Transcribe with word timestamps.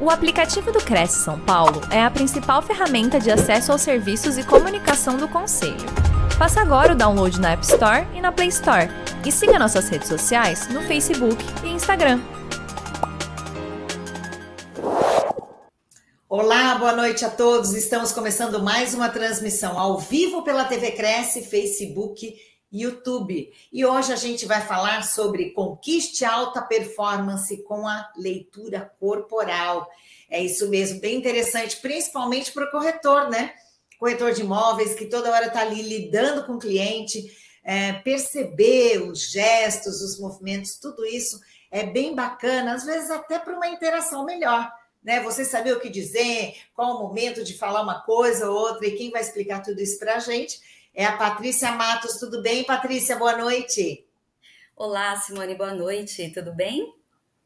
O 0.00 0.10
aplicativo 0.10 0.70
do 0.70 0.78
Cresce 0.78 1.24
São 1.24 1.40
Paulo 1.40 1.80
é 1.90 2.00
a 2.00 2.08
principal 2.08 2.62
ferramenta 2.62 3.18
de 3.18 3.32
acesso 3.32 3.72
aos 3.72 3.82
serviços 3.82 4.38
e 4.38 4.44
comunicação 4.44 5.16
do 5.16 5.26
Conselho. 5.26 5.74
Faça 6.38 6.60
agora 6.60 6.92
o 6.92 6.96
download 6.96 7.40
na 7.40 7.50
App 7.50 7.64
Store 7.64 8.06
e 8.14 8.20
na 8.20 8.30
Play 8.30 8.46
Store. 8.46 8.88
E 9.26 9.32
siga 9.32 9.58
nossas 9.58 9.88
redes 9.88 10.06
sociais 10.06 10.68
no 10.68 10.82
Facebook 10.82 11.44
e 11.64 11.70
Instagram. 11.70 12.20
Olá, 16.28 16.76
boa 16.76 16.94
noite 16.94 17.24
a 17.24 17.30
todos. 17.30 17.74
Estamos 17.74 18.12
começando 18.12 18.62
mais 18.62 18.94
uma 18.94 19.08
transmissão 19.08 19.76
ao 19.76 19.98
vivo 19.98 20.44
pela 20.44 20.64
TV 20.64 20.92
Cresce, 20.92 21.42
Facebook 21.42 22.36
YouTube. 22.70 23.52
E 23.72 23.84
hoje 23.84 24.12
a 24.12 24.16
gente 24.16 24.46
vai 24.46 24.60
falar 24.60 25.02
sobre 25.02 25.50
conquiste 25.50 26.24
alta 26.24 26.60
performance 26.62 27.56
com 27.64 27.86
a 27.86 28.10
leitura 28.16 28.92
corporal. 29.00 29.88
É 30.30 30.42
isso 30.42 30.68
mesmo, 30.68 31.00
bem 31.00 31.16
interessante, 31.16 31.78
principalmente 31.78 32.52
para 32.52 32.66
o 32.66 32.70
corretor, 32.70 33.30
né? 33.30 33.54
Corretor 33.98 34.32
de 34.32 34.42
imóveis 34.42 34.94
que 34.94 35.06
toda 35.06 35.30
hora 35.30 35.46
está 35.46 35.62
ali 35.62 35.82
lidando 35.82 36.44
com 36.44 36.54
o 36.54 36.58
cliente, 36.58 37.24
é, 37.64 37.94
perceber 37.94 39.02
os 39.02 39.30
gestos, 39.30 40.02
os 40.02 40.20
movimentos, 40.20 40.76
tudo 40.76 41.04
isso 41.04 41.40
é 41.70 41.84
bem 41.84 42.14
bacana, 42.14 42.74
às 42.74 42.84
vezes 42.84 43.10
até 43.10 43.38
para 43.38 43.54
uma 43.54 43.68
interação 43.68 44.24
melhor. 44.24 44.70
Né? 45.02 45.20
Você 45.20 45.44
saber 45.44 45.72
o 45.72 45.80
que 45.80 45.88
dizer, 45.88 46.54
qual 46.74 46.96
o 46.96 47.00
momento 47.00 47.42
de 47.42 47.56
falar 47.56 47.82
uma 47.82 48.02
coisa 48.02 48.50
ou 48.50 48.56
outra, 48.56 48.86
e 48.86 48.96
quem 48.96 49.10
vai 49.10 49.22
explicar 49.22 49.62
tudo 49.62 49.80
isso 49.80 49.98
para 49.98 50.16
a 50.16 50.18
gente 50.18 50.60
é 50.98 51.04
a 51.04 51.16
Patrícia 51.16 51.70
Matos. 51.70 52.16
Tudo 52.16 52.42
bem, 52.42 52.64
Patrícia? 52.64 53.14
Boa 53.14 53.36
noite. 53.36 54.04
Olá, 54.74 55.14
Simone, 55.14 55.54
boa 55.54 55.72
noite. 55.72 56.28
Tudo 56.34 56.52
bem? 56.52 56.92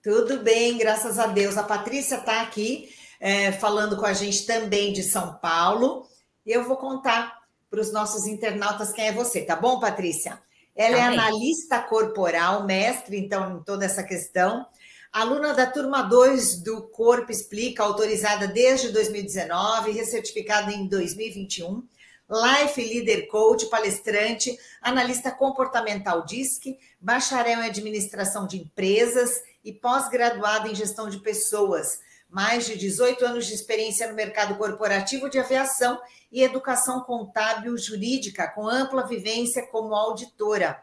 Tudo 0.02 0.38
bem, 0.38 0.78
graças 0.78 1.18
a 1.18 1.26
Deus. 1.26 1.58
A 1.58 1.62
Patrícia 1.62 2.14
está 2.14 2.40
aqui 2.40 2.88
é, 3.20 3.52
falando 3.52 3.98
com 3.98 4.06
a 4.06 4.14
gente 4.14 4.46
também 4.46 4.90
de 4.90 5.02
São 5.02 5.34
Paulo. 5.34 6.08
E 6.46 6.50
eu 6.50 6.64
vou 6.64 6.78
contar 6.78 7.42
para 7.68 7.78
os 7.78 7.92
nossos 7.92 8.26
internautas 8.26 8.90
quem 8.90 9.08
é 9.08 9.12
você, 9.12 9.42
tá 9.42 9.54
bom, 9.54 9.78
Patrícia? 9.78 10.40
Ela 10.74 10.96
tá 10.96 11.04
é 11.04 11.08
bem. 11.10 11.18
analista 11.18 11.78
corporal, 11.80 12.64
mestre, 12.64 13.18
então, 13.18 13.58
em 13.58 13.62
toda 13.62 13.84
essa 13.84 14.02
questão. 14.02 14.66
Aluna 15.12 15.52
da 15.52 15.66
turma 15.66 16.00
2 16.00 16.62
do 16.62 16.84
Corpo 16.84 17.30
Explica, 17.30 17.82
autorizada 17.82 18.48
desde 18.48 18.88
2019, 18.88 19.90
recertificada 19.90 20.72
em 20.72 20.88
2021 20.88 21.86
Life 22.32 22.82
Leader 22.82 23.28
Coach, 23.28 23.66
palestrante, 23.66 24.58
analista 24.80 25.30
comportamental 25.30 26.24
DISC, 26.24 26.78
bacharel 26.98 27.60
em 27.60 27.66
administração 27.66 28.46
de 28.46 28.56
empresas 28.56 29.30
e 29.62 29.70
pós-graduado 29.70 30.66
em 30.66 30.74
gestão 30.74 31.10
de 31.10 31.18
pessoas. 31.18 31.86
Mais 32.30 32.64
de 32.64 32.78
18 32.78 33.22
anos 33.26 33.46
de 33.46 33.52
experiência 33.52 34.08
no 34.08 34.14
mercado 34.14 34.56
corporativo 34.56 35.28
de 35.28 35.38
aviação 35.38 36.00
e 36.32 36.42
educação 36.42 37.02
contábil 37.02 37.76
jurídica, 37.76 38.48
com 38.48 38.66
ampla 38.66 39.06
vivência 39.06 39.66
como 39.66 39.94
auditora. 39.94 40.82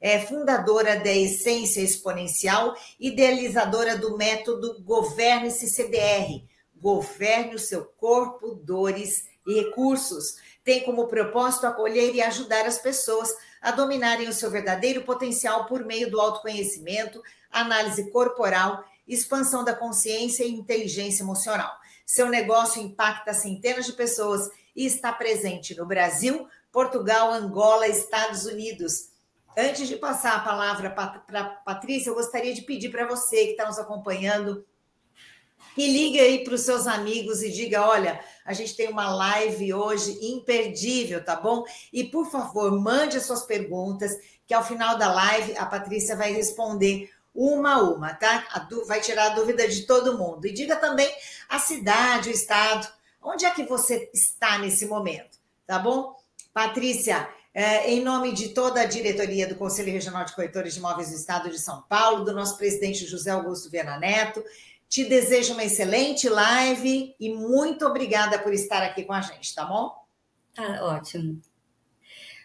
É 0.00 0.18
fundadora 0.18 0.98
da 0.98 1.12
Essência 1.12 1.80
Exponencial, 1.80 2.74
idealizadora 2.98 3.96
do 3.96 4.16
método 4.16 4.82
Governe-se 4.82 5.68
CDR. 5.68 6.42
Governe 6.74 7.54
o 7.54 7.58
seu 7.58 7.84
corpo, 7.84 8.56
dores 8.56 9.28
e 9.46 9.54
recursos 9.54 10.47
tem 10.68 10.84
como 10.84 11.08
propósito 11.08 11.66
acolher 11.66 12.14
e 12.14 12.20
ajudar 12.20 12.66
as 12.66 12.76
pessoas 12.76 13.34
a 13.58 13.70
dominarem 13.70 14.28
o 14.28 14.34
seu 14.34 14.50
verdadeiro 14.50 15.02
potencial 15.02 15.64
por 15.64 15.82
meio 15.82 16.10
do 16.10 16.20
autoconhecimento, 16.20 17.22
análise 17.50 18.10
corporal, 18.10 18.84
expansão 19.06 19.64
da 19.64 19.74
consciência 19.74 20.44
e 20.44 20.52
inteligência 20.52 21.22
emocional. 21.22 21.74
Seu 22.04 22.28
negócio 22.28 22.82
impacta 22.82 23.32
centenas 23.32 23.86
de 23.86 23.94
pessoas 23.94 24.50
e 24.76 24.84
está 24.84 25.10
presente 25.10 25.74
no 25.74 25.86
Brasil, 25.86 26.46
Portugal, 26.70 27.32
Angola, 27.32 27.88
Estados 27.88 28.44
Unidos. 28.44 29.08
Antes 29.56 29.88
de 29.88 29.96
passar 29.96 30.36
a 30.36 30.40
palavra 30.40 30.90
para 30.90 31.44
Patrícia, 31.64 32.10
eu 32.10 32.14
gostaria 32.14 32.52
de 32.52 32.60
pedir 32.60 32.90
para 32.90 33.06
você 33.06 33.46
que 33.46 33.50
está 33.52 33.64
nos 33.64 33.78
acompanhando 33.78 34.66
e 35.76 35.86
ligue 35.86 36.18
aí 36.18 36.44
para 36.44 36.54
os 36.54 36.62
seus 36.62 36.86
amigos 36.86 37.42
e 37.42 37.50
diga: 37.50 37.86
olha, 37.86 38.20
a 38.44 38.52
gente 38.52 38.76
tem 38.76 38.88
uma 38.88 39.14
live 39.14 39.74
hoje 39.74 40.18
imperdível, 40.22 41.24
tá 41.24 41.36
bom? 41.36 41.64
E 41.92 42.04
por 42.04 42.30
favor, 42.30 42.72
mande 42.80 43.16
as 43.16 43.26
suas 43.26 43.44
perguntas, 43.44 44.12
que 44.46 44.54
ao 44.54 44.64
final 44.64 44.96
da 44.96 45.12
live 45.12 45.56
a 45.56 45.66
Patrícia 45.66 46.16
vai 46.16 46.32
responder 46.32 47.10
uma 47.34 47.74
a 47.74 47.82
uma, 47.82 48.14
tá? 48.14 48.66
Vai 48.86 49.00
tirar 49.00 49.26
a 49.26 49.34
dúvida 49.34 49.68
de 49.68 49.82
todo 49.82 50.18
mundo. 50.18 50.46
E 50.46 50.52
diga 50.52 50.76
também 50.76 51.08
a 51.48 51.58
cidade, 51.58 52.30
o 52.30 52.32
estado, 52.32 52.88
onde 53.22 53.44
é 53.44 53.50
que 53.50 53.64
você 53.64 54.10
está 54.12 54.58
nesse 54.58 54.86
momento, 54.86 55.38
tá 55.66 55.78
bom? 55.78 56.16
Patrícia, 56.52 57.28
é, 57.54 57.90
em 57.90 58.02
nome 58.02 58.32
de 58.32 58.48
toda 58.48 58.80
a 58.80 58.84
diretoria 58.84 59.46
do 59.46 59.54
Conselho 59.54 59.92
Regional 59.92 60.24
de 60.24 60.34
Corretores 60.34 60.74
de 60.74 60.78
Imóveis 60.80 61.10
do 61.10 61.16
Estado 61.16 61.50
de 61.50 61.58
São 61.58 61.82
Paulo, 61.82 62.24
do 62.24 62.32
nosso 62.32 62.56
presidente 62.56 63.06
José 63.06 63.30
Augusto 63.30 63.70
Viana 63.70 63.98
Neto, 63.98 64.42
te 64.88 65.04
desejo 65.04 65.52
uma 65.52 65.64
excelente 65.64 66.28
live 66.28 67.14
e 67.20 67.32
muito 67.34 67.86
obrigada 67.86 68.38
por 68.38 68.52
estar 68.52 68.82
aqui 68.82 69.04
com 69.04 69.12
a 69.12 69.20
gente, 69.20 69.54
tá 69.54 69.64
bom? 69.64 69.92
Tá 70.54 70.84
ótimo. 70.84 71.40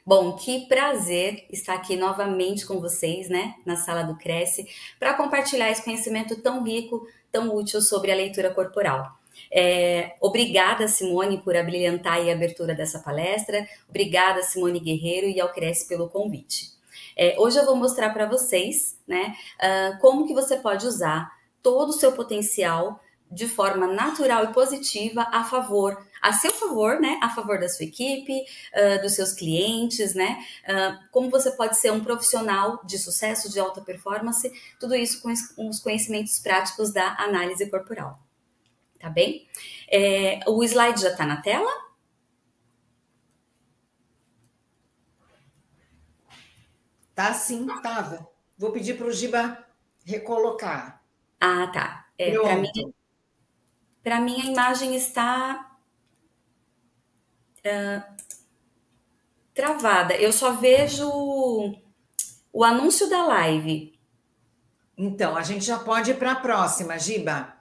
Bom, 0.06 0.36
que 0.36 0.68
prazer 0.68 1.46
estar 1.50 1.76
aqui 1.76 1.96
novamente 1.96 2.66
com 2.66 2.82
vocês, 2.82 3.30
né, 3.30 3.56
na 3.66 3.78
sala 3.78 4.04
do 4.04 4.18
Cresce, 4.18 4.68
para 5.00 5.14
compartilhar 5.14 5.72
esse 5.72 5.82
conhecimento 5.82 6.42
tão 6.42 6.62
rico, 6.62 7.08
tão 7.32 7.56
útil 7.56 7.82
sobre 7.82 8.12
a 8.12 8.16
leitura 8.16 8.54
corporal. 8.54 9.18
É, 9.50 10.16
obrigada, 10.20 10.90
Simone, 10.90 11.42
por 11.42 11.56
abrilhantar 11.56 12.18
a 12.18 12.32
abertura 12.34 12.76
dessa 12.76 13.00
palestra. 13.00 13.66
Obrigada, 13.90 14.44
Simone 14.44 14.82
Guerreiro 14.82 15.28
e 15.28 15.40
ao 15.40 15.54
Cresce 15.54 15.88
pelo 15.88 16.10
convite. 16.10 16.74
É, 17.16 17.36
hoje 17.40 17.58
eu 17.58 17.66
vou 17.66 17.78
mostrar 17.78 18.10
para 18.10 18.26
vocês, 18.26 19.00
né, 19.08 19.34
uh, 19.58 20.00
como 20.02 20.28
que 20.28 20.34
você 20.34 20.58
pode 20.58 20.86
usar 20.86 21.32
todo 21.64 21.90
o 21.90 21.94
seu 21.94 22.12
potencial 22.12 23.00
de 23.32 23.48
forma 23.48 23.88
natural 23.88 24.44
e 24.44 24.54
positiva 24.54 25.28
a 25.32 25.44
favor, 25.44 26.06
a 26.22 26.32
seu 26.32 26.52
favor, 26.52 27.00
né? 27.00 27.20
A 27.22 27.30
favor 27.30 27.60
da 27.60 27.68
sua 27.68 27.86
equipe, 27.86 28.32
uh, 28.32 29.02
dos 29.02 29.14
seus 29.14 29.34
clientes, 29.34 30.14
né? 30.14 30.46
Uh, 30.68 31.10
como 31.12 31.32
você 31.32 31.50
pode 31.52 31.78
ser 31.78 31.92
um 31.92 32.04
profissional 32.04 32.80
de 32.86 33.00
sucesso, 33.00 33.52
de 33.52 33.60
alta 33.60 33.82
performance, 33.82 34.52
tudo 34.80 34.94
isso 34.94 35.22
com 35.22 35.32
os 35.68 35.80
conhecimentos 35.80 36.38
práticos 36.40 36.94
da 36.94 37.16
análise 37.18 37.68
corporal. 37.70 38.20
Tá 39.00 39.10
bem? 39.10 39.48
É, 39.92 40.40
o 40.48 40.64
slide 40.64 41.02
já 41.02 41.10
está 41.10 41.26
na 41.26 41.42
tela? 41.42 41.70
Tá 47.14 47.34
sim, 47.34 47.68
tava. 47.82 48.28
Vou 48.58 48.72
pedir 48.72 48.98
para 48.98 49.08
o 49.08 49.12
Giba 49.12 49.64
recolocar. 50.06 51.03
Ah, 51.46 51.68
tá. 51.68 52.06
É, 52.18 52.40
para 52.40 52.56
mim, 52.56 52.94
para 54.02 54.22
mim 54.22 54.42
a 54.42 54.46
imagem 54.46 54.96
está 54.96 55.76
uh, 57.60 58.24
travada. 59.54 60.16
Eu 60.16 60.32
só 60.32 60.54
vejo 60.54 61.06
o 62.54 62.64
anúncio 62.64 63.10
da 63.10 63.26
live. 63.26 64.00
Então, 64.98 65.36
a 65.36 65.44
gente 65.44 65.66
já 65.66 65.78
pode 65.78 66.12
ir 66.12 66.18
para 66.18 66.32
a 66.32 66.40
próxima, 66.40 66.98
Giba. 66.98 67.54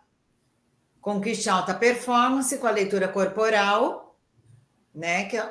Conquiste 1.00 1.50
alta 1.50 1.74
performance 1.74 2.56
com 2.58 2.68
a 2.68 2.70
leitura 2.70 3.08
corporal, 3.08 4.16
né? 4.94 5.24
Que 5.24 5.42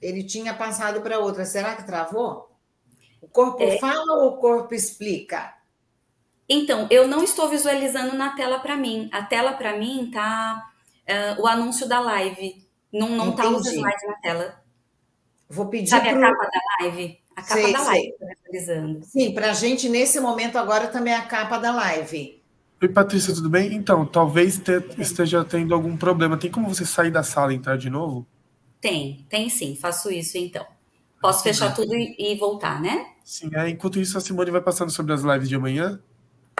ele 0.00 0.22
tinha 0.22 0.54
passado 0.54 1.00
para 1.00 1.18
outra. 1.18 1.44
Será 1.44 1.74
que 1.74 1.82
travou? 1.82 2.56
O 3.20 3.26
corpo 3.26 3.64
é... 3.64 3.80
fala 3.80 4.22
ou 4.22 4.34
o 4.34 4.36
corpo 4.36 4.72
explica? 4.72 5.53
Então, 6.48 6.86
eu 6.90 7.08
não 7.08 7.22
estou 7.22 7.48
visualizando 7.48 8.14
na 8.16 8.30
tela 8.30 8.58
para 8.58 8.76
mim. 8.76 9.08
A 9.12 9.22
tela 9.22 9.52
para 9.52 9.76
mim 9.76 10.10
tá 10.12 10.70
uh, 11.08 11.42
o 11.42 11.46
anúncio 11.46 11.88
da 11.88 12.00
live. 12.00 12.62
Não, 12.92 13.08
não 13.08 13.32
tá 13.32 13.48
os 13.48 13.66
slides 13.66 14.06
na 14.06 14.14
tela. 14.14 14.62
Vou 15.48 15.66
pedir 15.66 15.90
Sabe 15.90 16.10
pro... 16.10 16.18
a 16.18 16.30
capa 16.30 16.44
da 16.44 16.84
live? 16.84 17.18
A 17.34 17.42
capa 17.42 17.60
sei, 17.60 17.72
da 17.72 17.82
live, 17.82 18.14
visualizando. 18.20 19.04
Sim, 19.04 19.34
para 19.34 19.50
a 19.50 19.54
gente, 19.54 19.88
nesse 19.88 20.20
momento 20.20 20.56
agora, 20.56 20.86
também 20.88 21.12
é 21.12 21.16
a 21.16 21.22
capa 21.22 21.58
da 21.58 21.72
live. 21.72 22.42
Oi, 22.80 22.88
Patrícia, 22.88 23.34
tudo 23.34 23.48
bem? 23.48 23.74
Então, 23.74 24.04
talvez 24.04 24.58
te, 24.58 24.72
esteja 24.98 25.44
tendo 25.44 25.74
algum 25.74 25.96
problema. 25.96 26.36
Tem 26.36 26.50
como 26.50 26.68
você 26.68 26.84
sair 26.84 27.10
da 27.10 27.22
sala 27.22 27.52
e 27.52 27.56
entrar 27.56 27.76
de 27.76 27.88
novo? 27.88 28.26
Tem, 28.80 29.24
tem 29.28 29.48
sim. 29.48 29.74
Faço 29.74 30.10
isso 30.12 30.36
então. 30.36 30.66
Posso 31.20 31.42
fechar 31.42 31.74
tudo 31.74 31.94
e, 31.94 32.14
e 32.18 32.36
voltar, 32.36 32.82
né? 32.82 33.06
Sim, 33.24 33.48
é, 33.54 33.70
enquanto 33.70 33.98
isso, 33.98 34.18
a 34.18 34.20
Simone 34.20 34.50
vai 34.50 34.60
passando 34.60 34.90
sobre 34.90 35.14
as 35.14 35.22
lives 35.22 35.48
de 35.48 35.56
amanhã. 35.56 35.98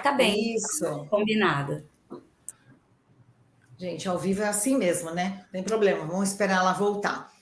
Tá 0.02 0.12
bem. 0.12 0.54
Isso. 0.54 1.06
Combinado. 1.10 1.84
Gente, 3.78 4.08
ao 4.08 4.18
vivo 4.18 4.42
é 4.42 4.48
assim 4.48 4.76
mesmo, 4.76 5.10
né? 5.10 5.40
Não 5.44 5.52
tem 5.52 5.62
problema, 5.62 6.06
vamos 6.06 6.30
esperar 6.30 6.58
ela 6.58 6.72
voltar. 6.72 7.32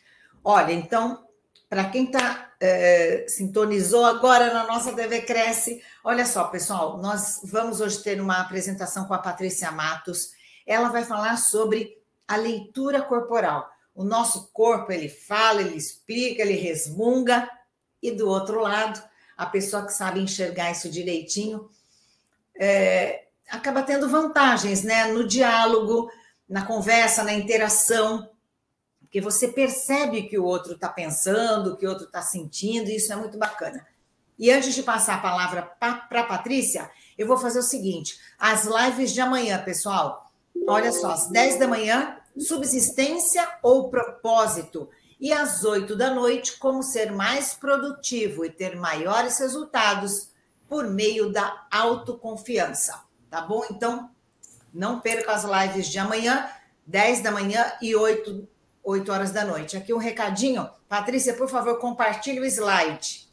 Olha, 0.43 0.73
então, 0.73 1.27
para 1.69 1.85
quem 1.85 2.07
está 2.07 2.53
é, 2.59 3.27
sintonizou 3.29 4.05
agora 4.05 4.53
na 4.53 4.67
nossa 4.67 4.93
TV 4.93 5.23
Cresce, 5.23 5.83
olha 6.03 6.25
só, 6.25 6.45
pessoal, 6.45 6.99
nós 6.99 7.41
vamos 7.45 7.81
hoje 7.81 8.03
ter 8.03 8.21
uma 8.21 8.41
apresentação 8.41 9.05
com 9.05 9.15
a 9.15 9.19
Patrícia 9.19 9.71
Matos. 9.71 10.31
ela 10.67 10.89
vai 10.89 11.05
falar 11.05 11.37
sobre 11.37 11.97
a 12.27 12.37
leitura 12.37 13.03
corporal. 13.03 13.69
O 13.95 14.05
nosso 14.05 14.51
corpo, 14.53 14.91
ele 14.91 15.09
fala, 15.09 15.61
ele 15.61 15.77
explica, 15.77 16.43
ele 16.43 16.55
resmunga, 16.55 17.49
e 18.03 18.11
do 18.11 18.29
outro 18.29 18.61
lado, 18.61 19.03
a 19.37 19.47
pessoa 19.47 19.85
que 19.85 19.93
sabe 19.93 20.21
enxergar 20.21 20.71
isso 20.71 20.91
direitinho 20.91 21.69
é, 22.57 23.25
acaba 23.51 23.83
tendo 23.83 24.09
vantagens 24.09 24.83
né? 24.83 25.07
no 25.13 25.27
diálogo, 25.27 26.11
na 26.49 26.65
conversa, 26.65 27.25
na 27.25 27.33
interação, 27.33 28.29
porque 29.01 29.21
você 29.21 29.49
percebe 29.49 30.23
que 30.23 30.39
o 30.39 30.45
outro 30.45 30.73
está 30.73 30.89
pensando, 30.89 31.77
que 31.77 31.87
o 31.87 31.91
outro 31.91 32.07
está 32.07 32.23
sentindo, 32.23 32.89
e 32.89 32.97
isso 32.97 33.13
é 33.13 33.17
muito 33.17 33.37
bacana. 33.39 33.87
E 34.39 34.51
antes 34.51 34.75
de 34.75 34.83
passar 34.83 35.17
a 35.17 35.21
palavra 35.21 35.63
para 35.63 36.21
a 36.21 36.25
Patrícia, 36.25 36.91
eu 37.19 37.27
vou 37.27 37.37
fazer 37.37 37.59
o 37.59 37.63
seguinte: 37.63 38.19
as 38.39 38.65
lives 38.65 39.13
de 39.13 39.21
amanhã, 39.21 39.63
pessoal, 39.63 40.33
olha 40.67 40.91
só, 40.91 41.11
às 41.11 41.29
10 41.29 41.59
da 41.59 41.69
manhã, 41.69 42.17
subsistência 42.39 43.47
ou 43.63 43.91
propósito. 43.91 44.89
E 45.21 45.33
às 45.33 45.63
8 45.63 45.95
da 45.95 46.13
noite, 46.13 46.59
como 46.59 46.83
ser 46.83 47.13
mais 47.13 47.55
produtivo 47.55 48.45
e 48.45 48.51
ter 48.51 48.75
maiores 48.77 49.39
resultados 49.39 50.32
por 50.73 50.89
meio 50.89 51.31
da 51.31 51.67
autoconfiança. 51.71 53.05
Tá 53.29 53.43
bom? 53.43 53.63
Então, 53.71 54.11
não 54.73 55.01
perca 55.01 55.33
as 55.33 55.45
lives 55.45 55.87
de 55.87 55.99
amanhã, 55.99 56.49
10 56.87 57.21
da 57.21 57.31
manhã 57.31 57.71
e 57.83 57.95
8, 57.95 58.49
8 58.83 59.13
horas 59.13 59.31
da 59.33 59.45
noite. 59.45 59.77
Aqui 59.77 59.93
um 59.93 59.99
recadinho. 59.99 60.67
Patrícia, 60.89 61.35
por 61.35 61.47
favor, 61.47 61.79
compartilhe 61.79 62.41
o 62.41 62.45
slide. 62.47 63.31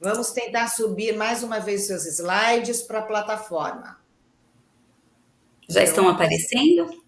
Vamos 0.00 0.30
tentar 0.30 0.68
subir 0.68 1.14
mais 1.14 1.42
uma 1.42 1.60
vez 1.60 1.86
seus 1.86 2.06
slides 2.06 2.80
para 2.80 3.00
a 3.00 3.06
plataforma. 3.06 4.00
Já 5.68 5.82
estão 5.82 6.08
aparecendo? 6.08 7.04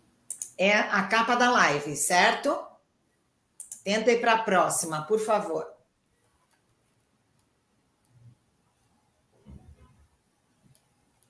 É 0.58 0.74
a 0.74 1.04
capa 1.04 1.34
da 1.36 1.50
live, 1.50 1.96
certo? 1.96 2.54
Tenta 3.82 4.12
ir 4.12 4.20
para 4.20 4.34
a 4.34 4.42
próxima, 4.42 5.06
por 5.06 5.18
favor. 5.18 5.77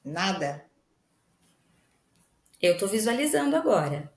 Nada? 0.08 0.64
Eu 2.60 2.72
estou 2.75 2.88
visualizando 2.88 3.55
agora. 3.55 4.12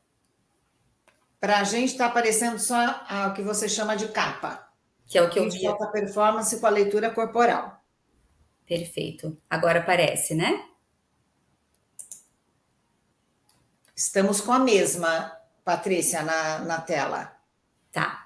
Para 1.39 1.59
a 1.59 1.63
gente 1.63 1.91
está 1.91 2.05
aparecendo 2.05 2.57
só 2.59 3.05
o 3.29 3.33
que 3.33 3.41
você 3.41 3.67
chama 3.67 3.95
de 3.95 4.07
capa. 4.07 4.67
Que 5.05 5.17
é 5.17 5.21
o 5.21 5.29
que 5.29 5.39
eu 5.39 5.49
vi. 5.49 5.65
Alta 5.67 5.87
performance 5.87 6.59
com 6.59 6.65
a 6.65 6.69
leitura 6.69 7.09
corporal. 7.11 7.83
Perfeito. 8.65 9.37
Agora 9.49 9.79
aparece, 9.79 10.33
né? 10.33 10.65
Estamos 13.93 14.39
com 14.39 14.53
a 14.53 14.59
mesma, 14.59 15.37
Patrícia, 15.63 16.23
na, 16.23 16.59
na 16.59 16.81
tela. 16.81 17.37
Tá. 17.91 18.20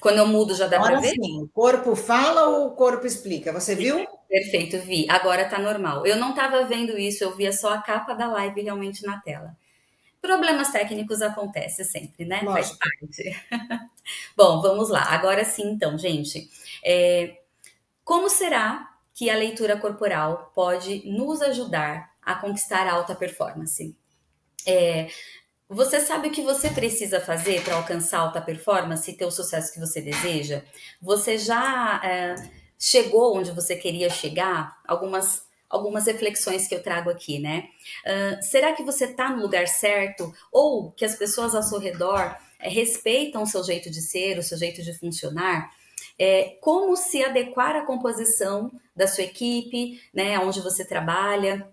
Quando 0.00 0.18
eu 0.18 0.26
mudo, 0.26 0.54
já 0.54 0.66
dá 0.68 0.80
para 0.80 1.00
ver? 1.00 1.10
Sim, 1.10 1.42
o 1.42 1.48
corpo 1.48 1.96
fala 1.96 2.48
ou 2.48 2.68
o 2.68 2.70
corpo 2.72 3.06
explica? 3.06 3.52
Você 3.52 3.74
viu? 3.74 4.06
Perfeito, 4.28 4.78
vi. 4.78 5.06
Agora 5.08 5.48
tá 5.48 5.58
normal. 5.58 6.06
Eu 6.06 6.16
não 6.16 6.30
estava 6.30 6.64
vendo 6.64 6.96
isso, 6.96 7.24
eu 7.24 7.34
via 7.34 7.52
só 7.52 7.74
a 7.74 7.82
capa 7.82 8.14
da 8.14 8.28
live 8.28 8.62
realmente 8.62 9.04
na 9.04 9.20
tela. 9.20 9.56
Problemas 10.20 10.70
técnicos 10.70 11.20
acontecem 11.22 11.84
sempre, 11.84 12.24
né? 12.24 12.40
Lógico. 12.42 12.76
Faz 12.76 12.78
parte. 12.78 13.46
Bom, 14.36 14.60
vamos 14.60 14.88
lá. 14.88 15.02
Agora 15.02 15.44
sim, 15.44 15.70
então, 15.70 15.98
gente. 15.98 16.48
É... 16.84 17.38
Como 18.04 18.28
será 18.28 18.88
que 19.14 19.28
a 19.28 19.36
leitura 19.36 19.76
corporal 19.76 20.52
pode 20.54 21.08
nos 21.10 21.42
ajudar 21.42 22.12
a 22.22 22.36
conquistar 22.36 22.86
a 22.86 22.92
alta 22.92 23.14
performance? 23.14 23.96
É, 24.66 25.08
você 25.68 26.00
sabe 26.00 26.28
o 26.28 26.30
que 26.30 26.42
você 26.42 26.70
precisa 26.70 27.20
fazer 27.20 27.62
para 27.62 27.76
alcançar 27.76 28.20
alta 28.20 28.40
performance 28.40 29.10
e 29.10 29.14
ter 29.14 29.26
o 29.26 29.30
sucesso 29.30 29.72
que 29.72 29.80
você 29.80 30.00
deseja? 30.00 30.62
Você 31.00 31.36
já 31.36 32.00
é, 32.02 32.34
chegou 32.78 33.36
onde 33.36 33.50
você 33.52 33.76
queria 33.76 34.08
chegar? 34.08 34.78
Algumas 34.86 35.46
algumas 35.68 36.06
reflexões 36.06 36.66
que 36.66 36.74
eu 36.74 36.82
trago 36.82 37.10
aqui, 37.10 37.38
né? 37.38 37.68
Uh, 38.06 38.42
será 38.42 38.72
que 38.72 38.82
você 38.82 39.04
está 39.04 39.28
no 39.28 39.42
lugar 39.42 39.68
certo 39.68 40.32
ou 40.50 40.90
que 40.92 41.04
as 41.04 41.14
pessoas 41.14 41.54
ao 41.54 41.62
seu 41.62 41.78
redor 41.78 42.34
é, 42.58 42.70
respeitam 42.70 43.42
o 43.42 43.46
seu 43.46 43.62
jeito 43.62 43.90
de 43.90 44.00
ser, 44.00 44.38
o 44.38 44.42
seu 44.42 44.56
jeito 44.56 44.82
de 44.82 44.94
funcionar? 44.94 45.70
É, 46.18 46.56
como 46.60 46.96
se 46.96 47.22
adequar 47.22 47.76
à 47.76 47.84
composição 47.84 48.72
da 48.96 49.06
sua 49.06 49.24
equipe, 49.24 50.00
né? 50.12 50.38
Onde 50.38 50.60
você 50.60 50.84
trabalha? 50.84 51.68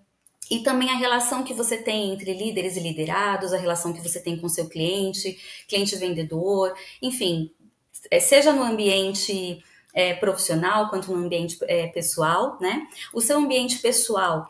E 0.50 0.60
também 0.60 0.90
a 0.90 0.96
relação 0.96 1.44
que 1.44 1.54
você 1.54 1.78
tem 1.78 2.14
entre 2.14 2.34
líderes 2.34 2.76
e 2.76 2.80
liderados, 2.80 3.54
a 3.54 3.58
relação 3.58 3.94
que 3.94 4.02
você 4.02 4.20
tem 4.20 4.38
com 4.38 4.48
seu 4.48 4.68
cliente, 4.70 5.38
cliente 5.68 5.96
vendedor, 5.96 6.76
enfim, 7.02 7.52
é, 8.12 8.20
seja 8.20 8.54
no 8.54 8.64
ambiente 8.64 9.64
é, 9.94 10.14
profissional 10.14 10.90
quanto 10.90 11.12
no 11.12 11.26
ambiente 11.26 11.58
é, 11.64 11.88
pessoal, 11.88 12.58
né? 12.60 12.88
O 13.14 13.22
seu 13.22 13.38
ambiente 13.38 13.80
pessoal 13.80 14.48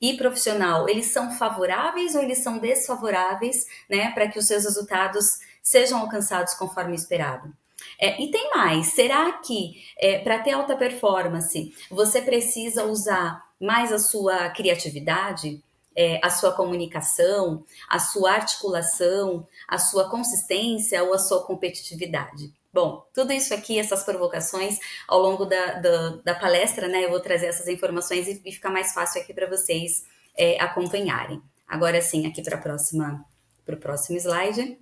e 0.00 0.14
profissional, 0.16 0.88
eles 0.88 1.06
são 1.06 1.30
favoráveis 1.30 2.14
ou 2.14 2.22
eles 2.22 2.38
são 2.38 2.58
desfavoráveis, 2.58 3.66
né, 3.88 4.12
para 4.12 4.28
que 4.28 4.38
os 4.38 4.46
seus 4.46 4.64
resultados 4.64 5.38
sejam 5.62 5.98
alcançados 5.98 6.54
conforme 6.54 6.94
esperado? 6.94 7.52
É, 8.00 8.20
e 8.22 8.30
tem 8.30 8.50
mais, 8.50 8.88
será 8.88 9.32
que 9.32 9.82
é, 9.98 10.18
para 10.18 10.38
ter 10.38 10.52
alta 10.52 10.76
performance 10.76 11.74
você 11.90 12.22
precisa 12.22 12.84
usar 12.84 13.47
mais 13.60 13.92
a 13.92 13.98
sua 13.98 14.48
criatividade, 14.50 15.62
é, 15.96 16.20
a 16.22 16.30
sua 16.30 16.52
comunicação, 16.52 17.64
a 17.88 17.98
sua 17.98 18.32
articulação, 18.32 19.46
a 19.66 19.78
sua 19.78 20.08
consistência 20.08 21.02
ou 21.02 21.12
a 21.12 21.18
sua 21.18 21.44
competitividade. 21.44 22.52
Bom, 22.72 23.04
tudo 23.12 23.32
isso 23.32 23.52
aqui, 23.52 23.78
essas 23.78 24.04
provocações, 24.04 24.78
ao 25.08 25.20
longo 25.20 25.44
da, 25.44 25.74
da, 25.74 26.08
da 26.24 26.34
palestra, 26.34 26.86
né, 26.86 27.04
eu 27.04 27.10
vou 27.10 27.18
trazer 27.18 27.46
essas 27.46 27.66
informações 27.66 28.28
e, 28.28 28.40
e 28.44 28.52
fica 28.52 28.70
mais 28.70 28.92
fácil 28.92 29.20
aqui 29.20 29.34
para 29.34 29.48
vocês 29.48 30.04
é, 30.36 30.60
acompanharem. 30.60 31.42
Agora 31.66 32.00
sim, 32.00 32.26
aqui 32.26 32.42
para 32.42 32.56
o 32.56 33.76
próximo 33.76 34.16
slide. 34.18 34.78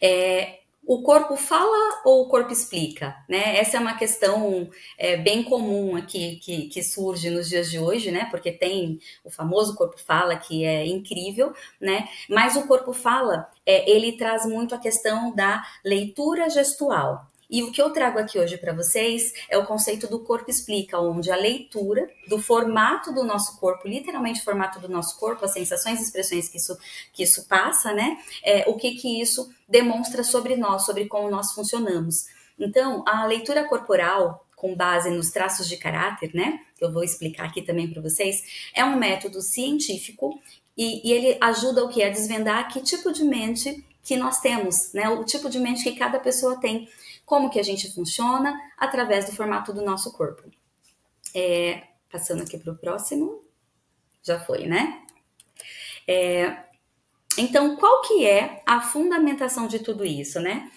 É, 0.00 0.60
o 0.84 1.02
corpo 1.02 1.36
fala 1.36 2.02
ou 2.04 2.22
o 2.22 2.28
corpo 2.28 2.52
explica? 2.52 3.16
Né? 3.28 3.56
Essa 3.58 3.76
é 3.76 3.80
uma 3.80 3.96
questão 3.96 4.68
é, 4.98 5.16
bem 5.16 5.42
comum 5.42 5.96
aqui 5.96 6.36
que, 6.36 6.68
que, 6.68 6.82
surge 6.82 7.30
nos 7.30 7.48
dias 7.48 7.70
de 7.70 7.78
hoje, 7.78 8.10
né? 8.10 8.26
Porque 8.30 8.50
tem 8.50 8.98
o 9.24 9.30
famoso 9.30 9.74
corpo 9.76 9.98
fala 9.98 10.36
que 10.36 10.64
é 10.64 10.84
incrível, 10.86 11.52
né? 11.80 12.08
Mas 12.28 12.56
o 12.56 12.66
corpo 12.66 12.92
fala, 12.92 13.48
é, 13.64 13.88
ele 13.90 14.12
traz 14.16 14.44
muito 14.44 14.74
a 14.74 14.78
questão 14.78 15.34
da 15.34 15.62
leitura 15.84 16.50
gestual. 16.50 17.31
E 17.52 17.62
o 17.62 17.70
que 17.70 17.82
eu 17.82 17.90
trago 17.90 18.18
aqui 18.18 18.38
hoje 18.38 18.56
para 18.56 18.72
vocês 18.72 19.34
é 19.50 19.58
o 19.58 19.66
conceito 19.66 20.08
do 20.08 20.20
corpo 20.20 20.50
explica, 20.50 20.98
onde 20.98 21.30
a 21.30 21.36
leitura 21.36 22.10
do 22.26 22.38
formato 22.38 23.12
do 23.12 23.22
nosso 23.22 23.60
corpo, 23.60 23.86
literalmente 23.86 24.40
o 24.40 24.44
formato 24.44 24.80
do 24.80 24.88
nosso 24.88 25.18
corpo, 25.18 25.44
as 25.44 25.52
sensações 25.52 26.00
e 26.00 26.02
expressões 26.04 26.48
que 26.48 26.56
isso, 26.56 26.78
que 27.12 27.22
isso 27.22 27.46
passa, 27.46 27.92
né? 27.92 28.16
É, 28.42 28.64
o 28.70 28.76
que 28.76 28.92
que 28.92 29.20
isso 29.20 29.52
demonstra 29.68 30.24
sobre 30.24 30.56
nós, 30.56 30.86
sobre 30.86 31.04
como 31.04 31.30
nós 31.30 31.52
funcionamos. 31.52 32.24
Então, 32.58 33.04
a 33.06 33.26
leitura 33.26 33.68
corporal, 33.68 34.46
com 34.56 34.74
base 34.74 35.10
nos 35.10 35.30
traços 35.30 35.68
de 35.68 35.76
caráter, 35.76 36.30
né? 36.32 36.58
Que 36.78 36.82
eu 36.82 36.90
vou 36.90 37.04
explicar 37.04 37.44
aqui 37.44 37.60
também 37.60 37.92
para 37.92 38.00
vocês, 38.00 38.70
é 38.74 38.82
um 38.82 38.96
método 38.96 39.42
científico 39.42 40.40
e, 40.74 41.06
e, 41.06 41.12
ele 41.12 41.36
ajuda 41.38 41.84
o 41.84 41.88
que? 41.90 42.02
A 42.02 42.08
desvendar 42.08 42.72
que 42.72 42.80
tipo 42.80 43.12
de 43.12 43.24
mente 43.24 43.84
que 44.02 44.16
nós 44.16 44.40
temos, 44.40 44.90
né? 44.94 45.10
O 45.10 45.22
tipo 45.22 45.50
de 45.50 45.58
mente 45.58 45.84
que 45.84 45.92
cada 45.92 46.18
pessoa 46.18 46.58
tem 46.58 46.88
como 47.32 47.48
que 47.48 47.58
a 47.58 47.62
gente 47.62 47.90
funciona 47.90 48.60
através 48.76 49.24
do 49.24 49.32
formato 49.32 49.72
do 49.72 49.82
nosso 49.82 50.12
corpo. 50.12 50.50
É, 51.34 51.84
passando 52.10 52.42
aqui 52.42 52.58
para 52.58 52.74
o 52.74 52.76
próximo, 52.76 53.42
já 54.22 54.38
foi, 54.38 54.66
né? 54.66 55.02
É, 56.06 56.58
então, 57.38 57.74
qual 57.76 58.02
que 58.02 58.26
é 58.26 58.62
a 58.66 58.82
fundamentação 58.82 59.66
de 59.66 59.78
tudo 59.78 60.04
isso, 60.04 60.40
né? 60.40 60.70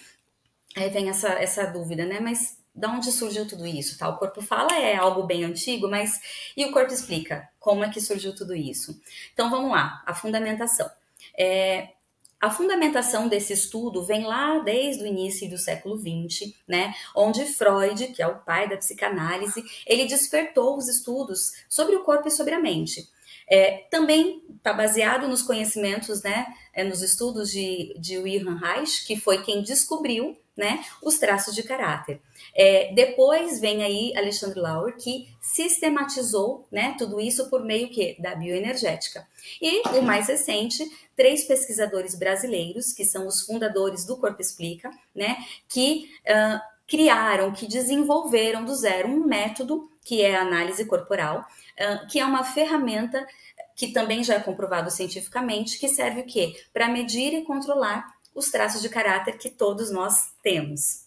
Aí 0.74 0.88
vem 0.88 1.10
essa, 1.10 1.28
essa 1.28 1.66
dúvida, 1.66 2.06
né? 2.06 2.20
Mas 2.20 2.58
da 2.74 2.90
onde 2.90 3.12
surgiu 3.12 3.46
tudo 3.46 3.66
isso? 3.66 3.98
Tá? 3.98 4.08
O 4.08 4.16
corpo 4.16 4.40
fala 4.40 4.78
é 4.78 4.96
algo 4.96 5.24
bem 5.24 5.44
antigo, 5.44 5.86
mas 5.90 6.18
e 6.56 6.64
o 6.64 6.72
corpo 6.72 6.90
explica 6.90 7.50
como 7.60 7.84
é 7.84 7.90
que 7.90 8.00
surgiu 8.00 8.34
tudo 8.34 8.54
isso? 8.54 8.98
Então 9.34 9.50
vamos 9.50 9.72
lá, 9.72 10.02
a 10.06 10.14
fundamentação. 10.14 10.90
É, 11.38 11.95
a 12.40 12.50
fundamentação 12.50 13.28
desse 13.28 13.52
estudo 13.52 14.02
vem 14.02 14.24
lá 14.24 14.58
desde 14.58 15.02
o 15.02 15.06
início 15.06 15.48
do 15.48 15.56
século 15.56 15.96
XX, 15.96 16.52
né, 16.68 16.94
onde 17.14 17.44
Freud, 17.44 18.08
que 18.08 18.22
é 18.22 18.26
o 18.26 18.38
pai 18.38 18.68
da 18.68 18.76
psicanálise, 18.76 19.64
ele 19.86 20.06
despertou 20.06 20.76
os 20.76 20.88
estudos 20.88 21.52
sobre 21.68 21.96
o 21.96 22.04
corpo 22.04 22.28
e 22.28 22.30
sobre 22.30 22.54
a 22.54 22.60
mente. 22.60 23.08
É, 23.48 23.84
também 23.90 24.42
está 24.56 24.72
baseado 24.72 25.28
nos 25.28 25.42
conhecimentos, 25.42 26.22
né, 26.22 26.46
é, 26.72 26.82
nos 26.82 27.02
estudos 27.02 27.50
de, 27.50 27.94
de 27.98 28.18
Wilhelm 28.18 28.56
Reich, 28.56 29.06
que 29.06 29.16
foi 29.16 29.42
quem 29.42 29.62
descobriu 29.62 30.36
né, 30.56 30.84
os 31.02 31.18
traços 31.18 31.54
de 31.54 31.62
caráter. 31.62 32.20
É, 32.54 32.92
depois 32.94 33.60
vem 33.60 33.84
aí 33.84 34.16
Alexandre 34.16 34.58
Lauer, 34.58 34.96
que 34.96 35.28
sistematizou 35.40 36.66
né, 36.72 36.94
tudo 36.98 37.20
isso 37.20 37.50
por 37.50 37.62
meio 37.62 37.90
que, 37.90 38.16
da 38.18 38.34
bioenergética. 38.34 39.26
E 39.60 39.86
o 39.90 40.02
mais 40.02 40.28
recente, 40.28 40.82
três 41.14 41.44
pesquisadores 41.44 42.14
brasileiros, 42.14 42.92
que 42.92 43.04
são 43.04 43.26
os 43.26 43.42
fundadores 43.42 44.06
do 44.06 44.16
Corpo 44.16 44.40
Explica, 44.40 44.90
né, 45.14 45.36
que 45.68 46.10
uh, 46.22 46.58
criaram, 46.88 47.52
que 47.52 47.66
desenvolveram 47.66 48.64
do 48.64 48.74
zero 48.74 49.08
um 49.08 49.26
método 49.26 49.90
que 50.02 50.22
é 50.22 50.36
a 50.36 50.42
análise 50.42 50.84
corporal, 50.84 51.44
que 52.10 52.18
é 52.18 52.24
uma 52.24 52.44
ferramenta 52.44 53.26
que 53.74 53.88
também 53.88 54.24
já 54.24 54.34
é 54.34 54.40
comprovado 54.40 54.90
cientificamente, 54.90 55.78
que 55.78 55.88
serve 55.88 56.20
o 56.22 56.26
quê? 56.26 56.54
Para 56.72 56.88
medir 56.88 57.34
e 57.34 57.44
controlar 57.44 58.06
os 58.34 58.50
traços 58.50 58.80
de 58.80 58.88
caráter 58.88 59.36
que 59.38 59.50
todos 59.50 59.90
nós 59.90 60.32
temos. 60.42 61.06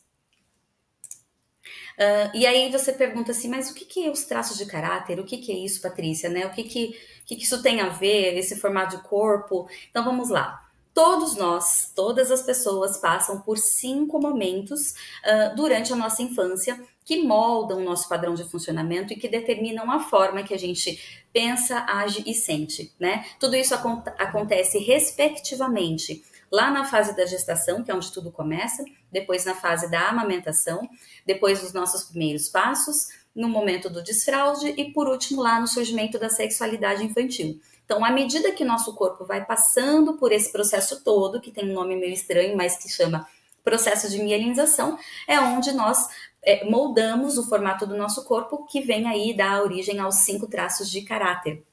Uh, 1.99 2.31
e 2.33 2.47
aí 2.47 2.71
você 2.71 2.93
pergunta 2.93 3.31
assim, 3.31 3.49
mas 3.49 3.69
o 3.69 3.73
que, 3.73 3.83
que 3.83 4.05
é 4.05 4.09
os 4.09 4.23
traços 4.23 4.57
de 4.57 4.65
caráter? 4.65 5.19
O 5.19 5.25
que, 5.25 5.38
que 5.38 5.51
é 5.51 5.55
isso, 5.55 5.81
Patrícia? 5.81 6.29
Né? 6.29 6.45
O 6.45 6.51
que, 6.51 6.63
que, 6.63 6.97
que, 7.25 7.35
que 7.35 7.43
isso 7.43 7.61
tem 7.61 7.81
a 7.81 7.89
ver, 7.89 8.38
esse 8.38 8.55
formato 8.55 8.95
de 8.95 9.03
corpo? 9.03 9.67
Então 9.89 10.05
vamos 10.05 10.29
lá. 10.29 10.65
Todos 10.93 11.35
nós, 11.35 11.91
todas 11.93 12.31
as 12.31 12.41
pessoas 12.41 12.97
passam 12.97 13.41
por 13.41 13.57
cinco 13.57 14.19
momentos 14.19 14.91
uh, 14.91 15.55
durante 15.55 15.91
a 15.91 15.95
nossa 15.95 16.21
infância 16.21 16.79
que 17.09 17.23
moldam 17.23 17.79
o 17.79 17.83
nosso 17.83 18.07
padrão 18.07 18.35
de 18.35 18.43
funcionamento 18.43 19.11
e 19.11 19.15
que 19.15 19.27
determinam 19.27 19.89
a 19.89 19.99
forma 19.99 20.43
que 20.43 20.53
a 20.53 20.59
gente 20.59 21.23
pensa, 21.33 21.83
age 21.87 22.23
e 22.27 22.35
sente, 22.35 22.93
né? 22.99 23.25
Tudo 23.39 23.55
isso 23.55 23.73
ac 23.73 23.83
acontece 24.19 24.77
respectivamente 24.77 26.23
lá 26.51 26.69
na 26.69 26.85
fase 26.85 27.17
da 27.17 27.25
gestação, 27.25 27.83
que 27.83 27.89
é 27.89 27.95
onde 27.95 28.11
tudo 28.11 28.31
começa, 28.31 28.85
depois 29.11 29.43
na 29.43 29.55
fase 29.55 29.89
da 29.89 30.07
amamentação, 30.07 30.87
depois 31.25 31.61
dos 31.61 31.73
nossos 31.73 32.03
primeiros 32.03 32.47
passos, 32.47 33.07
no 33.33 33.49
momento 33.49 33.89
do 33.89 34.03
desfraude 34.03 34.67
e 34.77 34.93
por 34.93 35.07
último 35.07 35.41
lá 35.41 35.59
no 35.59 35.67
surgimento 35.67 36.19
da 36.19 36.29
sexualidade 36.29 37.03
infantil. 37.03 37.59
Então, 37.85 38.05
à 38.05 38.11
medida 38.11 38.51
que 38.51 38.63
nosso 38.63 38.93
corpo 38.93 39.25
vai 39.25 39.43
passando 39.43 40.13
por 40.13 40.31
esse 40.31 40.51
processo 40.51 41.03
todo, 41.03 41.41
que 41.41 41.49
tem 41.49 41.71
um 41.71 41.73
nome 41.73 41.95
meio 41.95 42.13
estranho, 42.13 42.55
mas 42.55 42.77
que 42.77 42.87
chama 42.87 43.27
processo 43.69 44.09
de 44.09 44.17
mielinização, 44.17 44.97
é 45.27 45.39
onde 45.39 45.71
nós 45.73 46.07
é, 46.43 46.65
moldamos 46.67 47.38
o 47.38 47.47
formato 47.47 47.85
do 47.85 47.95
nosso 47.95 48.25
corpo, 48.25 48.65
que 48.65 48.81
vem 48.81 49.07
aí 49.07 49.31
dar 49.35 49.61
origem 49.61 49.99
aos 49.99 50.15
cinco 50.15 50.47
traços 50.47 50.89
de 50.89 51.03
caráter. 51.03 51.63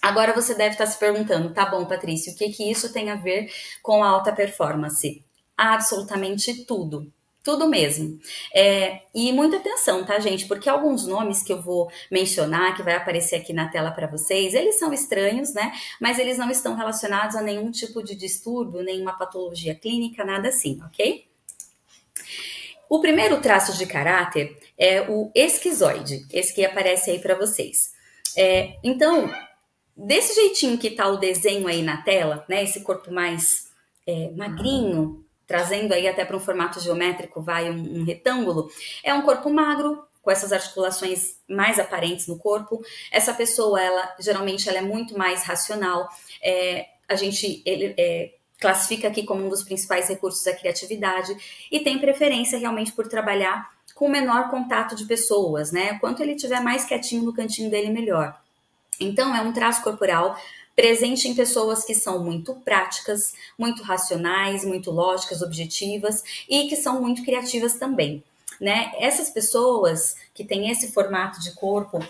Agora 0.00 0.32
você 0.32 0.54
deve 0.54 0.70
estar 0.70 0.86
se 0.86 0.98
perguntando, 0.98 1.52
tá 1.52 1.66
bom, 1.66 1.84
Patrícia, 1.84 2.32
o 2.32 2.36
que, 2.36 2.48
que 2.48 2.70
isso 2.70 2.92
tem 2.92 3.10
a 3.10 3.14
ver 3.14 3.50
com 3.82 4.02
a 4.02 4.08
alta 4.08 4.32
performance? 4.32 5.22
Absolutamente 5.56 6.64
tudo. 6.64 7.12
Tudo 7.42 7.68
mesmo. 7.68 8.18
É, 8.54 9.02
e 9.14 9.30
muita 9.30 9.58
atenção, 9.58 10.02
tá, 10.02 10.18
gente? 10.18 10.46
Porque 10.46 10.66
alguns 10.66 11.06
nomes 11.06 11.42
que 11.42 11.52
eu 11.52 11.60
vou 11.60 11.90
mencionar, 12.10 12.74
que 12.74 12.82
vai 12.82 12.94
aparecer 12.94 13.36
aqui 13.36 13.52
na 13.52 13.68
tela 13.68 13.90
para 13.90 14.06
vocês, 14.06 14.54
eles 14.54 14.78
são 14.78 14.94
estranhos, 14.94 15.52
né? 15.52 15.70
Mas 16.00 16.18
eles 16.18 16.38
não 16.38 16.50
estão 16.50 16.74
relacionados 16.74 17.36
a 17.36 17.42
nenhum 17.42 17.70
tipo 17.70 18.02
de 18.02 18.14
distúrbio, 18.14 18.82
nenhuma 18.82 19.12
patologia 19.12 19.74
clínica, 19.74 20.24
nada 20.24 20.48
assim, 20.48 20.80
ok? 20.86 21.26
O 22.94 23.00
primeiro 23.00 23.40
traço 23.40 23.76
de 23.76 23.86
caráter 23.86 24.56
é 24.78 25.00
o 25.10 25.28
esquizoide, 25.34 26.24
esse 26.32 26.54
que 26.54 26.64
aparece 26.64 27.10
aí 27.10 27.18
para 27.18 27.34
vocês. 27.34 27.92
É, 28.36 28.76
então, 28.84 29.28
desse 29.96 30.32
jeitinho 30.32 30.78
que 30.78 30.92
tá 30.92 31.08
o 31.08 31.16
desenho 31.16 31.66
aí 31.66 31.82
na 31.82 32.02
tela, 32.02 32.44
né? 32.48 32.62
Esse 32.62 32.82
corpo 32.82 33.12
mais 33.12 33.68
é, 34.06 34.30
magrinho, 34.36 35.26
trazendo 35.44 35.92
aí 35.92 36.06
até 36.06 36.24
para 36.24 36.36
um 36.36 36.40
formato 36.40 36.78
geométrico, 36.78 37.42
vai 37.42 37.68
um, 37.68 37.98
um 37.98 38.04
retângulo, 38.04 38.70
é 39.02 39.12
um 39.12 39.22
corpo 39.22 39.50
magro, 39.50 40.06
com 40.22 40.30
essas 40.30 40.52
articulações 40.52 41.38
mais 41.48 41.80
aparentes 41.80 42.28
no 42.28 42.38
corpo. 42.38 42.80
Essa 43.10 43.34
pessoa, 43.34 43.82
ela 43.82 44.14
geralmente 44.20 44.68
ela 44.68 44.78
é 44.78 44.82
muito 44.82 45.18
mais 45.18 45.42
racional. 45.42 46.08
É, 46.40 46.86
a 47.08 47.16
gente 47.16 47.60
ele, 47.66 47.92
é, 47.98 48.34
classifica 48.60 49.08
aqui 49.08 49.24
como 49.24 49.44
um 49.44 49.48
dos 49.48 49.62
principais 49.62 50.08
recursos 50.08 50.46
a 50.46 50.54
criatividade 50.54 51.36
e 51.70 51.80
tem 51.80 51.98
preferência 51.98 52.58
realmente 52.58 52.92
por 52.92 53.08
trabalhar 53.08 53.72
com 53.94 54.08
menor 54.08 54.50
contato 54.50 54.96
de 54.96 55.04
pessoas, 55.06 55.70
né? 55.70 55.98
Quanto 56.00 56.22
ele 56.22 56.34
tiver 56.34 56.60
mais 56.60 56.84
quietinho 56.84 57.22
no 57.22 57.32
cantinho 57.32 57.70
dele, 57.70 57.90
melhor. 57.90 58.36
Então, 58.98 59.34
é 59.34 59.40
um 59.40 59.52
traço 59.52 59.82
corporal 59.82 60.36
presente 60.74 61.28
em 61.28 61.34
pessoas 61.34 61.84
que 61.84 61.94
são 61.94 62.22
muito 62.22 62.54
práticas, 62.56 63.32
muito 63.56 63.82
racionais, 63.82 64.64
muito 64.64 64.90
lógicas, 64.90 65.40
objetivas 65.40 66.22
e 66.48 66.68
que 66.68 66.76
são 66.76 67.00
muito 67.00 67.22
criativas 67.24 67.74
também. 67.74 68.22
Né? 68.60 68.92
Essas 68.98 69.30
pessoas 69.30 70.16
que 70.32 70.44
têm 70.44 70.70
esse 70.70 70.92
formato 70.92 71.40
de 71.40 71.52
corpo, 71.52 72.04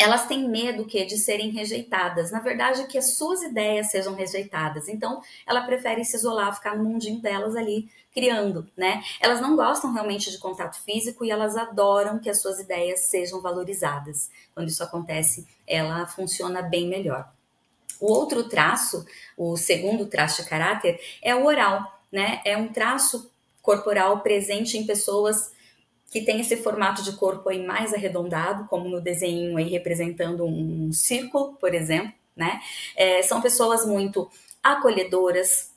elas 0.00 0.26
têm 0.26 0.48
medo 0.48 0.86
que 0.86 1.04
de 1.04 1.18
serem 1.18 1.50
rejeitadas. 1.50 2.30
Na 2.30 2.40
verdade, 2.40 2.86
que 2.86 2.96
as 2.96 3.18
suas 3.18 3.42
ideias 3.42 3.90
sejam 3.90 4.14
rejeitadas. 4.14 4.88
Então, 4.88 5.20
ela 5.46 5.60
prefere 5.60 6.02
se 6.06 6.16
isolar, 6.16 6.54
ficar 6.54 6.74
no 6.74 6.84
mundinho 6.84 7.20
delas 7.20 7.54
ali 7.54 7.86
criando, 8.10 8.66
né? 8.74 9.02
Elas 9.20 9.42
não 9.42 9.54
gostam 9.54 9.92
realmente 9.92 10.30
de 10.30 10.38
contato 10.38 10.82
físico 10.82 11.22
e 11.22 11.30
elas 11.30 11.54
adoram 11.54 12.18
que 12.18 12.30
as 12.30 12.40
suas 12.40 12.58
ideias 12.58 13.10
sejam 13.10 13.42
valorizadas. 13.42 14.30
Quando 14.54 14.68
isso 14.68 14.82
acontece, 14.82 15.46
ela 15.66 16.06
funciona 16.06 16.62
bem 16.62 16.88
melhor. 16.88 17.30
O 18.00 18.10
outro 18.10 18.48
traço, 18.48 19.04
o 19.36 19.54
segundo 19.58 20.06
traço 20.06 20.42
de 20.42 20.48
caráter, 20.48 20.98
é 21.22 21.34
o 21.34 21.44
oral, 21.44 22.00
né? 22.10 22.40
É 22.46 22.56
um 22.56 22.68
traço 22.68 23.30
corporal 23.60 24.20
presente 24.20 24.78
em 24.78 24.86
pessoas 24.86 25.52
que 26.10 26.20
tem 26.20 26.40
esse 26.40 26.56
formato 26.56 27.02
de 27.02 27.12
corpo 27.12 27.48
aí 27.48 27.64
mais 27.64 27.94
arredondado, 27.94 28.66
como 28.66 28.88
no 28.88 29.00
desenho 29.00 29.56
aí 29.56 29.68
representando 29.68 30.44
um 30.44 30.92
círculo, 30.92 31.54
por 31.54 31.72
exemplo, 31.72 32.12
né? 32.36 32.60
É, 32.96 33.22
são 33.22 33.40
pessoas 33.40 33.86
muito 33.86 34.28
acolhedoras, 34.60 35.70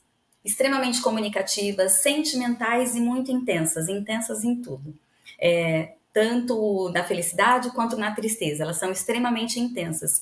extremamente 0.44 1.02
comunicativas, 1.02 2.02
sentimentais 2.02 2.96
e 2.96 3.00
muito 3.00 3.32
intensas, 3.32 3.88
intensas 3.88 4.44
em 4.44 4.60
tudo. 4.62 4.96
É, 5.40 5.94
tanto 6.12 6.90
na 6.90 7.04
felicidade 7.04 7.72
quanto 7.72 7.96
na 7.96 8.14
tristeza, 8.14 8.64
elas 8.64 8.78
são 8.78 8.92
extremamente 8.92 9.60
intensas. 9.60 10.22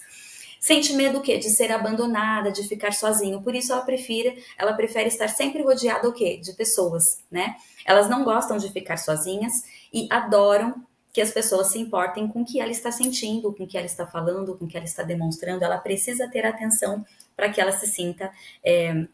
Sente 0.60 0.94
medo 0.94 1.20
o 1.20 1.22
quê? 1.22 1.38
De 1.38 1.50
ser 1.50 1.72
abandonada, 1.72 2.52
de 2.52 2.64
ficar 2.68 2.94
sozinho. 2.94 3.42
Por 3.42 3.56
isso 3.56 3.72
ela 3.72 3.82
prefere, 3.82 4.44
ela 4.58 4.74
prefere 4.74 5.08
estar 5.08 5.28
sempre 5.28 5.64
rodeada 5.64 6.08
o 6.08 6.14
quê? 6.14 6.38
De 6.38 6.54
pessoas, 6.54 7.20
né? 7.32 7.56
Elas 7.84 8.08
não 8.08 8.24
gostam 8.24 8.58
de 8.58 8.72
ficar 8.72 8.98
sozinhas 8.98 9.64
e 9.94 10.08
adoram 10.10 10.86
que 11.14 11.22
as 11.22 11.32
pessoas 11.32 11.68
se 11.68 11.80
importem 11.80 12.28
com 12.28 12.42
o 12.42 12.46
que 12.46 12.60
ela 12.60 12.72
está 12.72 12.92
sentindo, 12.92 13.54
com 13.54 13.64
o 13.64 13.68
que 13.68 13.78
ela 13.78 13.86
está 13.86 14.08
falando, 14.08 14.58
com 14.58 14.66
o 14.66 14.68
que 14.68 14.78
ela 14.78 14.86
está 14.86 15.04
demonstrando. 15.04 15.64
Ela 15.64 15.78
precisa 15.78 16.30
ter 16.30 16.46
atenção 16.46 17.06
para 17.36 17.50
que 17.50 17.60
ela 17.60 17.72
se 17.72 17.86
sinta 17.88 18.32
é, 18.64 19.06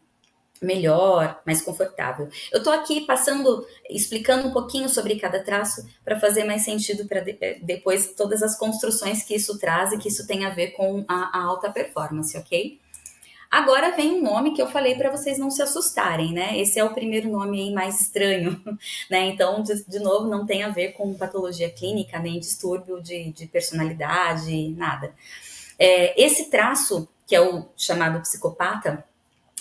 melhor, 0.62 1.40
mais 1.44 1.60
confortável. 1.60 2.28
Eu 2.52 2.58
estou 2.58 2.72
aqui 2.72 3.00
passando, 3.02 3.66
explicando 3.90 4.48
um 4.48 4.52
pouquinho 4.52 4.88
sobre 4.88 5.18
cada 5.18 5.42
traço 5.42 5.84
para 6.04 6.18
fazer 6.20 6.44
mais 6.44 6.62
sentido 6.62 7.06
para 7.06 7.20
de, 7.20 7.36
é, 7.40 7.58
depois 7.60 8.14
todas 8.14 8.42
as 8.42 8.56
construções 8.56 9.22
que 9.22 9.34
isso 9.34 9.58
traz 9.58 9.92
e 9.92 9.98
que 9.98 10.08
isso 10.08 10.26
tem 10.26 10.44
a 10.44 10.50
ver 10.50 10.68
com 10.72 11.04
a, 11.08 11.38
a 11.38 11.42
alta 11.42 11.70
performance, 11.70 12.36
ok? 12.36 12.78
Agora 13.50 13.96
vem 13.96 14.12
um 14.12 14.22
nome 14.22 14.52
que 14.52 14.60
eu 14.60 14.68
falei 14.68 14.94
para 14.94 15.10
vocês 15.10 15.38
não 15.38 15.50
se 15.50 15.62
assustarem, 15.62 16.32
né? 16.32 16.58
Esse 16.58 16.78
é 16.78 16.84
o 16.84 16.92
primeiro 16.92 17.30
nome 17.30 17.60
aí 17.60 17.72
mais 17.72 18.00
estranho, 18.00 18.60
né? 19.08 19.26
Então, 19.26 19.62
de, 19.62 19.84
de 19.84 19.98
novo, 19.98 20.28
não 20.28 20.44
tem 20.44 20.62
a 20.62 20.68
ver 20.68 20.92
com 20.92 21.14
patologia 21.14 21.70
clínica, 21.70 22.18
nem 22.18 22.38
distúrbio 22.38 23.00
de, 23.00 23.32
de 23.32 23.46
personalidade, 23.46 24.68
nada. 24.76 25.14
É, 25.78 26.22
esse 26.22 26.50
traço, 26.50 27.08
que 27.26 27.34
é 27.34 27.40
o 27.40 27.66
chamado 27.74 28.20
psicopata, 28.20 29.02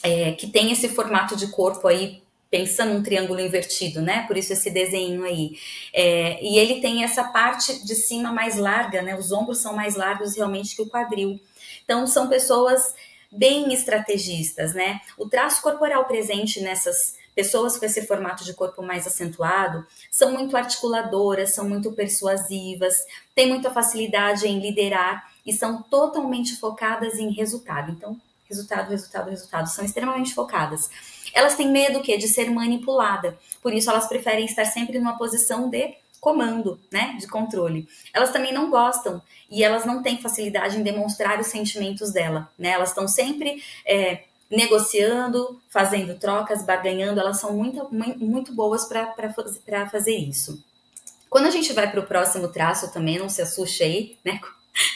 é, 0.03 0.34
que 0.34 0.48
tem 0.48 0.72
esse 0.72 0.89
formato 0.89 1.36
de 1.36 1.48
corpo 1.48 1.88
aí 1.88 2.22
pensando 2.50 2.94
um 2.94 3.03
triângulo 3.03 3.39
invertido, 3.39 4.01
né? 4.01 4.25
Por 4.27 4.38
isso 4.38 4.51
esse 4.51 4.70
desenho 4.70 5.24
aí. 5.24 5.58
É, 5.94 6.44
e 6.44 6.58
ele 6.58 6.82
tem 6.82 7.03
essa 7.03 7.24
parte 7.25 7.86
de 7.86 7.96
cima 7.96 8.32
mais 8.32 8.58
larga, 8.58 9.01
né? 9.01 9.17
Os 9.17 9.32
ombros 9.32 9.60
são 9.60 9.74
mais 9.74 9.96
largos 9.96 10.36
realmente 10.36 10.75
que 10.75 10.82
o 10.82 10.89
quadril. 10.89 11.39
Então 11.84 12.06
são 12.06 12.27
pessoas 12.27 12.94
bem 13.31 13.74
estrategistas, 13.74 14.74
né? 14.74 15.00
O 15.17 15.27
traço 15.27 15.62
corporal 15.62 16.05
presente 16.05 16.62
nessas 16.62 17.15
pessoas 17.36 17.77
com 17.77 17.86
esse 17.86 18.07
formato 18.07 18.43
de 18.43 18.53
corpo 18.53 18.81
mais 18.81 19.05
acentuado 19.05 19.86
são 20.10 20.31
muito 20.31 20.57
articuladoras, 20.57 21.53
são 21.53 21.69
muito 21.69 21.91
persuasivas, 21.91 22.96
têm 23.36 23.50
muita 23.50 23.69
facilidade 23.69 24.48
em 24.48 24.60
liderar 24.60 25.31
e 25.46 25.53
são 25.53 25.84
totalmente 25.84 26.55
focadas 26.55 27.19
em 27.19 27.31
resultado. 27.31 27.91
Então, 27.91 28.19
resultado, 28.50 28.89
resultado, 28.89 29.29
resultado, 29.29 29.69
são 29.69 29.86
extremamente 29.86 30.34
focadas. 30.34 30.89
Elas 31.34 31.55
têm 31.55 31.72
medo 31.72 32.01
que 32.01 32.17
de 32.17 32.27
ser 32.27 32.50
manipulada, 32.50 33.38
por 33.62 33.72
isso 33.72 33.89
elas 33.89 34.07
preferem 34.07 34.46
estar 34.46 34.65
sempre 34.65 34.98
numa 34.98 35.17
posição 35.17 35.69
de 35.69 35.96
comando, 36.20 36.80
né, 36.92 37.16
de 37.20 37.28
controle. 37.28 37.88
Elas 38.14 38.32
também 38.32 38.54
não 38.54 38.70
gostam 38.70 39.22
e 39.50 39.64
elas 39.64 39.86
não 39.86 40.02
têm 40.02 40.22
facilidade 40.22 40.78
em 40.78 40.84
demonstrar 40.84 41.40
os 41.40 41.48
sentimentos 41.48 42.12
dela, 42.12 42.50
né? 42.58 42.70
Elas 42.70 42.90
estão 42.90 43.08
sempre 43.08 43.64
é, 43.86 44.24
negociando, 44.50 45.62
fazendo 45.70 46.18
trocas, 46.20 46.64
barganhando. 46.64 47.20
Elas 47.20 47.40
são 47.40 47.54
muito, 47.54 47.88
muito 47.92 48.54
boas 48.54 48.86
para 48.86 49.90
fazer 49.90 50.16
isso. 50.16 50.64
Quando 51.30 51.46
a 51.46 51.52
gente 51.52 51.74
vai 51.74 51.90
para 51.90 52.00
o 52.00 52.06
próximo 52.06 52.48
traço 52.48 52.92
também, 52.92 53.20
não 53.20 53.30
se 53.30 53.42
assuste 53.42 53.84
aí, 53.84 54.18
né? 54.24 54.40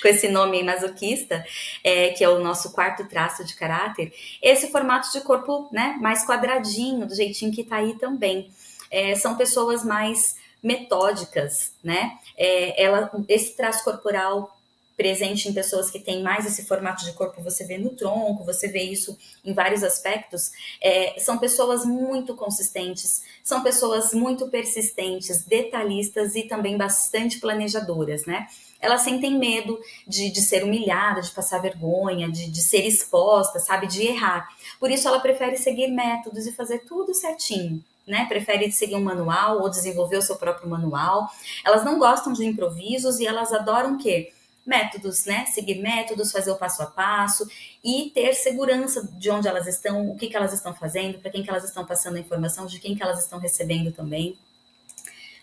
Com 0.02 0.08
esse 0.08 0.28
nome 0.28 0.62
masoquista, 0.64 1.44
é, 1.84 2.10
que 2.10 2.24
é 2.24 2.30
o 2.30 2.40
nosso 2.40 2.72
quarto 2.72 3.08
traço 3.08 3.44
de 3.44 3.56
caráter, 3.56 4.14
esse 4.42 4.72
formato 4.72 5.12
de 5.12 5.22
corpo 5.22 5.68
né, 5.72 5.98
mais 6.00 6.24
quadradinho, 6.26 7.08
do 7.08 7.16
jeitinho 7.16 7.52
que 7.52 7.62
está 7.62 7.78
aí 7.78 7.96
também. 7.98 8.52
É, 8.92 9.16
são 9.16 9.36
pessoas 9.36 9.84
mais 9.84 10.36
metódicas, 10.62 11.72
né? 11.84 12.18
É, 12.38 12.84
ela, 12.84 13.12
esse 13.28 13.56
traço 13.56 13.84
corporal 13.84 14.56
presente 15.02 15.50
em 15.50 15.54
pessoas 15.54 15.90
que 15.90 16.00
têm 16.00 16.22
mais 16.22 16.46
esse 16.46 16.66
formato 16.66 17.04
de 17.04 17.14
corpo, 17.14 17.42
você 17.42 17.66
vê 17.66 17.76
no 17.76 17.90
tronco, 17.90 18.44
você 18.44 18.68
vê 18.68 18.84
isso 18.84 19.18
em 19.44 19.52
vários 19.52 19.84
aspectos, 19.84 20.52
é, 20.80 21.20
são 21.20 21.40
pessoas 21.40 21.84
muito 21.84 22.36
consistentes, 22.36 23.24
são 23.44 23.64
pessoas 23.64 24.14
muito 24.14 24.48
persistentes, 24.50 25.44
detalhistas 25.44 26.36
e 26.36 26.44
também 26.44 26.78
bastante 26.78 27.40
planejadoras, 27.40 28.28
né? 28.28 28.48
Elas 28.80 29.02
sentem 29.02 29.40
medo 29.40 29.80
de, 30.08 30.30
de 30.30 30.42
ser 30.42 30.64
humilhada, 30.64 31.22
de 31.22 31.32
passar 31.32 31.60
vergonha, 31.60 32.30
de, 32.30 32.52
de 32.52 32.62
ser 32.62 32.86
exposta, 32.86 33.60
sabe, 33.60 33.88
de 33.88 34.06
errar. 34.06 34.50
Por 34.80 34.92
isso 34.92 35.08
ela 35.08 35.20
prefere 35.20 35.58
seguir 35.58 35.88
métodos 35.88 36.46
e 36.46 36.52
fazer 36.52 36.80
tudo 36.80 37.14
certinho 37.14 37.84
né? 38.08 38.26
Prefere 38.26 38.72
seguir 38.72 38.96
um 38.96 39.04
manual 39.04 39.62
ou 39.62 39.70
desenvolver 39.70 40.18
o 40.18 40.22
seu 40.22 40.36
próprio 40.36 40.70
manual. 40.70 41.30
Elas 41.66 41.84
não 41.84 42.00
gostam 42.00 42.34
de 42.34 42.46
improvisos 42.46 43.20
e 43.20 43.28
elas 43.28 43.54
adoram 43.54 43.96
o 43.96 43.98
quê? 43.98 44.34
Métodos, 44.66 45.26
né? 45.26 45.46
Seguir 45.46 45.82
métodos, 45.82 46.32
fazer 46.32 46.52
o 46.52 46.56
passo 46.56 46.84
a 46.84 46.86
passo 46.86 47.48
e 47.84 48.12
ter 48.14 48.34
segurança 48.34 49.08
de 49.18 49.30
onde 49.30 49.48
elas 49.48 49.68
estão, 49.68 50.10
o 50.10 50.16
que, 50.16 50.28
que 50.28 50.36
elas 50.36 50.54
estão 50.54 50.74
fazendo, 50.74 51.20
para 51.20 51.32
quem 51.32 51.44
que 51.44 51.50
elas 51.50 51.64
estão 51.64 51.86
passando 51.86 52.18
a 52.18 52.20
informação, 52.20 52.66
de 52.66 52.80
quem 52.80 52.96
que 52.96 53.02
elas 53.02 53.20
estão 53.20 53.40
recebendo 53.40 53.92
também. 53.92 54.38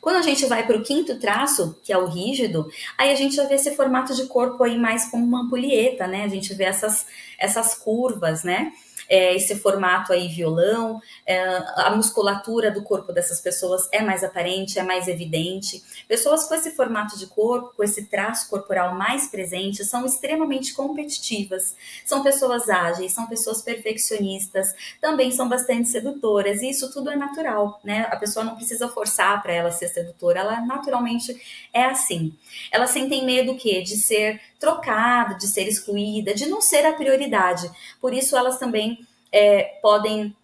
Quando 0.01 0.17
a 0.17 0.23
gente 0.23 0.47
vai 0.47 0.65
para 0.65 0.77
o 0.77 0.83
quinto 0.83 1.19
traço, 1.19 1.77
que 1.83 1.93
é 1.93 1.99
o 1.99 2.07
rígido, 2.07 2.71
aí 2.97 3.11
a 3.11 3.17
gente 3.17 3.35
já 3.35 3.45
vê 3.45 3.57
esse 3.57 3.75
formato 3.75 4.15
de 4.15 4.27
corpo 4.27 4.63
aí 4.63 4.79
mais 4.79 5.11
como 5.11 5.25
uma 5.25 5.43
ampulheta, 5.43 6.07
né? 6.07 6.23
A 6.23 6.29
gente 6.29 6.55
vê 6.55 6.65
essas, 6.65 7.07
essas 7.39 7.75
curvas, 7.75 8.45
né? 8.45 8.73
É, 9.09 9.35
esse 9.35 9.57
formato 9.57 10.13
aí 10.13 10.29
violão, 10.29 11.01
é, 11.27 11.41
a 11.77 11.93
musculatura 11.97 12.71
do 12.71 12.83
corpo 12.83 13.13
dessas 13.13 13.41
pessoas 13.41 13.89
é 13.91 14.03
mais 14.03 14.23
aparente, 14.23 14.79
é 14.79 14.83
mais 14.83 15.09
evidente. 15.09 15.83
Pessoas 16.07 16.45
com 16.45 16.55
esse 16.55 16.73
formato 16.73 17.19
de 17.19 17.27
corpo, 17.27 17.73
com 17.77 17.83
esse 17.83 18.07
traço 18.07 18.49
corporal 18.51 18.95
mais 18.95 19.29
presente, 19.29 19.85
são 19.85 20.05
extremamente 20.05 20.75
competitivas. 20.75 21.75
São 22.05 22.23
pessoas 22.23 22.69
ágeis, 22.69 23.13
são 23.13 23.27
pessoas 23.27 23.63
perfeccionistas, 23.63 24.75
também 25.01 25.31
são 25.31 25.49
bastante 25.49 25.89
sedutoras, 25.89 26.61
e 26.63 26.71
isso 26.71 26.93
tudo 26.93 27.11
é 27.11 27.17
natural, 27.17 27.81
né? 27.83 28.07
A 28.11 28.17
pessoa 28.17 28.45
não 28.45 28.57
precisa 28.57 28.89
forçar 28.89 29.43
para 29.43 29.53
ela 29.53 29.71
ser 29.71 29.89
sedutora, 29.89 30.41
ela 30.41 30.61
naturalmente 30.61 31.41
é 31.73 31.85
assim. 31.85 32.35
Elas 32.71 32.91
sentem 32.91 33.25
medo 33.25 33.57
que 33.57 33.83
de 33.83 33.97
ser 33.97 34.41
trocada, 34.59 35.35
de 35.35 35.47
ser 35.47 35.69
excluída, 35.69 36.35
de 36.35 36.47
não 36.47 36.61
ser 36.61 36.85
a 36.87 36.93
prioridade. 36.93 37.71
Por 38.01 38.13
isso 38.13 38.37
elas 38.37 38.59
também 38.59 39.07
é, 39.33 39.79
podem 39.81 40.35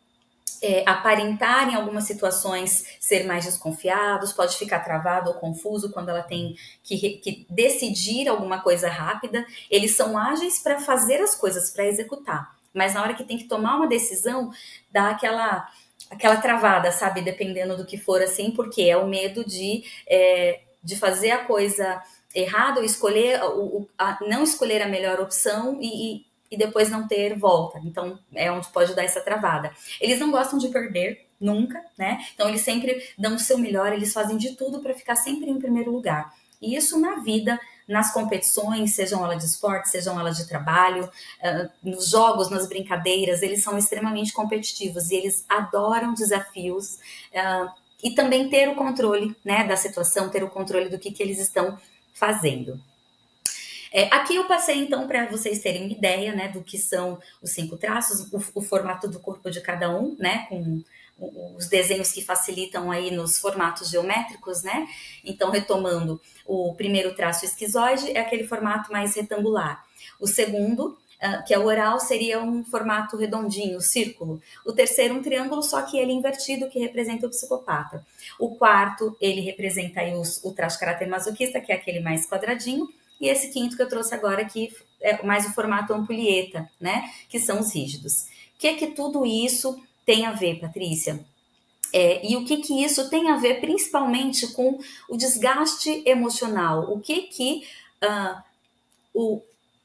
é, 0.62 0.82
aparentar 0.86 1.68
em 1.68 1.74
algumas 1.74 2.04
situações 2.04 2.86
ser 2.98 3.24
mais 3.24 3.44
desconfiados, 3.44 4.32
pode 4.32 4.56
ficar 4.56 4.80
travado 4.80 5.30
ou 5.30 5.36
confuso 5.36 5.92
quando 5.92 6.08
ela 6.08 6.22
tem 6.22 6.56
que, 6.82 7.18
que 7.18 7.46
decidir 7.50 8.28
alguma 8.28 8.60
coisa 8.60 8.88
rápida. 8.88 9.44
Eles 9.70 9.94
são 9.94 10.16
ágeis 10.16 10.58
para 10.58 10.80
fazer 10.80 11.20
as 11.20 11.34
coisas, 11.34 11.70
para 11.70 11.84
executar, 11.84 12.56
mas 12.72 12.94
na 12.94 13.02
hora 13.02 13.14
que 13.14 13.24
tem 13.24 13.36
que 13.36 13.44
tomar 13.44 13.76
uma 13.76 13.86
decisão, 13.86 14.50
dá 14.90 15.10
aquela 15.10 15.68
aquela 16.10 16.36
travada, 16.36 16.92
sabe? 16.92 17.22
Dependendo 17.22 17.76
do 17.76 17.84
que 17.84 17.96
for 17.96 18.22
assim, 18.22 18.50
porque 18.50 18.82
é 18.82 18.96
o 18.96 19.06
medo 19.06 19.44
de, 19.44 19.84
é, 20.06 20.60
de 20.82 20.96
fazer 20.96 21.30
a 21.30 21.44
coisa 21.44 22.02
errada 22.34 22.80
ou 22.80 22.84
escolher, 22.84 23.40
o, 23.42 23.86
a, 23.96 24.18
não 24.26 24.42
escolher 24.42 24.82
a 24.82 24.88
melhor 24.88 25.20
opção 25.20 25.78
e, 25.80 26.24
e 26.50 26.56
depois 26.56 26.90
não 26.90 27.06
ter 27.06 27.38
volta. 27.38 27.80
Então, 27.84 28.18
é 28.34 28.50
onde 28.50 28.68
pode 28.68 28.94
dar 28.94 29.04
essa 29.04 29.20
travada. 29.20 29.72
Eles 30.00 30.18
não 30.18 30.30
gostam 30.30 30.58
de 30.58 30.68
perder, 30.68 31.26
nunca, 31.40 31.80
né? 31.96 32.24
Então, 32.34 32.48
eles 32.48 32.62
sempre 32.62 33.08
dão 33.18 33.34
o 33.34 33.38
seu 33.38 33.58
melhor, 33.58 33.92
eles 33.92 34.12
fazem 34.12 34.36
de 34.36 34.56
tudo 34.56 34.80
para 34.80 34.94
ficar 34.94 35.16
sempre 35.16 35.50
em 35.50 35.58
primeiro 35.58 35.90
lugar. 35.90 36.32
E 36.60 36.74
isso 36.74 36.98
na 36.98 37.16
vida, 37.16 37.60
nas 37.86 38.12
competições, 38.12 38.94
sejam 38.94 39.22
elas 39.22 39.38
de 39.38 39.44
esporte, 39.44 39.90
sejam 39.90 40.18
elas 40.18 40.36
de 40.36 40.48
trabalho, 40.48 41.10
nos 41.82 42.08
jogos, 42.08 42.48
nas 42.48 42.66
brincadeiras, 42.66 43.42
eles 43.42 43.62
são 43.62 43.76
extremamente 43.76 44.32
competitivos 44.32 45.10
e 45.10 45.16
eles 45.16 45.44
adoram 45.48 46.14
desafios 46.14 46.98
e 48.02 48.10
também 48.14 48.48
ter 48.48 48.68
o 48.68 48.74
controle 48.74 49.34
né, 49.44 49.66
da 49.66 49.76
situação, 49.76 50.28
ter 50.28 50.42
o 50.42 50.50
controle 50.50 50.88
do 50.88 50.98
que, 50.98 51.10
que 51.10 51.22
eles 51.22 51.38
estão 51.38 51.78
fazendo. 52.14 52.80
É, 53.92 54.08
aqui 54.12 54.34
eu 54.34 54.48
passei 54.48 54.76
então 54.76 55.06
para 55.06 55.26
vocês 55.26 55.60
terem 55.60 55.84
uma 55.84 55.92
ideia, 55.92 56.34
né, 56.34 56.48
do 56.48 56.62
que 56.62 56.78
são 56.78 57.20
os 57.40 57.50
cinco 57.50 57.76
traços, 57.76 58.32
o, 58.32 58.42
o, 58.54 58.62
formato 58.62 59.06
do 59.06 59.20
corpo 59.20 59.50
de 59.50 59.60
cada 59.60 59.88
um, 59.96 60.16
né, 60.18 60.46
com 60.48 60.82
os 61.56 61.68
desenhos 61.68 62.10
que 62.10 62.20
facilitam 62.20 62.90
aí 62.90 63.12
nos 63.12 63.38
formatos 63.38 63.88
geométricos, 63.88 64.64
né? 64.64 64.88
Então, 65.24 65.50
retomando, 65.50 66.20
o 66.44 66.74
primeiro 66.74 67.14
traço 67.14 67.44
esquizoide 67.44 68.10
é 68.10 68.18
aquele 68.18 68.48
formato 68.48 68.90
mais 68.90 69.14
retangular. 69.14 69.84
O 70.18 70.26
segundo, 70.26 70.98
que 71.46 71.54
é 71.54 71.58
o 71.58 71.64
oral, 71.64 71.98
seria 71.98 72.42
um 72.42 72.64
formato 72.64 73.16
redondinho, 73.16 73.80
círculo. 73.80 74.42
O 74.64 74.72
terceiro, 74.72 75.14
um 75.14 75.22
triângulo, 75.22 75.62
só 75.62 75.82
que 75.82 75.96
ele 75.96 76.12
invertido, 76.12 76.68
que 76.68 76.78
representa 76.78 77.26
o 77.26 77.30
psicopata. 77.30 78.04
O 78.38 78.56
quarto, 78.56 79.16
ele 79.20 79.40
representa 79.40 80.00
aí 80.00 80.14
os, 80.14 80.42
o 80.44 80.52
traço 80.52 80.78
caráter 80.78 81.08
masoquista, 81.08 81.60
que 81.60 81.72
é 81.72 81.76
aquele 81.76 82.00
mais 82.00 82.28
quadradinho. 82.28 82.88
E 83.20 83.28
esse 83.28 83.48
quinto 83.50 83.76
que 83.76 83.82
eu 83.82 83.88
trouxe 83.88 84.14
agora 84.14 84.42
aqui 84.42 84.70
é 85.00 85.22
mais 85.22 85.46
o 85.46 85.54
formato 85.54 85.94
ampulheta, 85.94 86.68
né? 86.80 87.10
Que 87.28 87.38
são 87.38 87.60
os 87.60 87.74
rígidos. 87.74 88.24
O 88.54 88.58
que 88.58 88.66
é 88.66 88.74
que 88.74 88.88
tudo 88.88 89.24
isso 89.24 89.80
tem 90.04 90.26
a 90.26 90.32
ver, 90.32 90.60
Patrícia? 90.60 91.24
É, 91.92 92.26
e 92.26 92.36
o 92.36 92.44
que 92.44 92.56
que 92.56 92.84
isso 92.84 93.08
tem 93.08 93.30
a 93.30 93.36
ver 93.36 93.60
principalmente 93.60 94.48
com 94.48 94.80
o 95.08 95.16
desgaste 95.16 96.02
emocional? 96.04 96.92
O 96.92 97.00
que 97.00 97.22
que 97.22 97.62
uh, 98.02 98.42
o, 99.14 99.40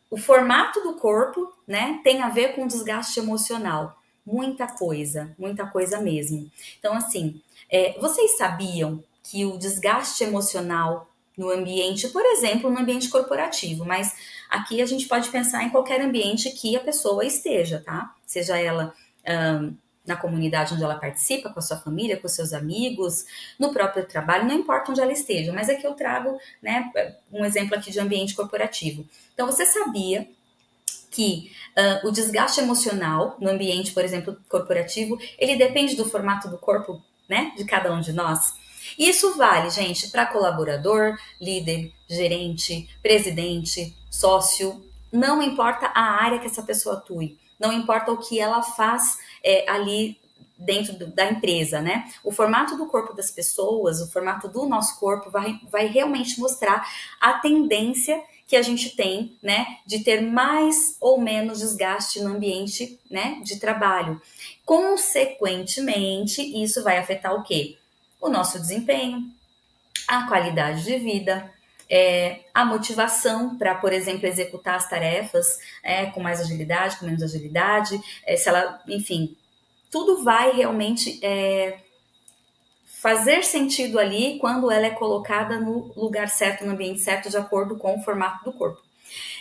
o 0.10 0.18
formato 0.18 0.82
do 0.82 0.96
corpo, 0.96 1.54
né, 1.68 2.00
tem 2.04 2.22
a 2.22 2.30
ver 2.30 2.56
com 2.56 2.68
desgaste 2.68 3.20
emocional? 3.20 3.98
Muita 4.26 4.68
coisa, 4.68 5.36
muita 5.38 5.66
coisa 5.66 6.00
mesmo. 6.00 6.50
Então, 6.80 6.94
assim, 6.94 7.42
é, 7.70 7.98
vocês 8.00 8.38
sabiam 8.38 9.04
que 9.24 9.46
o 9.46 9.58
desgaste 9.58 10.24
emocional 10.24 11.08
no 11.38 11.50
ambiente, 11.50 12.10
por 12.10 12.26
exemplo, 12.26 12.70
no 12.70 12.80
ambiente 12.80 13.08
corporativo, 13.10 13.86
mas 13.86 14.14
aqui 14.50 14.82
a 14.82 14.86
gente 14.86 15.08
pode 15.08 15.30
pensar 15.30 15.64
em 15.64 15.70
qualquer 15.70 16.02
ambiente 16.02 16.50
que 16.52 16.76
a 16.76 16.82
pessoa 16.82 17.24
esteja, 17.24 17.82
tá? 17.86 18.14
Seja 18.26 18.58
ela 18.58 18.94
um, 19.58 19.74
na 20.10 20.18
comunidade 20.18 20.74
onde 20.74 20.84
ela 20.84 20.96
participa, 20.96 21.50
com 21.50 21.60
a 21.60 21.62
sua 21.62 21.78
família, 21.78 22.18
com 22.18 22.28
seus 22.28 22.52
amigos, 22.52 23.26
no 23.60 23.72
próprio 23.72 24.06
trabalho, 24.06 24.48
não 24.48 24.56
importa 24.56 24.92
onde 24.92 25.00
ela 25.00 25.14
esteja, 25.14 25.54
mas 25.54 25.70
aqui 25.70 25.86
eu 25.86 25.94
trago 25.94 26.38
né, 26.62 26.92
um 27.32 27.46
exemplo 27.46 27.76
aqui 27.76 27.92
de 27.92 28.00
ambiente 28.00 28.34
corporativo. 28.34 29.06
Então, 29.34 29.46
você 29.46 29.66
sabia 29.68 30.28
que 31.12 31.52
uh, 31.78 32.08
o 32.08 32.12
desgaste 32.12 32.60
emocional 32.60 33.38
no 33.40 33.50
ambiente, 33.50 33.92
por 33.92 34.04
exemplo, 34.04 34.36
corporativo, 34.50 35.18
ele 35.38 35.56
depende 35.56 35.96
do 35.96 36.10
formato 36.10 36.50
do 36.50 36.58
corpo, 36.58 37.02
né, 37.30 37.54
de 37.56 37.64
cada 37.66 37.94
um 37.94 38.02
de 38.02 38.12
nós? 38.12 38.54
Isso 38.98 39.38
vale, 39.38 39.70
gente, 39.70 40.10
para 40.10 40.26
colaborador, 40.26 41.18
líder, 41.40 41.94
gerente, 42.10 42.90
presidente, 43.04 43.96
sócio. 44.10 44.84
Não 45.12 45.42
importa 45.42 45.92
a 45.94 46.02
área 46.02 46.40
que 46.40 46.48
essa 46.48 46.64
pessoa 46.64 46.96
atue, 46.96 47.38
não 47.60 47.74
importa 47.74 48.12
o 48.12 48.18
que 48.18 48.40
ela 48.40 48.64
faz 48.64 49.18
é, 49.44 49.70
ali 49.70 50.20
dentro 50.58 50.94
do, 50.94 51.08
da 51.08 51.32
empresa, 51.32 51.82
né? 51.82 52.12
O 52.24 52.32
formato 52.32 52.76
do 52.76 52.88
corpo 52.88 53.14
das 53.14 53.32
pessoas, 53.32 54.02
o 54.02 54.12
formato 54.12 54.48
do 54.48 54.66
nosso 54.66 55.00
corpo 55.00 55.30
vai, 55.30 55.60
vai 55.72 55.88
realmente 55.88 56.40
mostrar 56.40 56.86
a 57.20 57.34
tendência 57.34 58.22
que 58.48 58.56
a 58.56 58.62
gente 58.64 58.96
tem, 58.96 59.38
né, 59.44 59.78
de 59.86 60.04
ter 60.04 60.22
mais 60.22 60.98
ou 61.00 61.22
menos 61.22 61.60
desgaste 61.60 62.20
no 62.20 62.32
ambiente, 62.32 63.00
né, 63.10 63.40
de 63.44 63.60
trabalho. 63.60 64.20
Consequentemente, 64.66 66.42
isso 66.42 66.84
vai 66.84 66.98
afetar 66.98 67.36
o 67.36 67.44
quê? 67.44 67.78
o 68.22 68.30
nosso 68.30 68.60
desempenho, 68.60 69.24
a 70.08 70.28
qualidade 70.28 70.84
de 70.84 70.98
vida, 70.98 71.52
é, 71.90 72.42
a 72.54 72.64
motivação 72.64 73.58
para, 73.58 73.76
por 73.76 73.92
exemplo, 73.92 74.28
executar 74.28 74.76
as 74.76 74.88
tarefas 74.88 75.60
é, 75.84 76.06
com 76.08 76.22
mais 76.22 76.40
agilidade, 76.40 76.98
com 76.98 77.06
menos 77.06 77.24
agilidade, 77.24 78.00
é, 78.26 78.38
se 78.38 78.48
ela, 78.48 78.82
enfim, 78.88 79.36
tudo 79.90 80.24
vai 80.24 80.52
realmente 80.52 81.20
é, 81.24 81.80
fazer 82.86 83.44
sentido 83.44 83.98
ali 83.98 84.38
quando 84.40 84.70
ela 84.70 84.86
é 84.86 84.92
colocada 84.92 85.60
no 85.60 85.92
lugar 85.96 86.30
certo, 86.30 86.66
no 86.66 86.74
ambiente 86.74 87.00
certo, 87.00 87.30
de 87.30 87.38
acordo 87.38 87.78
com 87.78 87.98
o 87.98 88.04
formato 88.04 88.44
do 88.46 88.54
corpo. 88.54 88.82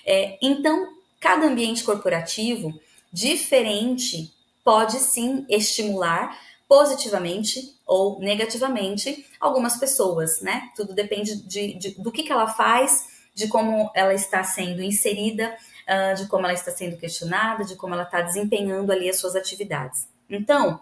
É, 0.07 0.39
então, 0.41 0.95
cada 1.21 1.47
ambiente 1.47 1.85
corporativo 1.85 2.81
diferente 3.13 4.33
pode 4.65 4.99
sim 4.99 5.45
estimular 5.49 6.39
positivamente 6.69 7.75
ou 7.87 8.21
negativamente 8.21 9.27
algumas 9.41 9.79
pessoas, 9.79 10.41
né? 10.43 10.71
Tudo 10.77 10.93
depende 10.93 11.37
de, 11.43 11.75
de 11.75 11.91
do 12.01 12.13
que, 12.13 12.23
que 12.23 12.31
ela 12.31 12.47
faz, 12.47 13.07
de 13.35 13.49
como 13.49 13.91
ela 13.95 14.13
está 14.13 14.45
sendo 14.45 14.83
inserida, 14.83 15.57
uh, 15.89 16.15
de 16.15 16.29
como 16.29 16.45
ela 16.45 16.53
está 16.53 16.71
sendo 16.71 16.99
questionada, 16.99 17.65
de 17.65 17.75
como 17.75 17.95
ela 17.95 18.03
está 18.03 18.21
desempenhando 18.21 18.93
ali 18.93 19.09
as 19.09 19.19
suas 19.19 19.35
atividades. 19.35 20.07
Então, 20.29 20.81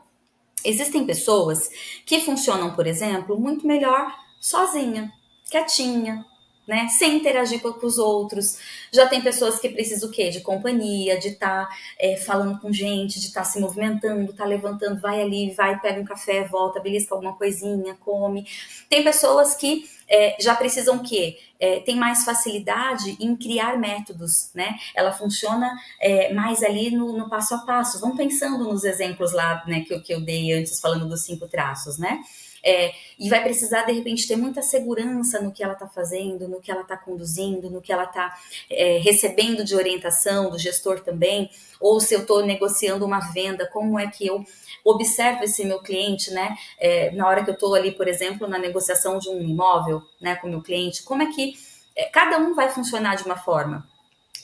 existem 0.64 1.06
pessoas 1.06 1.70
que 2.04 2.20
funcionam, 2.20 2.74
por 2.74 2.86
exemplo, 2.86 3.38
muito 3.38 3.64
melhor 3.66 4.12
sozinha, 4.40 5.12
quietinha, 5.48 6.24
né? 6.66 6.88
Sem 6.88 7.16
interagir 7.16 7.60
com, 7.60 7.74
os 7.86 7.98
outros. 7.98 8.58
Já 8.92 9.06
tem 9.06 9.20
pessoas 9.20 9.58
que 9.58 9.68
precisam 9.68 10.08
o 10.08 10.12
quê? 10.12 10.30
De 10.30 10.40
companhia, 10.40 11.18
de 11.18 11.28
estar 11.28 11.66
tá, 11.66 11.76
é, 11.98 12.16
falando 12.16 12.58
com 12.60 12.72
gente, 12.72 13.20
de 13.20 13.26
estar 13.26 13.42
tá 13.42 13.46
se 13.46 13.60
movimentando, 13.60 14.32
tá 14.32 14.44
levantando, 14.44 15.00
vai 15.00 15.22
ali, 15.22 15.52
vai, 15.52 15.78
pega 15.80 16.00
um 16.00 16.04
café, 16.04 16.44
volta, 16.44 16.80
belisca 16.80 17.14
alguma 17.14 17.34
coisinha, 17.34 17.96
come. 18.00 18.46
Tem 18.88 19.04
pessoas 19.04 19.54
que 19.54 19.84
é, 20.08 20.36
já 20.40 20.54
precisam 20.54 20.96
o 20.96 21.02
quê? 21.02 21.38
É, 21.58 21.80
tem 21.80 21.96
mais 21.96 22.24
facilidade 22.24 23.16
em 23.18 23.34
criar 23.34 23.78
métodos, 23.78 24.50
né? 24.54 24.76
Ela 24.94 25.12
funciona 25.12 25.70
é, 26.00 26.32
mais 26.32 26.62
ali 26.62 26.90
no, 26.90 27.16
no, 27.16 27.28
passo 27.28 27.54
a 27.54 27.58
passo. 27.58 28.00
Vão 28.00 28.16
pensando 28.16 28.64
nos 28.64 28.84
exemplos 28.84 29.32
lá, 29.32 29.64
né, 29.66 29.80
que, 29.80 29.98
que 30.00 30.12
eu 30.12 30.20
dei 30.20 30.52
antes, 30.52 30.80
falando 30.80 31.08
dos 31.08 31.24
cinco 31.24 31.48
traços, 31.48 31.98
né? 31.98 32.20
É, 32.68 32.92
e 33.16 33.28
vai 33.28 33.42
precisar, 33.44 33.82
de 33.84 33.92
repente, 33.92 34.26
ter 34.26 34.34
muita 34.34 34.60
segurança 34.60 35.40
no 35.40 35.52
que 35.52 35.62
ela 35.62 35.74
está 35.74 35.86
fazendo, 35.86 36.48
no 36.48 36.60
que 36.60 36.70
ela 36.70 36.82
está 36.82 36.96
conduzindo, 36.96 37.70
no 37.70 37.80
que 37.80 37.92
ela 37.92 38.02
está 38.02 38.36
é, 38.68 38.98
recebendo 38.98 39.64
de 39.64 39.76
orientação 39.76 40.50
do 40.50 40.58
gestor 40.58 41.00
também, 41.00 41.48
ou 41.80 42.00
se 42.00 42.12
eu 42.12 42.22
estou 42.22 42.44
negociando 42.44 43.04
uma 43.04 43.20
venda, 43.32 43.68
como 43.72 44.00
é 44.00 44.08
que 44.08 44.26
eu 44.26 44.44
observo 44.84 45.44
esse 45.44 45.64
meu 45.64 45.80
cliente, 45.80 46.32
né? 46.32 46.56
É, 46.78 47.12
na 47.12 47.28
hora 47.28 47.44
que 47.44 47.50
eu 47.50 47.54
estou 47.54 47.74
ali, 47.74 47.92
por 47.92 48.08
exemplo, 48.08 48.48
na 48.48 48.58
negociação 48.58 49.18
de 49.18 49.28
um 49.28 49.40
imóvel, 49.40 50.02
né, 50.20 50.34
com 50.36 50.48
o 50.48 50.50
meu 50.50 50.62
cliente, 50.62 51.04
como 51.04 51.22
é 51.22 51.26
que 51.26 51.54
é, 51.94 52.04
cada 52.06 52.38
um 52.38 52.54
vai 52.54 52.68
funcionar 52.68 53.14
de 53.16 53.24
uma 53.24 53.36
forma. 53.36 53.86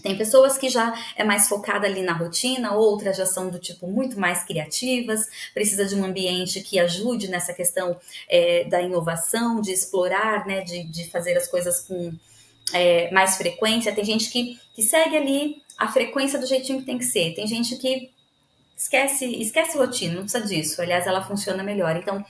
Tem 0.03 0.19
pessoas 0.19 0.59
que 0.59 0.69
já 0.69 0.93
é 1.17 1.23
mais 1.23 1.49
focada 1.49 1.87
ali 1.87 2.03
na 2.03 2.12
rotina, 2.12 2.75
outras 2.75 3.17
já 3.17 3.25
são 3.25 3.49
do 3.49 3.59
tipo 3.59 3.87
muito 3.87 4.19
mais 4.19 4.43
criativas, 4.45 5.27
precisa 5.55 5.85
de 5.85 5.95
um 5.95 6.05
ambiente 6.05 6.61
que 6.61 6.79
ajude 6.79 7.29
nessa 7.29 7.55
questão 7.55 7.97
é, 8.29 8.65
da 8.65 8.83
inovação, 8.83 9.61
de 9.61 9.71
explorar, 9.71 10.47
né, 10.47 10.62
de, 10.62 10.83
de 10.85 11.09
fazer 11.09 11.37
as 11.37 11.47
coisas 11.47 11.81
com 11.81 12.12
é, 12.73 13.11
mais 13.12 13.37
frequência. 13.37 13.95
Tem 13.95 14.05
gente 14.05 14.31
que, 14.31 14.59
que 14.75 14.83
segue 14.83 15.17
ali 15.17 15.62
a 15.79 15.88
frequência 15.88 16.38
do 16.38 16.47
jeitinho 16.47 16.81
que 16.81 16.87
tem 16.87 16.99
que 16.99 17.05
ser. 17.05 17.35
Tem 17.35 17.47
gente 17.47 17.77
que 17.77 18.11
esquece, 18.77 19.25
esquece 19.41 19.79
rotina, 19.79 20.15
não 20.15 20.23
precisa 20.23 20.45
disso. 20.45 20.83
Aliás, 20.83 21.07
ela 21.07 21.23
funciona 21.23 21.62
melhor. 21.62 21.97
Então, 21.97 22.25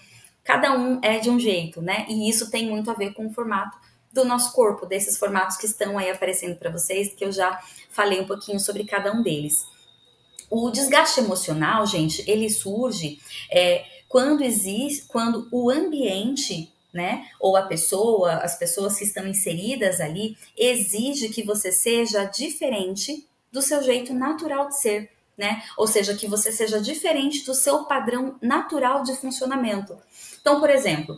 cada 0.45 0.77
um 0.77 1.01
é 1.03 1.19
de 1.19 1.31
um 1.31 1.41
jeito, 1.41 1.81
né? 1.81 2.05
E 2.09 2.29
isso 2.29 2.51
tem 2.51 2.67
muito 2.67 2.91
a 2.91 2.95
ver 2.95 3.15
com 3.15 3.27
o 3.27 3.33
formato 3.33 3.77
do 4.13 4.25
nosso 4.25 4.53
corpo, 4.53 4.87
desses 4.87 5.19
formatos 5.19 5.57
que 5.57 5.67
estão 5.67 5.99
aí 5.99 6.11
aparecendo 6.11 6.57
para 6.57 6.71
vocês, 6.71 7.15
que 7.15 7.25
eu 7.25 7.33
já 7.33 7.61
falei 7.91 8.21
um 8.21 8.27
pouquinho 8.27 8.61
sobre 8.61 8.85
cada 8.85 9.13
um 9.13 9.23
deles. 9.23 9.65
O 10.51 10.71
desgaste 10.71 11.21
emocional, 11.21 11.87
gente, 11.87 12.23
ele 12.31 12.51
surge 12.51 13.19
é, 13.51 13.85
quando 14.09 14.43
existe, 14.43 15.07
quando 15.07 15.49
o 15.51 15.71
ambiente 15.71 16.73
né? 16.93 17.27
Ou 17.41 17.57
a 17.57 17.63
pessoa, 17.63 18.35
as 18.35 18.59
pessoas 18.59 18.99
que 18.99 19.05
estão 19.05 19.27
inseridas 19.27 20.01
ali, 20.01 20.37
exige 20.57 21.31
que 21.31 21.43
você 21.43 21.73
seja 21.73 22.25
diferente 22.25 23.27
do 23.51 23.63
seu 23.63 23.83
jeito 23.83 24.13
natural 24.13 24.69
de 24.69 24.79
ser, 24.79 25.11
né? 25.37 25.63
Ou 25.77 25.87
seja, 25.87 26.15
que 26.15 26.27
você 26.27 26.53
seja 26.53 26.81
diferente 26.81 27.45
do 27.45 27.55
seu 27.55 27.85
padrão 27.85 28.37
natural 28.43 29.03
de 29.03 29.15
funcionamento. 29.17 29.97
Então, 30.41 30.61
por 30.61 30.69
exemplo, 30.69 31.17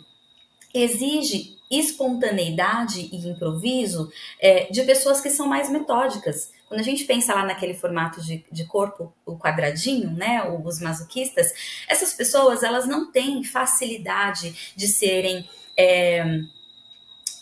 exige 0.72 1.56
espontaneidade 1.70 3.08
e 3.12 3.28
improviso 3.28 4.10
é, 4.40 4.70
de 4.70 4.82
pessoas 4.82 5.20
que 5.20 5.30
são 5.30 5.46
mais 5.46 5.70
metódicas. 5.70 6.52
Quando 6.68 6.80
a 6.80 6.84
gente 6.84 7.04
pensa 7.04 7.34
lá 7.34 7.44
naquele 7.44 7.74
formato 7.74 8.20
de, 8.20 8.44
de 8.50 8.64
corpo, 8.64 9.12
o 9.24 9.38
quadradinho, 9.38 10.10
né, 10.10 10.42
os 10.64 10.80
masoquistas, 10.80 11.52
essas 11.88 12.12
pessoas 12.14 12.62
elas 12.62 12.86
não 12.86 13.10
têm 13.10 13.42
facilidade 13.44 14.72
de 14.76 14.88
serem 14.88 15.48
é, 15.76 16.40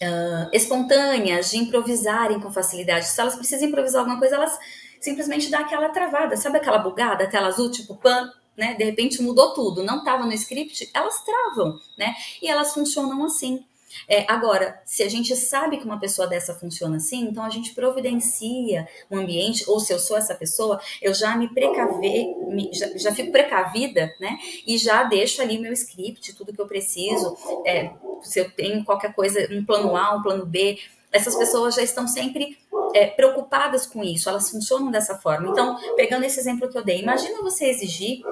uh, 0.02 0.48
espontâneas, 0.52 1.50
de 1.50 1.58
improvisarem 1.58 2.40
com 2.40 2.50
facilidade. 2.50 3.06
Se 3.06 3.20
elas 3.20 3.36
precisam 3.36 3.68
improvisar 3.68 4.00
alguma 4.00 4.18
coisa, 4.18 4.36
elas 4.36 4.58
simplesmente 5.00 5.50
dão 5.50 5.60
aquela 5.60 5.88
travada, 5.88 6.36
sabe 6.36 6.58
aquela 6.58 6.78
bugada, 6.78 7.28
tela 7.28 7.48
azul, 7.48 7.70
tipo 7.70 7.96
pan, 7.96 8.30
né? 8.56 8.74
De 8.74 8.84
repente 8.84 9.22
mudou 9.22 9.54
tudo, 9.54 9.82
não 9.82 9.98
estava 9.98 10.24
no 10.24 10.32
script, 10.32 10.90
elas 10.94 11.22
travam, 11.24 11.80
né? 11.96 12.14
E 12.40 12.48
elas 12.48 12.74
funcionam 12.74 13.24
assim. 13.24 13.64
É, 14.08 14.24
agora, 14.30 14.80
se 14.84 15.02
a 15.02 15.08
gente 15.08 15.34
sabe 15.36 15.78
que 15.78 15.84
uma 15.84 15.98
pessoa 15.98 16.26
dessa 16.26 16.54
funciona 16.54 16.96
assim, 16.96 17.22
então 17.22 17.44
a 17.44 17.50
gente 17.50 17.74
providencia 17.74 18.86
um 19.10 19.18
ambiente, 19.18 19.64
ou 19.68 19.80
se 19.80 19.92
eu 19.92 19.98
sou 19.98 20.16
essa 20.16 20.34
pessoa, 20.34 20.80
eu 21.00 21.14
já 21.14 21.36
me 21.36 21.48
precaver, 21.48 22.34
me, 22.48 22.70
já, 22.72 22.86
já, 22.96 23.14
fico 23.14 23.32
precavida, 23.32 24.14
né? 24.20 24.38
E 24.66 24.78
já 24.78 25.04
deixo 25.04 25.42
ali 25.42 25.58
meu 25.58 25.72
script, 25.72 26.34
tudo 26.34 26.52
que 26.52 26.60
eu 26.60 26.66
preciso. 26.66 27.36
É, 27.66 27.90
se 28.22 28.38
eu 28.38 28.50
tenho 28.50 28.84
qualquer 28.84 29.14
coisa, 29.14 29.48
um 29.50 29.64
plano 29.64 29.96
A, 29.96 30.14
um 30.14 30.22
plano 30.22 30.46
B, 30.46 30.78
essas 31.10 31.36
pessoas 31.36 31.74
já 31.74 31.82
estão 31.82 32.08
sempre 32.08 32.58
é, 32.94 33.06
preocupadas 33.06 33.86
com 33.86 34.02
isso, 34.02 34.28
elas 34.28 34.50
funcionam 34.50 34.90
dessa 34.90 35.18
forma. 35.18 35.48
Então, 35.48 35.78
pegando 35.94 36.24
esse 36.24 36.40
exemplo 36.40 36.68
que 36.68 36.76
eu 36.76 36.84
dei, 36.84 37.00
imagina 37.00 37.42
você 37.42 37.66
exigir 37.66 38.22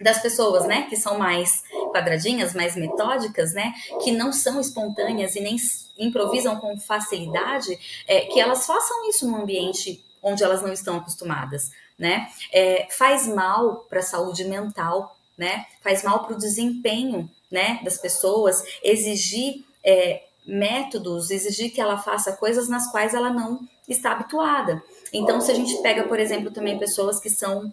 das 0.00 0.20
pessoas, 0.20 0.66
né, 0.66 0.86
que 0.88 0.96
são 0.96 1.18
mais 1.18 1.62
quadradinhas, 1.92 2.54
mais 2.54 2.74
metódicas, 2.74 3.52
né, 3.52 3.72
que 4.02 4.10
não 4.10 4.32
são 4.32 4.60
espontâneas 4.60 5.36
e 5.36 5.40
nem 5.40 5.56
improvisam 5.98 6.56
com 6.56 6.78
facilidade, 6.78 7.78
é, 8.06 8.22
que 8.22 8.40
elas 8.40 8.66
façam 8.66 9.08
isso 9.08 9.28
num 9.28 9.42
ambiente 9.42 10.02
onde 10.22 10.42
elas 10.42 10.62
não 10.62 10.72
estão 10.72 10.96
acostumadas, 10.96 11.70
né? 11.98 12.28
É, 12.52 12.86
faz 12.90 13.26
mal 13.26 13.86
para 13.88 14.00
a 14.00 14.02
saúde 14.02 14.44
mental, 14.44 15.16
né? 15.36 15.66
Faz 15.82 16.02
mal 16.02 16.24
para 16.24 16.34
o 16.34 16.38
desempenho, 16.38 17.30
né, 17.50 17.80
das 17.82 17.98
pessoas. 17.98 18.62
Exigir 18.82 19.64
é, 19.84 20.22
métodos, 20.46 21.30
exigir 21.30 21.72
que 21.72 21.80
ela 21.80 21.98
faça 21.98 22.32
coisas 22.32 22.68
nas 22.68 22.90
quais 22.90 23.14
ela 23.14 23.30
não 23.30 23.66
está 23.88 24.12
habituada. 24.12 24.82
Então, 25.12 25.40
se 25.40 25.50
a 25.50 25.54
gente 25.54 25.76
pega, 25.82 26.04
por 26.04 26.20
exemplo, 26.20 26.50
também 26.50 26.78
pessoas 26.78 27.18
que 27.18 27.30
são 27.30 27.72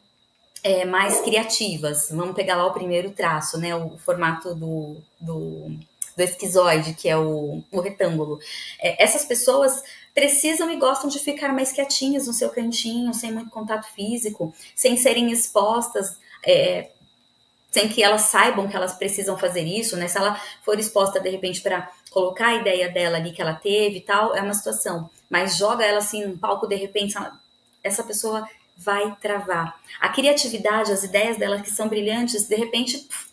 é, 0.67 0.83
mais 0.83 1.21
criativas. 1.21 2.09
Vamos 2.11 2.35
pegar 2.35 2.57
lá 2.57 2.65
o 2.65 2.73
primeiro 2.73 3.11
traço, 3.11 3.57
né? 3.57 3.73
O 3.73 3.97
formato 3.97 4.53
do, 4.53 4.97
do, 5.17 5.71
do 6.15 6.23
esquizoide, 6.23 6.93
que 6.93 7.07
é 7.07 7.17
o, 7.17 7.63
o 7.71 7.79
retângulo. 7.79 8.37
É, 8.81 9.01
essas 9.01 9.23
pessoas 9.23 9.81
precisam 10.13 10.69
e 10.69 10.75
gostam 10.75 11.09
de 11.09 11.19
ficar 11.19 11.53
mais 11.53 11.71
quietinhas 11.71 12.27
no 12.27 12.33
seu 12.33 12.49
cantinho, 12.49 13.13
sem 13.13 13.31
muito 13.31 13.49
contato 13.49 13.87
físico, 13.93 14.53
sem 14.75 14.97
serem 14.97 15.31
expostas. 15.31 16.17
É, 16.45 16.89
sem 17.71 17.89
que 17.89 18.01
elas 18.01 18.21
saibam 18.21 18.67
que 18.67 18.75
elas 18.75 18.93
precisam 18.93 19.37
fazer 19.37 19.63
isso, 19.63 19.95
né? 19.95 20.07
Se 20.07 20.17
ela 20.17 20.39
for 20.63 20.79
exposta 20.79 21.19
de 21.19 21.29
repente 21.29 21.61
para 21.61 21.89
colocar 22.09 22.47
a 22.47 22.55
ideia 22.55 22.89
dela 22.89 23.17
ali 23.17 23.31
que 23.31 23.41
ela 23.41 23.53
teve 23.53 23.97
e 23.97 24.01
tal, 24.01 24.35
é 24.35 24.41
uma 24.41 24.53
situação. 24.53 25.09
Mas 25.29 25.57
joga 25.57 25.85
ela 25.85 25.99
assim 25.99 26.25
num 26.25 26.37
palco 26.37 26.65
de 26.65 26.75
repente, 26.75 27.15
essa 27.83 28.03
pessoa 28.03 28.47
vai 28.77 29.15
travar. 29.19 29.79
A 29.99 30.09
criatividade, 30.09 30.91
as 30.91 31.03
ideias 31.03 31.37
dela 31.37 31.61
que 31.61 31.71
são 31.71 31.87
brilhantes, 31.87 32.47
de 32.47 32.55
repente 32.55 32.99
pff, 32.99 33.27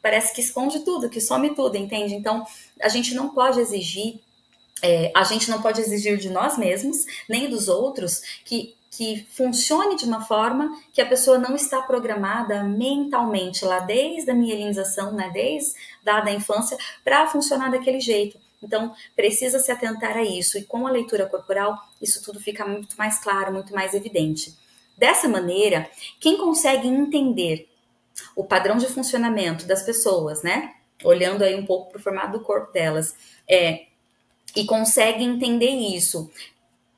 parece 0.00 0.32
que 0.34 0.40
esconde 0.40 0.80
tudo, 0.80 1.10
que 1.10 1.20
some 1.20 1.54
tudo, 1.54 1.76
entende? 1.76 2.14
Então 2.14 2.46
a 2.80 2.88
gente 2.88 3.14
não 3.14 3.30
pode 3.30 3.60
exigir, 3.60 4.20
é, 4.82 5.12
a 5.14 5.24
gente 5.24 5.50
não 5.50 5.60
pode 5.60 5.80
exigir 5.80 6.16
de 6.16 6.30
nós 6.30 6.56
mesmos, 6.56 7.04
nem 7.28 7.50
dos 7.50 7.68
outros, 7.68 8.20
que 8.44 8.74
que 8.90 9.24
funcione 9.30 9.96
de 9.96 10.04
uma 10.04 10.20
forma 10.20 10.76
que 10.92 11.00
a 11.00 11.06
pessoa 11.06 11.38
não 11.38 11.54
está 11.54 11.80
programada 11.80 12.64
mentalmente 12.64 13.64
lá 13.64 13.78
desde 13.78 14.30
a 14.30 14.34
mielinização, 14.34 15.12
né, 15.12 15.30
desde 15.32 15.74
da, 16.02 16.20
da 16.20 16.32
infância, 16.32 16.76
para 17.04 17.28
funcionar 17.28 17.70
daquele 17.70 18.00
jeito. 18.00 18.36
Então, 18.62 18.94
precisa 19.16 19.58
se 19.58 19.72
atentar 19.72 20.16
a 20.16 20.22
isso. 20.22 20.58
E 20.58 20.64
com 20.64 20.86
a 20.86 20.90
leitura 20.90 21.26
corporal, 21.26 21.76
isso 22.00 22.22
tudo 22.22 22.38
fica 22.38 22.66
muito 22.66 22.96
mais 22.96 23.18
claro, 23.18 23.52
muito 23.52 23.74
mais 23.74 23.94
evidente. 23.94 24.54
Dessa 24.96 25.28
maneira, 25.28 25.88
quem 26.18 26.36
consegue 26.36 26.86
entender 26.86 27.68
o 28.36 28.44
padrão 28.44 28.76
de 28.76 28.86
funcionamento 28.86 29.66
das 29.66 29.82
pessoas, 29.82 30.42
né? 30.42 30.74
Olhando 31.02 31.42
aí 31.42 31.54
um 31.54 31.64
pouco 31.64 31.90
para 31.90 31.98
o 31.98 32.02
formato 32.02 32.38
do 32.38 32.44
corpo 32.44 32.70
delas, 32.72 33.14
é, 33.48 33.86
e 34.54 34.64
consegue 34.66 35.24
entender 35.24 35.70
isso. 35.70 36.30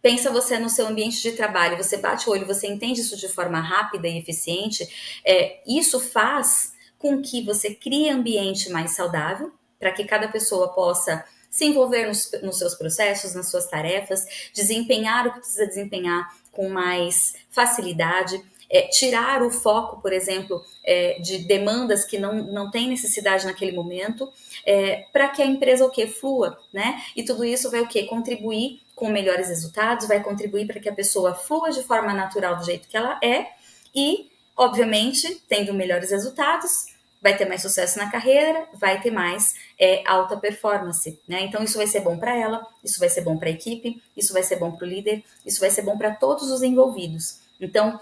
Pensa 0.01 0.33
você 0.33 0.59
no 0.59 0.68
seu 0.68 0.88
ambiente 0.88 1.22
de 1.22 1.33
trabalho, 1.33 1.77
você 1.77 1.96
bate 1.96 2.29
o 2.29 2.33
olho, 2.33 2.46
você 2.46 2.66
entende 2.66 3.01
isso 3.01 3.16
de 3.16 3.29
forma 3.29 3.61
rápida 3.61 4.09
e 4.09 4.18
eficiente. 4.18 5.20
É, 5.25 5.62
isso 5.64 6.01
faz 6.01 6.72
com 6.98 7.22
que 7.22 7.42
você 7.44 7.72
crie 7.72 8.09
ambiente 8.09 8.68
mais 8.70 8.96
saudável, 8.96 9.53
para 9.79 9.92
que 9.92 10.05
cada 10.05 10.29
pessoa 10.29 10.68
possa 10.68 11.25
se 11.53 11.67
envolver 11.67 12.07
nos, 12.07 12.31
nos 12.43 12.59
seus 12.59 12.75
processos, 12.75 13.35
nas 13.35 13.51
suas 13.51 13.69
tarefas, 13.69 14.25
desempenhar 14.55 15.27
o 15.27 15.35
que 15.35 15.41
precisa 15.41 15.67
desempenhar 15.67 16.35
com 16.51 16.71
mais 16.71 17.35
facilidade. 17.51 18.43
É, 18.71 18.88
tirar 18.88 19.43
o 19.43 19.51
foco, 19.51 20.01
por 20.01 20.15
exemplo, 20.15 20.65
é, 20.83 21.21
de 21.21 21.41
demandas 21.41 22.07
que 22.07 22.19
não, 22.19 22.33
não 22.33 22.71
tem 22.71 22.88
necessidade 22.88 23.45
naquele 23.45 23.73
momento, 23.73 24.33
é, 24.65 25.05
para 25.12 25.29
que 25.29 25.43
a 25.43 25.47
empresa 25.47 25.85
o 25.85 25.91
que 25.91 26.07
flua, 26.07 26.59
né? 26.73 27.03
E 27.15 27.23
tudo 27.23 27.45
isso 27.45 27.71
vai 27.71 27.83
o 27.83 27.87
que 27.87 28.05
contribuir 28.05 28.81
com 28.95 29.11
melhores 29.11 29.49
resultados, 29.49 30.09
vai 30.09 30.23
contribuir 30.23 30.67
para 30.67 30.81
que 30.81 30.88
a 30.88 30.95
pessoa 30.95 31.35
flua 31.35 31.71
de 31.71 31.83
forma 31.83 32.15
natural 32.15 32.57
do 32.57 32.65
jeito 32.65 32.88
que 32.88 32.97
ela 32.97 33.21
é 33.23 33.49
e, 33.95 34.31
obviamente, 34.57 35.43
tendo 35.47 35.75
melhores 35.75 36.11
resultados, 36.11 36.91
vai 37.22 37.37
ter 37.37 37.46
mais 37.46 37.62
sucesso 37.62 37.96
na 37.98 38.11
carreira, 38.11 38.66
vai 38.74 39.00
ter 39.00 39.12
mais 39.12 39.54
é, 39.78 40.02
alta 40.04 40.37
performance, 40.37 41.18
né? 41.28 41.42
Então 41.42 41.62
isso 41.62 41.78
vai 41.78 41.87
ser 41.87 42.00
bom 42.00 42.18
para 42.18 42.37
ela, 42.37 42.66
isso 42.82 42.98
vai 42.98 43.08
ser 43.08 43.20
bom 43.20 43.38
para 43.38 43.48
a 43.48 43.52
equipe, 43.52 44.02
isso 44.16 44.32
vai 44.32 44.42
ser 44.42 44.56
bom 44.56 44.72
para 44.72 44.85
o 44.85 44.88
líder, 44.88 45.22
isso 45.46 45.61
vai 45.61 45.70
ser 45.70 45.82
bom 45.82 45.96
para 45.96 46.11
todos 46.16 46.50
os 46.50 46.62
envolvidos. 46.62 47.38
Então 47.61 48.00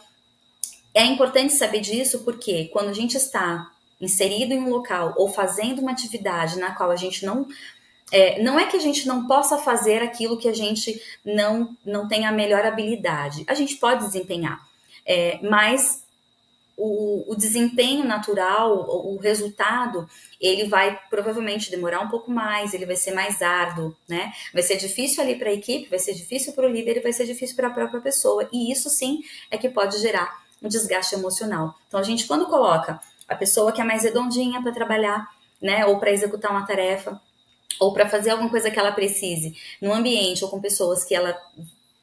é 0.95 1.05
importante 1.05 1.53
saber 1.53 1.81
disso 1.81 2.21
porque 2.21 2.71
quando 2.73 2.89
a 2.89 2.95
gente 2.95 3.17
está 3.17 3.71
inserido 4.01 4.55
em 4.55 4.63
um 4.63 4.71
local 4.71 5.15
ou 5.19 5.29
fazendo 5.29 5.83
uma 5.83 5.93
atividade 5.93 6.59
na 6.59 6.75
qual 6.75 6.91
a 6.91 6.97
gente 6.97 7.27
não 7.27 7.47
é, 8.11 8.43
não 8.43 8.59
é 8.59 8.67
que 8.67 8.77
a 8.77 8.81
gente 8.81 9.07
não 9.07 9.27
possa 9.27 9.59
fazer 9.59 10.03
aquilo 10.03 10.39
que 10.39 10.49
a 10.49 10.55
gente 10.55 11.01
não 11.23 11.77
não 11.85 12.09
tem 12.09 12.27
a 12.27 12.33
melhor 12.33 12.65
habilidade, 12.65 13.45
a 13.47 13.55
gente 13.55 13.77
pode 13.77 14.07
desempenhar, 14.07 14.67
é, 15.05 15.39
mas 15.43 16.03
o, 16.83 17.33
o, 17.33 17.37
desempenho 17.37 18.05
natural, 18.05 18.87
o, 18.89 19.15
o, 19.15 19.19
resultado, 19.19 20.09
ele 20.41 20.67
vai 20.67 20.99
provavelmente 21.11 21.71
demorar 21.71 22.01
um 22.01 22.09
pouco 22.09 22.31
mais, 22.31 22.73
ele 22.73 22.87
vai 22.87 22.97
ser 22.97 23.13
mais 23.13 23.43
árduo, 23.43 23.95
né? 24.09 24.33
Vai 24.55 24.63
ser 24.63 24.77
difícil 24.77 25.23
ali 25.23 25.39
para 25.39 25.51
a 25.51 25.53
equipe, 25.53 25.91
vai 25.91 25.99
ser 25.99 26.15
difícil 26.15 26.55
para 26.55 26.67
o 26.67 26.73
líder 26.73 26.97
e 26.97 27.01
vai 27.01 27.13
ser 27.13 27.27
difícil 27.27 27.55
para 27.55 27.69
a 27.69 27.71
própria 27.71 28.01
pessoa. 28.01 28.49
E 28.51 28.73
isso 28.73 28.89
sim 28.89 29.21
é 29.51 29.59
que 29.59 29.69
pode 29.69 29.99
gerar 29.99 30.43
um 30.63 30.69
desgaste 30.69 31.15
emocional. 31.15 31.75
Então 31.87 32.01
a 32.01 32.03
gente 32.03 32.27
quando 32.27 32.47
coloca 32.47 32.99
a 33.29 33.35
pessoa 33.35 33.73
que 33.73 33.81
é 33.81 33.85
mais 33.85 34.03
redondinha 34.03 34.63
para 34.63 34.73
trabalhar, 34.73 35.29
né, 35.61 35.85
ou 35.85 35.99
para 35.99 36.11
executar 36.11 36.51
uma 36.51 36.67
tarefa, 36.67 37.21
ou 37.79 37.93
para 37.93 38.09
fazer 38.09 38.31
alguma 38.31 38.49
coisa 38.49 38.71
que 38.71 38.79
ela 38.79 38.93
precise, 38.93 39.55
no 39.81 39.93
ambiente 39.93 40.43
ou 40.43 40.51
com 40.51 40.61
pessoas 40.61 41.05
que 41.05 41.15
ela 41.15 41.39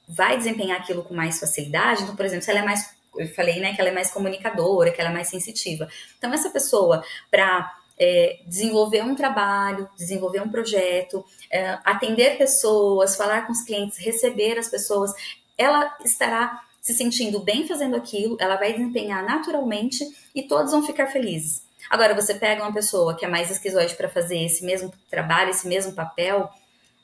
vai 0.08 0.38
desempenhar 0.38 0.80
aquilo 0.80 1.04
com 1.04 1.14
mais 1.14 1.40
facilidade. 1.40 2.04
Então, 2.04 2.16
por 2.16 2.26
exemplo, 2.26 2.46
se 2.46 2.52
ela 2.52 2.60
é 2.60 2.64
mais 2.64 2.97
eu 3.16 3.28
falei, 3.30 3.60
né, 3.60 3.74
que 3.74 3.82
ela 3.82 3.90
é 3.90 3.94
mais 3.94 4.12
comunicadora, 4.12 4.92
que 4.92 5.00
ela 5.00 5.10
é 5.10 5.14
mais 5.14 5.28
sensitiva. 5.28 5.88
Então, 6.18 6.34
essa 6.34 6.50
pessoa, 6.50 7.04
para 7.32 7.72
é, 7.98 8.40
desenvolver 8.46 9.04
um 9.04 9.16
trabalho, 9.16 9.90
desenvolver 9.98 10.42
um 10.42 10.50
projeto, 10.50 11.26
é, 11.52 11.78
atender 11.84 12.38
pessoas, 12.38 13.16
falar 13.16 13.46
com 13.46 13.52
os 13.52 13.62
clientes, 13.62 13.98
receber 13.98 14.58
as 14.58 14.70
pessoas, 14.70 15.12
ela 15.58 15.96
estará 16.06 16.62
se 16.82 16.94
sentindo 16.94 17.40
bem 17.40 17.68
fazendo 17.68 17.96
aquilo, 17.96 18.38
ela 18.40 18.56
vai 18.56 18.72
desempenhar 18.72 19.26
naturalmente 19.26 20.06
e 20.34 20.44
todos 20.44 20.72
vão 20.72 20.86
ficar 20.86 21.08
felizes. 21.08 21.64
Agora, 21.90 22.14
você 22.14 22.34
pega 22.36 22.64
uma 22.64 22.74
pessoa 22.74 23.16
que 23.16 23.26
é 23.26 23.28
mais 23.28 23.50
esquizoide 23.50 23.96
para 23.96 24.10
fazer 24.10 24.38
esse 24.38 24.64
mesmo 24.64 24.94
trabalho, 25.10 25.50
esse 25.50 25.68
mesmo 25.68 25.94
papel, 25.94 26.50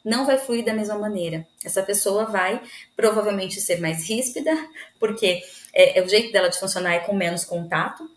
não 0.04 0.26
vai 0.26 0.38
fluir 0.38 0.66
da 0.66 0.74
mesma 0.74 0.98
maneira. 0.98 1.48
Essa 1.64 1.82
pessoa 1.82 2.26
vai 2.26 2.62
provavelmente 2.96 3.62
ser 3.62 3.80
mais 3.80 4.08
ríspida, 4.08 4.52
porque 5.00 5.42
é, 5.74 6.00
é, 6.00 6.04
o 6.04 6.08
jeito 6.08 6.32
dela 6.32 6.50
de 6.50 6.60
funcionar 6.60 6.94
é 6.94 7.00
com 7.00 7.16
menos 7.16 7.44
contato. 7.44 8.10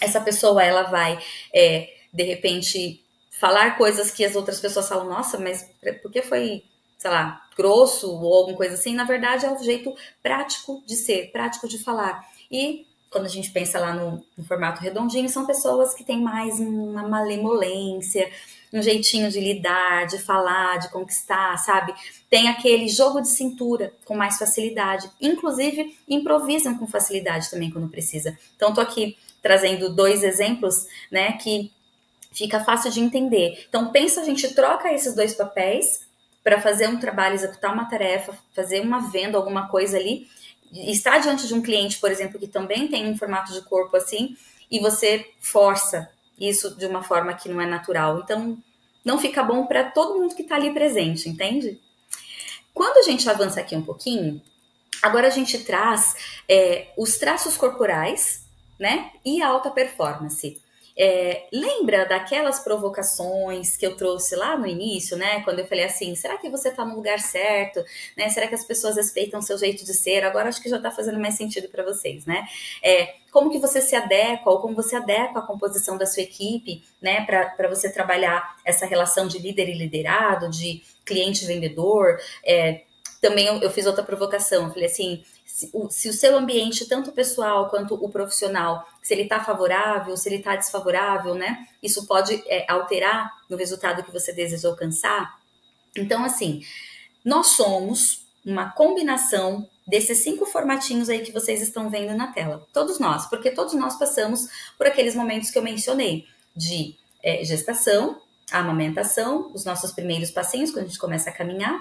Essa 0.00 0.20
pessoa 0.20 0.62
ela 0.62 0.84
vai 0.84 1.18
é, 1.54 1.88
de 2.12 2.22
repente 2.22 3.04
falar 3.30 3.76
coisas 3.76 4.10
que 4.10 4.24
as 4.24 4.36
outras 4.36 4.60
pessoas 4.60 4.88
falam, 4.88 5.08
nossa, 5.08 5.38
mas 5.38 5.68
por 6.02 6.10
que 6.10 6.22
foi, 6.22 6.64
sei 6.98 7.10
lá, 7.10 7.42
grosso 7.56 8.10
ou 8.10 8.34
alguma 8.34 8.56
coisa 8.56 8.74
assim? 8.74 8.94
Na 8.94 9.04
verdade 9.04 9.46
é 9.46 9.50
o 9.50 9.62
jeito 9.62 9.94
prático 10.22 10.82
de 10.86 10.96
ser, 10.96 11.32
prático 11.32 11.68
de 11.68 11.78
falar. 11.78 12.24
E 12.50 12.86
quando 13.10 13.26
a 13.26 13.30
gente 13.30 13.50
pensa 13.50 13.78
lá 13.78 13.94
no, 13.94 14.24
no 14.36 14.44
formato 14.44 14.82
redondinho, 14.82 15.28
são 15.28 15.46
pessoas 15.46 15.94
que 15.94 16.04
têm 16.04 16.20
mais 16.20 16.60
uma 16.60 17.08
malemolência, 17.08 18.30
um 18.72 18.82
jeitinho 18.82 19.30
de 19.30 19.40
lidar, 19.40 20.06
de 20.06 20.18
falar, 20.18 20.78
de 20.78 20.90
conquistar, 20.90 21.56
sabe? 21.58 21.94
Tem 22.28 22.48
aquele 22.48 22.88
jogo 22.88 23.20
de 23.20 23.28
cintura 23.28 23.92
com 24.04 24.14
mais 24.14 24.38
facilidade. 24.38 25.10
Inclusive, 25.20 25.96
improvisam 26.08 26.76
com 26.76 26.86
facilidade 26.86 27.50
também 27.50 27.70
quando 27.70 27.88
precisa. 27.88 28.38
Então, 28.56 28.74
tô 28.74 28.80
aqui 28.80 29.16
trazendo 29.42 29.94
dois 29.94 30.22
exemplos, 30.22 30.86
né, 31.10 31.32
que 31.32 31.70
fica 32.32 32.62
fácil 32.62 32.90
de 32.90 33.00
entender. 33.00 33.64
Então, 33.68 33.90
pensa, 33.90 34.20
a 34.20 34.24
gente 34.24 34.54
troca 34.54 34.92
esses 34.92 35.14
dois 35.14 35.34
papéis 35.34 36.06
para 36.42 36.60
fazer 36.60 36.88
um 36.88 36.98
trabalho, 36.98 37.34
executar 37.34 37.72
uma 37.72 37.88
tarefa, 37.88 38.36
fazer 38.54 38.80
uma 38.80 39.10
venda, 39.10 39.36
alguma 39.36 39.68
coisa 39.68 39.96
ali, 39.96 40.26
estar 40.72 41.18
diante 41.18 41.46
de 41.46 41.54
um 41.54 41.62
cliente, 41.62 41.98
por 41.98 42.10
exemplo, 42.10 42.38
que 42.38 42.46
também 42.46 42.88
tem 42.88 43.08
um 43.08 43.16
formato 43.16 43.52
de 43.52 43.62
corpo 43.62 43.96
assim, 43.96 44.36
e 44.70 44.78
você 44.78 45.26
força 45.40 46.10
isso 46.40 46.76
de 46.76 46.86
uma 46.86 47.02
forma 47.02 47.34
que 47.34 47.48
não 47.48 47.60
é 47.60 47.66
natural. 47.66 48.20
Então, 48.20 48.58
não 49.04 49.18
fica 49.18 49.42
bom 49.42 49.66
para 49.66 49.90
todo 49.90 50.18
mundo 50.18 50.34
que 50.34 50.42
está 50.42 50.56
ali 50.56 50.72
presente, 50.72 51.28
entende? 51.28 51.80
Quando 52.74 52.98
a 52.98 53.02
gente 53.02 53.28
avança 53.28 53.60
aqui 53.60 53.74
um 53.74 53.82
pouquinho, 53.82 54.40
agora 55.02 55.26
a 55.26 55.30
gente 55.30 55.58
traz 55.64 56.14
é, 56.48 56.92
os 56.96 57.16
traços 57.18 57.56
corporais, 57.56 58.44
né? 58.78 59.10
E 59.24 59.42
a 59.42 59.48
alta 59.48 59.70
performance. 59.70 60.60
É, 60.98 61.46
lembra 61.52 62.04
daquelas 62.04 62.58
provocações 62.58 63.76
que 63.76 63.86
eu 63.86 63.96
trouxe 63.96 64.34
lá 64.34 64.56
no 64.56 64.66
início, 64.66 65.16
né? 65.16 65.40
Quando 65.44 65.60
eu 65.60 65.66
falei 65.66 65.84
assim, 65.84 66.14
será 66.16 66.36
que 66.36 66.48
você 66.48 66.70
está 66.70 66.84
no 66.84 66.96
lugar 66.96 67.20
certo? 67.20 67.84
Né? 68.16 68.28
Será 68.30 68.48
que 68.48 68.54
as 68.54 68.64
pessoas 68.64 68.96
respeitam 68.96 69.40
seu 69.40 69.56
jeito 69.56 69.84
de 69.84 69.94
ser? 69.94 70.24
Agora 70.24 70.48
acho 70.48 70.60
que 70.60 70.68
já 70.68 70.76
está 70.76 70.90
fazendo 70.90 71.20
mais 71.20 71.34
sentido 71.34 71.68
para 71.68 71.84
vocês, 71.84 72.26
né? 72.26 72.44
É, 72.82 73.14
como 73.30 73.50
que 73.50 73.58
você 73.58 73.80
se 73.80 73.94
adequa 73.94 74.50
ou 74.50 74.60
como 74.60 74.74
você 74.74 74.96
adequa 74.96 75.38
a 75.38 75.46
composição 75.46 75.96
da 75.96 76.06
sua 76.06 76.22
equipe, 76.22 76.82
né? 77.00 77.24
Para 77.24 77.68
você 77.68 77.92
trabalhar 77.92 78.56
essa 78.64 78.84
relação 78.84 79.28
de 79.28 79.38
líder 79.38 79.68
e 79.68 79.78
liderado, 79.78 80.50
de 80.50 80.82
cliente 81.04 81.46
vendedor. 81.46 82.18
É, 82.44 82.82
também 83.20 83.46
eu, 83.46 83.60
eu, 83.60 83.70
fiz 83.70 83.86
outra 83.86 84.04
provocação, 84.04 84.64
eu 84.64 84.70
falei 84.70 84.86
assim, 84.86 85.22
se 85.58 85.70
o, 85.72 85.90
se 85.90 86.08
o 86.08 86.12
seu 86.12 86.38
ambiente, 86.38 86.86
tanto 86.86 87.10
pessoal 87.10 87.68
quanto 87.68 87.94
o 87.94 88.08
profissional, 88.08 88.86
se 89.02 89.12
ele 89.12 89.22
está 89.22 89.42
favorável, 89.42 90.16
se 90.16 90.28
ele 90.28 90.36
está 90.36 90.54
desfavorável, 90.54 91.34
né? 91.34 91.66
Isso 91.82 92.06
pode 92.06 92.40
é, 92.46 92.64
alterar 92.70 93.28
no 93.50 93.56
resultado 93.56 94.04
que 94.04 94.12
você 94.12 94.32
deseja 94.32 94.68
alcançar. 94.68 95.40
Então, 95.96 96.24
assim, 96.24 96.62
nós 97.24 97.48
somos 97.48 98.24
uma 98.46 98.70
combinação 98.70 99.68
desses 99.84 100.18
cinco 100.18 100.46
formatinhos 100.46 101.08
aí 101.08 101.22
que 101.22 101.32
vocês 101.32 101.60
estão 101.60 101.90
vendo 101.90 102.16
na 102.16 102.28
tela. 102.28 102.64
Todos 102.72 103.00
nós, 103.00 103.26
porque 103.28 103.50
todos 103.50 103.74
nós 103.74 103.98
passamos 103.98 104.46
por 104.76 104.86
aqueles 104.86 105.16
momentos 105.16 105.50
que 105.50 105.58
eu 105.58 105.62
mencionei 105.62 106.24
de 106.54 106.94
é, 107.20 107.44
gestação, 107.44 108.20
amamentação, 108.52 109.50
os 109.52 109.64
nossos 109.64 109.90
primeiros 109.90 110.30
passinhos, 110.30 110.70
quando 110.70 110.84
a 110.84 110.88
gente 110.88 111.00
começa 111.00 111.30
a 111.30 111.32
caminhar, 111.32 111.80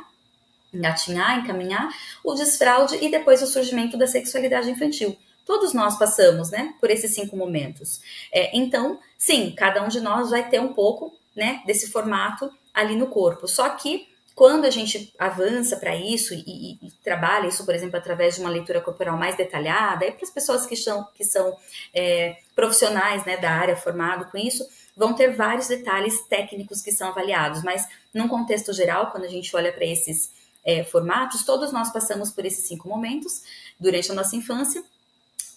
engatinhar, 0.74 1.40
encaminhar, 1.40 1.90
o 2.24 2.34
desfraude 2.34 2.98
e 3.02 3.10
depois 3.10 3.42
o 3.42 3.48
surgimento 3.48 3.98
da 3.98 4.08
sexualidade 4.08 4.70
infantil. 4.70 5.18
Todos 5.46 5.74
nós 5.74 5.98
passamos, 5.98 6.50
né, 6.52 6.74
por 6.80 6.92
esses 6.92 7.16
cinco 7.16 7.38
momentos. 7.38 8.02
É, 8.34 8.56
então, 8.58 9.00
sim, 9.18 9.54
cada 9.56 9.84
um 9.84 9.88
de 9.88 10.02
nós 10.02 10.30
vai 10.30 10.50
ter 10.50 10.60
um 10.60 10.74
pouco, 10.74 11.16
né, 11.36 11.62
desse 11.66 11.90
formato 11.90 12.52
ali 12.74 12.96
no 12.96 13.08
corpo. 13.08 13.48
Só 13.48 13.70
que 13.70 14.08
quando 14.38 14.66
a 14.66 14.70
gente 14.70 15.12
avança 15.18 15.78
para 15.78 15.96
isso 15.96 16.32
e, 16.34 16.78
e, 16.80 16.92
trabalha 17.04 17.48
isso, 17.48 17.66
por 17.66 17.74
exemplo, 17.74 17.98
através 17.98 18.36
de 18.36 18.42
uma 18.42 18.52
leitura 18.52 18.80
corporal 18.80 19.18
mais 19.18 19.36
detalhada, 19.36 20.06
e 20.06 20.12
para 20.12 20.24
as 20.24 20.30
pessoas 20.30 20.64
que 20.68 20.76
são, 20.76 21.08
que 21.16 21.24
são 21.24 21.58
é, 21.92 22.38
profissionais 22.56 23.26
né, 23.26 23.38
da 23.38 23.50
área, 23.50 23.76
formado 23.76 24.30
com 24.30 24.38
isso, 24.38 24.64
vão 24.96 25.14
ter 25.14 25.36
vários 25.36 25.68
detalhes 25.68 26.22
técnicos 26.28 26.84
que 26.84 26.92
são 26.92 27.08
avaliados, 27.08 27.64
mas 27.64 27.88
num 28.14 28.28
contexto 28.28 28.72
geral, 28.74 29.10
quando 29.10 29.24
a 29.24 29.30
gente 29.30 29.56
olha 29.56 29.74
para 29.74 29.86
esses 29.86 30.30
é, 30.68 30.84
formatos, 30.84 31.46
todos 31.46 31.72
nós 31.72 31.92
passamos 31.94 32.30
por 32.30 32.46
esses 32.46 32.68
cinco 32.68 32.90
momentos 32.90 33.42
durante 33.80 34.12
a 34.12 34.14
nossa 34.14 34.36
infância, 34.36 34.84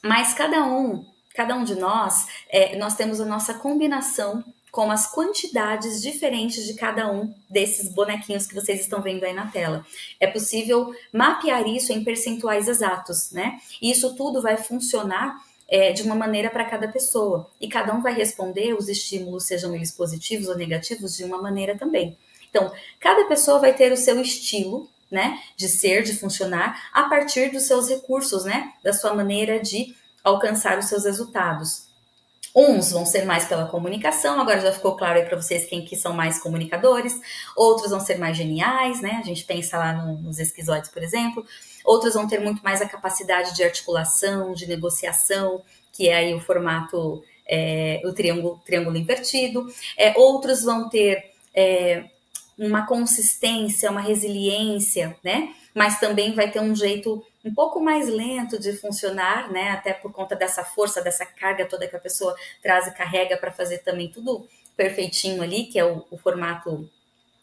mas 0.01 0.33
cada 0.33 0.65
um, 0.65 1.05
cada 1.35 1.57
um 1.57 1.65
de 1.65 1.75
nós, 1.75 2.29
é, 2.49 2.77
nós 2.79 2.95
temos 2.95 3.21
a 3.21 3.25
nossa 3.25 3.55
combinação 3.55 4.45
com 4.71 4.89
as 4.89 5.13
quantidades 5.13 6.01
diferentes 6.01 6.65
de 6.65 6.75
cada 6.75 7.11
um 7.11 7.35
desses 7.51 7.93
bonequinhos 7.93 8.47
que 8.47 8.55
vocês 8.55 8.81
estão 8.81 9.03
vendo 9.03 9.25
aí 9.25 9.33
na 9.33 9.49
tela. 9.49 9.85
É 10.21 10.29
possível 10.29 10.95
mapear 11.13 11.67
isso 11.67 11.93
em 11.93 12.05
percentuais 12.05 12.69
exatos, 12.69 13.33
né? 13.33 13.59
E 13.83 13.91
isso 13.91 14.15
tudo 14.15 14.41
vai 14.41 14.57
funcionar 14.57 15.45
é, 15.67 15.93
de 15.93 16.03
uma 16.05 16.15
maneira 16.15 16.51
para 16.51 16.65
cada 16.65 16.87
pessoa. 16.87 17.51
E 17.61 17.67
cada 17.67 17.93
um 17.93 18.01
vai 18.01 18.15
responder 18.15 18.73
os 18.75 18.89
estímulos, 18.89 19.45
sejam 19.45 19.75
eles 19.75 19.91
positivos 19.91 20.47
ou 20.47 20.57
negativos, 20.57 21.17
de 21.17 21.25
uma 21.25 21.43
maneira 21.43 21.77
também. 21.77 22.17
Então, 22.49 22.73
cada 23.01 23.25
pessoa 23.25 23.59
vai 23.59 23.75
ter 23.75 23.91
o 23.91 23.97
seu 23.97 24.21
estilo 24.21 24.89
né, 25.11 25.39
de 25.57 25.69
ser, 25.69 26.03
de 26.03 26.15
funcionar, 26.15 26.91
a 26.93 27.05
partir 27.05 27.51
dos 27.51 27.65
seus 27.65 27.89
recursos, 27.89 28.45
né, 28.45 28.73
da 28.83 28.93
sua 28.93 29.15
maneira 29.15 29.61
de 29.61 29.95
alcançar 30.23 30.79
os 30.79 30.87
seus 30.87 31.05
resultados. 31.05 31.91
Uns 32.55 32.91
vão 32.91 33.07
ser 33.07 33.25
mais 33.25 33.45
pela 33.45 33.67
comunicação, 33.67 34.41
agora 34.41 34.61
já 34.61 34.73
ficou 34.73 34.97
claro 34.97 35.21
aí 35.21 35.25
para 35.25 35.41
vocês 35.41 35.67
quem 35.67 35.85
que 35.85 35.95
são 35.95 36.13
mais 36.13 36.43
comunicadores. 36.43 37.21
Outros 37.57 37.91
vão 37.91 38.01
ser 38.01 38.19
mais 38.19 38.37
geniais, 38.37 39.01
né? 39.01 39.21
A 39.23 39.25
gente 39.25 39.45
pensa 39.45 39.79
lá 39.79 39.93
no, 39.93 40.19
nos 40.19 40.41
esquizoides, 40.41 40.91
por 40.91 41.01
exemplo. 41.01 41.47
Outros 41.85 42.15
vão 42.15 42.27
ter 42.27 42.41
muito 42.41 42.61
mais 42.63 42.83
a 42.83 42.89
capacidade 42.89 43.55
de 43.55 43.63
articulação, 43.63 44.53
de 44.53 44.67
negociação, 44.67 45.63
que 45.93 46.09
é 46.09 46.17
aí 46.17 46.35
o 46.35 46.41
formato, 46.41 47.23
é, 47.47 48.03
o 48.05 48.13
triângulo, 48.13 48.61
triângulo 48.67 48.97
invertido. 48.97 49.67
É, 49.97 50.19
outros 50.19 50.65
vão 50.65 50.89
ter 50.89 51.31
é, 51.55 52.05
uma 52.61 52.87
consistência, 52.87 53.91
uma 53.91 54.03
resiliência, 54.03 55.17
né? 55.25 55.55
Mas 55.75 55.99
também 55.99 56.35
vai 56.35 56.51
ter 56.51 56.61
um 56.61 56.77
jeito 56.77 57.25
um 57.43 57.55
pouco 57.55 57.81
mais 57.81 58.07
lento 58.07 58.61
de 58.61 58.75
funcionar, 58.75 59.51
né? 59.51 59.71
Até 59.71 59.95
por 59.95 60.13
conta 60.13 60.37
dessa 60.37 60.63
força, 60.63 61.01
dessa 61.01 61.25
carga 61.25 61.65
toda 61.65 61.89
que 61.89 61.97
a 61.97 62.01
pessoa 62.01 62.37
traz 62.63 62.87
e 62.87 62.93
carrega 62.93 63.39
para 63.39 63.51
fazer 63.51 63.79
também 63.79 64.11
tudo 64.11 64.47
perfeitinho 64.77 65.43
ali, 65.43 65.65
que 65.65 65.79
é 65.79 65.85
o, 65.85 66.05
o 66.11 66.19
formato 66.19 66.87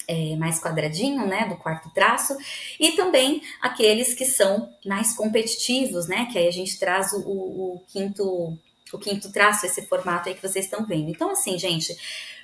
é, 0.08 0.36
mais 0.36 0.60
quadradinho, 0.62 1.26
né, 1.28 1.48
do 1.48 1.58
quarto 1.58 1.90
traço, 1.94 2.38
e 2.80 2.94
também 2.94 3.42
aqueles 3.62 4.14
que 4.14 4.26
são 4.26 4.72
mais 4.86 5.14
competitivos, 5.16 6.08
né, 6.08 6.28
que 6.32 6.38
aí 6.38 6.48
a 6.48 6.52
gente 6.52 6.80
traz 6.80 7.12
o, 7.12 7.20
o 7.20 7.84
quinto 7.88 8.58
o 8.94 8.98
quinto 8.98 9.30
traço, 9.34 9.66
esse 9.66 9.86
formato 9.86 10.30
aí 10.30 10.36
que 10.36 10.42
vocês 10.42 10.64
estão 10.64 10.86
vendo. 10.86 11.10
Então, 11.10 11.32
assim, 11.32 11.60
gente, 11.60 11.94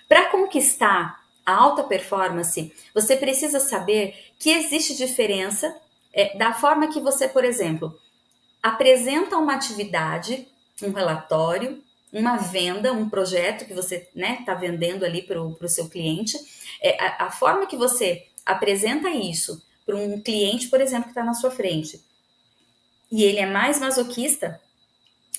para 0.10 0.30
conquistar 0.30 1.23
a 1.46 1.54
alta 1.54 1.84
performance, 1.84 2.74
você 2.94 3.16
precisa 3.16 3.60
saber 3.60 4.16
que 4.40 4.50
existe 4.50 4.96
diferença 4.96 5.76
é, 6.14 6.38
da 6.38 6.54
forma 6.54 6.88
que 6.88 7.00
você, 7.00 7.28
por 7.28 7.44
exemplo, 7.44 7.98
apresenta 8.62 9.38
uma 9.38 9.56
atividade, 9.56 10.48
um 10.82 10.92
relatório, 10.92 11.84
uma 12.14 12.38
venda, 12.38 12.94
um 12.94 13.10
projeto 13.10 13.66
que 13.66 13.74
você 13.74 13.96
está 13.96 14.12
né, 14.16 14.44
tá 14.46 14.54
vendendo 14.54 15.04
ali 15.04 15.24
para 15.24 15.42
o 15.42 15.68
seu 15.68 15.90
cliente, 15.90 16.38
é, 16.82 17.04
a, 17.04 17.26
a, 17.26 17.32
forma 17.32 17.66
que 17.66 17.76
você 17.76 18.28
apresenta 18.46 19.10
isso 19.10 19.62
para 19.86 19.96
um 19.96 20.22
cliente, 20.22 20.68
por 20.68 20.80
exemplo, 20.80 21.06
que 21.06 21.10
está 21.10 21.24
na 21.24 21.34
sua 21.34 21.50
frente, 21.50 22.00
e 23.12 23.24
ele 23.24 23.40
é 23.40 23.46
mais 23.46 23.80
masoquista, 23.80 24.62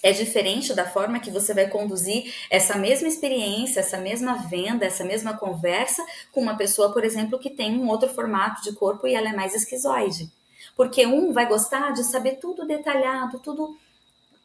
é 0.05 0.13
diferente 0.13 0.75
da 0.75 0.85
forma 0.85 1.19
que 1.19 1.31
você 1.31 1.55
vai 1.55 1.67
conduzir 1.67 2.31
essa 2.51 2.77
mesma 2.77 3.09
experiência, 3.09 3.81
essa 3.81 3.97
mesma 3.97 4.35
venda, 4.35 4.85
essa 4.85 5.03
mesma 5.03 5.35
conversa 5.35 6.05
com 6.31 6.43
uma 6.43 6.59
pessoa, 6.59 6.93
por 6.93 7.03
exemplo, 7.03 7.39
que 7.39 7.49
tem 7.49 7.81
um 7.81 7.89
outro 7.89 8.11
formato 8.11 8.63
de 8.63 8.73
corpo 8.75 9.09
e 9.09 9.15
ela 9.15 9.31
é 9.31 9.33
mais 9.33 9.55
esquizoide. 9.55 10.31
Porque 10.77 11.07
um 11.07 11.33
vai 11.33 11.49
gostar 11.49 11.93
de 11.93 12.05
saber 12.05 12.33
tudo 12.33 12.67
detalhado, 12.67 13.39
tudo, 13.39 13.79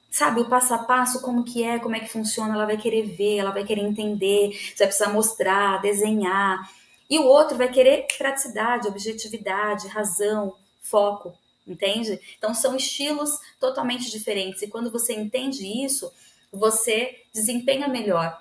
sabe, 0.10 0.39
o 0.39 0.48
passo 0.48 0.74
a 0.74 0.78
passo, 0.78 1.22
como 1.22 1.43
que 1.43 1.62
é, 1.62 1.78
como 1.78 1.98
é 1.98 2.00
que 2.00 2.10
funciona, 2.10 2.54
ela 2.54 2.65
vai 2.65 2.78
querer 2.78 3.04
ver, 3.08 3.39
ela 3.39 3.52
vai 3.52 3.65
querer 3.65 3.82
entender, 3.82 4.52
você 4.52 4.78
vai 4.78 4.88
precisar 4.88 5.10
mostrar, 5.10 5.82
desenhar. 5.82 6.58
E 7.10 7.19
o 7.19 7.26
outro 7.26 7.58
vai 7.58 7.69
querer 7.69 8.08
praticidade, 8.17 8.88
objetividade, 8.88 9.89
razão, 9.89 10.56
foco, 10.82 11.34
entende? 11.72 12.20
Então 12.38 12.54
são 12.54 12.76
estilos 12.76 13.30
totalmente 13.60 14.10
diferentes. 14.10 14.62
E 14.62 14.68
quando 14.68 14.92
você 14.92 15.14
entende 15.14 15.66
isso, 15.66 16.12
você 16.52 17.22
desempenha 17.34 17.88
melhor 17.88 18.38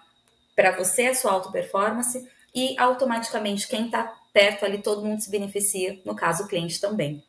para 0.56 0.76
você 0.76 1.06
a 1.06 1.14
sua 1.14 1.32
auto 1.32 1.52
performance 1.52 2.26
e 2.54 2.74
automaticamente 2.78 3.68
quem 3.68 3.86
está 3.86 4.14
perto 4.32 4.64
ali 4.64 4.78
todo 4.78 5.04
mundo 5.04 5.20
se 5.20 5.30
beneficia, 5.30 6.00
no 6.04 6.14
caso 6.14 6.44
o 6.44 6.48
cliente 6.48 6.80
também. 6.80 7.22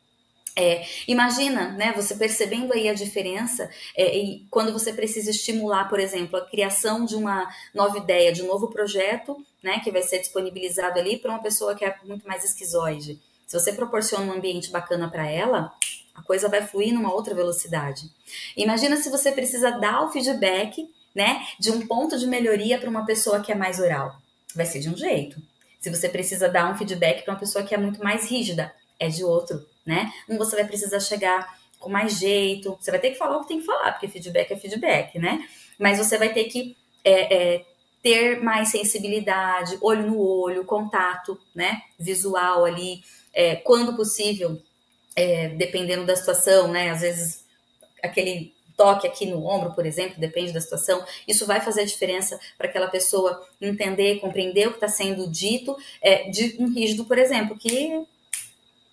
É, 0.56 0.84
imagina, 1.06 1.72
né, 1.72 1.92
você 1.94 2.14
percebendo 2.16 2.72
aí 2.72 2.88
a 2.88 2.94
diferença 2.94 3.70
é, 3.96 4.16
e 4.16 4.46
quando 4.50 4.72
você 4.72 4.92
precisa 4.92 5.30
estimular, 5.30 5.88
por 5.88 6.00
exemplo, 6.00 6.36
a 6.36 6.44
criação 6.44 7.04
de 7.04 7.14
uma 7.14 7.48
nova 7.72 7.98
ideia, 7.98 8.32
de 8.32 8.42
um 8.42 8.46
novo 8.46 8.68
projeto, 8.68 9.44
né, 9.62 9.80
que 9.80 9.90
vai 9.90 10.02
ser 10.02 10.18
disponibilizado 10.18 10.98
ali 10.98 11.18
para 11.18 11.30
uma 11.30 11.42
pessoa 11.42 11.74
que 11.74 11.84
é 11.84 11.96
muito 12.04 12.26
mais 12.26 12.44
esquizoide. 12.44 13.20
Se 13.50 13.58
você 13.58 13.72
proporciona 13.72 14.24
um 14.24 14.36
ambiente 14.36 14.70
bacana 14.70 15.10
para 15.10 15.28
ela, 15.28 15.72
a 16.14 16.22
coisa 16.22 16.48
vai 16.48 16.64
fluir 16.64 16.94
numa 16.94 17.12
outra 17.12 17.34
velocidade. 17.34 18.08
Imagina 18.56 18.96
se 18.96 19.10
você 19.10 19.32
precisa 19.32 19.72
dar 19.72 20.04
o 20.04 20.12
feedback, 20.12 20.88
né, 21.12 21.44
de 21.58 21.72
um 21.72 21.84
ponto 21.84 22.16
de 22.16 22.28
melhoria 22.28 22.78
para 22.78 22.88
uma 22.88 23.04
pessoa 23.04 23.40
que 23.40 23.50
é 23.50 23.54
mais 23.56 23.80
oral. 23.80 24.16
Vai 24.54 24.66
ser 24.66 24.78
de 24.78 24.88
um 24.88 24.96
jeito. 24.96 25.42
Se 25.80 25.90
você 25.90 26.08
precisa 26.08 26.48
dar 26.48 26.72
um 26.72 26.78
feedback 26.78 27.24
para 27.24 27.34
uma 27.34 27.40
pessoa 27.40 27.64
que 27.64 27.74
é 27.74 27.78
muito 27.78 28.00
mais 28.04 28.30
rígida, 28.30 28.72
é 29.00 29.08
de 29.08 29.24
outro 29.24 29.66
né? 29.90 30.12
Um 30.28 30.38
você 30.38 30.54
vai 30.54 30.64
precisar 30.64 31.00
chegar 31.00 31.58
com 31.80 31.90
mais 31.90 32.18
jeito, 32.18 32.78
você 32.80 32.92
vai 32.92 33.00
ter 33.00 33.10
que 33.10 33.18
falar 33.18 33.38
o 33.38 33.40
que 33.40 33.48
tem 33.48 33.58
que 33.58 33.66
falar, 33.66 33.90
porque 33.90 34.06
feedback 34.06 34.52
é 34.52 34.56
feedback, 34.56 35.18
né? 35.18 35.44
Mas 35.76 35.98
você 35.98 36.16
vai 36.16 36.32
ter 36.32 36.44
que 36.44 36.76
é, 37.02 37.54
é, 37.54 37.64
ter 38.02 38.40
mais 38.42 38.68
sensibilidade, 38.68 39.78
olho 39.80 40.06
no 40.06 40.18
olho, 40.18 40.64
contato, 40.64 41.40
né? 41.54 41.82
Visual 41.98 42.64
ali, 42.64 43.02
é, 43.32 43.56
quando 43.56 43.96
possível, 43.96 44.60
é, 45.16 45.48
dependendo 45.50 46.04
da 46.04 46.16
situação, 46.16 46.68
né? 46.68 46.90
Às 46.90 47.00
vezes 47.00 47.44
aquele 48.02 48.54
toque 48.76 49.06
aqui 49.06 49.26
no 49.26 49.44
ombro, 49.46 49.74
por 49.74 49.84
exemplo, 49.84 50.18
depende 50.18 50.52
da 50.52 50.60
situação, 50.60 51.04
isso 51.28 51.44
vai 51.44 51.60
fazer 51.60 51.82
a 51.82 51.84
diferença 51.84 52.40
para 52.56 52.66
aquela 52.66 52.88
pessoa 52.88 53.46
entender, 53.60 54.20
compreender 54.20 54.68
o 54.68 54.70
que 54.70 54.76
está 54.78 54.88
sendo 54.88 55.30
dito, 55.30 55.76
é, 56.00 56.30
de 56.30 56.56
um 56.58 56.72
rígido, 56.72 57.04
por 57.04 57.18
exemplo, 57.18 57.58
que 57.58 58.06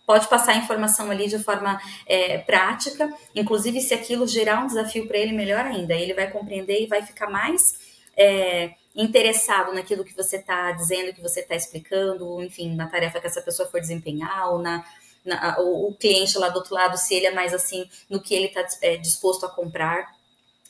pode 0.05 0.27
passar 0.27 0.53
a 0.53 0.57
informação 0.57 1.09
ali 1.09 1.29
de 1.29 1.39
forma 1.39 1.79
é, 2.05 2.37
prática, 2.37 3.09
inclusive 3.33 3.79
se 3.79 3.93
aquilo 3.93 4.27
gerar 4.27 4.61
um 4.61 4.67
desafio 4.67 5.07
para 5.07 5.17
ele, 5.17 5.31
melhor 5.31 5.65
ainda, 5.65 5.93
ele 5.93 6.13
vai 6.13 6.29
compreender 6.29 6.81
e 6.81 6.87
vai 6.87 7.01
ficar 7.01 7.29
mais 7.29 7.79
é, 8.17 8.71
interessado 8.97 9.73
naquilo 9.73 10.03
que 10.03 10.15
você 10.15 10.37
está 10.37 10.71
dizendo, 10.71 11.13
que 11.13 11.21
você 11.21 11.41
está 11.41 11.55
explicando, 11.55 12.41
enfim, 12.41 12.75
na 12.75 12.87
tarefa 12.87 13.19
que 13.19 13.27
essa 13.27 13.41
pessoa 13.41 13.69
for 13.69 13.79
desempenhar, 13.79 14.51
ou 14.51 14.59
na, 14.59 14.83
na 15.23 15.57
o, 15.59 15.93
cliente 15.93 16.37
lá 16.37 16.49
do 16.49 16.57
outro 16.57 16.73
lado, 16.73 16.97
se 16.97 17.13
ele 17.13 17.27
é 17.27 17.31
mais 17.31 17.53
assim 17.53 17.87
no 18.09 18.19
que 18.19 18.33
ele 18.33 18.47
está 18.47 18.65
é, 18.81 18.97
disposto 18.97 19.45
a 19.45 19.49
comprar. 19.49 20.11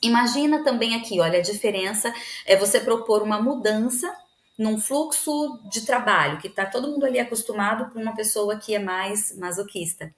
Imagina 0.02 0.62
também 0.62 0.94
aqui, 0.94 1.18
olha, 1.18 1.38
a 1.38 1.42
diferença 1.42 2.12
é 2.46 2.54
você 2.54 2.78
propor 2.78 3.22
uma 3.22 3.40
mudança 3.40 4.14
num 4.58 4.78
fluxo 4.78 5.60
de 5.70 5.86
trabalho, 5.86 6.38
que 6.38 6.48
está 6.48 6.66
todo 6.66 6.88
mundo 6.88 7.06
ali 7.06 7.18
acostumado 7.18 7.90
para 7.90 8.02
uma 8.02 8.14
pessoa 8.14 8.58
que 8.58 8.74
é 8.74 8.78
mais 8.78 9.36
masoquista. 9.38 10.12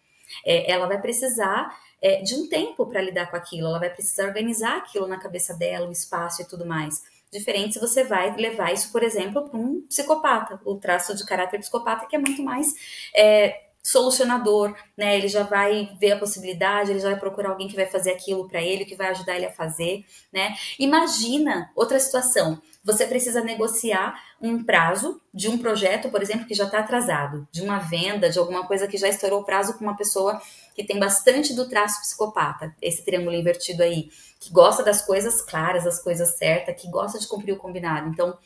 É, 0.45 0.71
ela 0.71 0.87
vai 0.87 1.01
precisar 1.01 1.77
é, 2.03 2.23
de 2.23 2.35
um 2.35 2.49
tempo 2.49 2.87
para 2.87 3.03
lidar 3.03 3.31
com 3.31 3.37
aquilo, 3.37 3.69
ela 3.69 3.79
vai 3.79 3.91
precisar 3.91 4.27
organizar 4.27 4.79
aquilo 4.79 5.07
na 5.07 5.19
cabeça 5.19 5.55
dela, 5.55 5.89
o 5.89 5.93
espaço 5.93 6.43
e 6.43 6.45
tudo 6.47 6.67
mais. 6.67 7.03
Diferente 7.33 7.75
se 7.75 7.81
você 7.81 8.03
vai 8.05 8.35
levar 8.37 8.73
isso, 8.73 8.91
por 8.91 9.03
exemplo, 9.03 9.49
para 9.49 9.59
um 9.59 9.83
psicopata, 9.83 10.61
o 10.65 10.77
traço 10.77 11.15
de 11.17 11.25
caráter 11.25 11.61
psicopata, 11.61 12.07
que 12.07 12.17
é 12.17 12.19
muito 12.19 12.43
mais 12.43 12.67
é, 13.15 13.70
solucionador, 13.83 14.75
né? 14.97 15.17
Ele 15.17 15.29
já 15.29 15.43
vai 15.43 15.91
ver 15.99 16.13
a 16.13 16.19
possibilidade, 16.19 16.91
ele 16.91 17.01
já 17.01 17.11
vai 17.11 17.19
procurar 17.19 17.51
alguém 17.51 17.69
que 17.69 17.77
vai 17.77 17.87
fazer 17.87 18.11
aquilo 18.11 18.47
para 18.47 18.63
ele, 18.63 18.85
que 18.85 18.95
vai 18.95 19.09
ajudar 19.09 19.37
ele 19.37 19.47
a 19.47 19.53
fazer, 19.53 20.05
né? 20.33 20.55
Imagina 20.79 21.71
outra 21.75 21.99
situação. 21.99 22.61
Você 22.83 23.07
precisa 23.07 23.43
negociar 23.43 24.19
um 24.41 24.65
prazo 24.65 25.21
de 25.35 25.49
um 25.49 25.59
projeto, 25.59 26.09
por 26.09 26.23
exemplo, 26.23 26.47
que 26.47 26.55
já 26.55 26.65
está 26.65 26.79
atrasado, 26.79 27.47
de 27.53 27.63
uma 27.63 27.79
venda, 27.79 28.31
de 28.31 28.39
alguma 28.39 28.67
coisa 28.67 28.87
que 28.87 28.97
já 28.97 29.09
estourou 29.09 29.41
o 29.41 29.45
prazo 29.45 29.75
com 29.75 29.85
uma 29.85 29.97
pessoa 29.97 30.41
que 30.75 30.85
tem 30.85 30.99
bastante 30.99 31.53
do 31.53 31.69
traço 31.69 32.01
psicopata, 32.01 32.75
esse 32.81 33.05
triângulo 33.05 33.37
invertido 33.37 33.83
aí, 33.83 34.09
que 34.39 34.51
gosta 34.51 34.83
das 34.83 35.03
coisas 35.03 35.43
claras, 35.43 35.85
das 35.85 36.03
coisas 36.03 36.39
certas, 36.39 36.81
que 36.81 36.89
gosta 36.89 37.19
de 37.19 37.27
cumprir 37.27 37.53
o 37.53 37.59
combinado. 37.59 38.09
Então, 38.09 38.39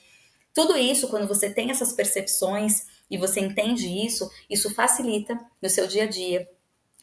tudo 0.53 0.77
isso, 0.77 1.09
quando 1.09 1.29
você 1.29 1.49
tem 1.51 1.71
essas 1.71 1.93
percepções 1.93 2.87
e 3.11 3.19
você 3.19 3.41
entende 3.41 3.87
isso, 3.87 4.31
isso 4.49 4.75
facilita 4.75 5.39
no 5.61 5.69
seu 5.69 5.87
dia 5.87 6.05
a 6.05 6.07
dia, 6.07 6.49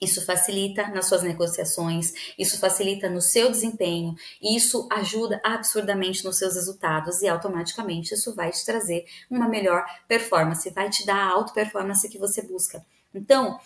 isso 0.01 0.25
facilita 0.25 0.87
nas 0.87 1.05
suas 1.05 1.21
negociações, 1.21 2.11
isso 2.37 2.59
facilita 2.59 3.07
no 3.07 3.21
seu 3.21 3.51
desempenho, 3.51 4.15
isso 4.41 4.89
ajuda 4.91 5.39
absurdamente 5.43 6.25
nos 6.25 6.39
seus 6.39 6.55
resultados 6.55 7.21
e 7.21 7.27
automaticamente 7.27 8.15
isso 8.15 8.33
vai 8.33 8.49
te 8.49 8.65
trazer 8.65 9.05
uma 9.29 9.47
melhor 9.47 9.85
performance, 10.07 10.67
vai 10.71 10.89
te 10.89 11.05
dar 11.05 11.17
a 11.17 11.29
auto 11.29 11.53
performance 11.53 12.09
que 12.09 12.17
você 12.17 12.41
busca. 12.41 12.83
Então, 13.13 13.59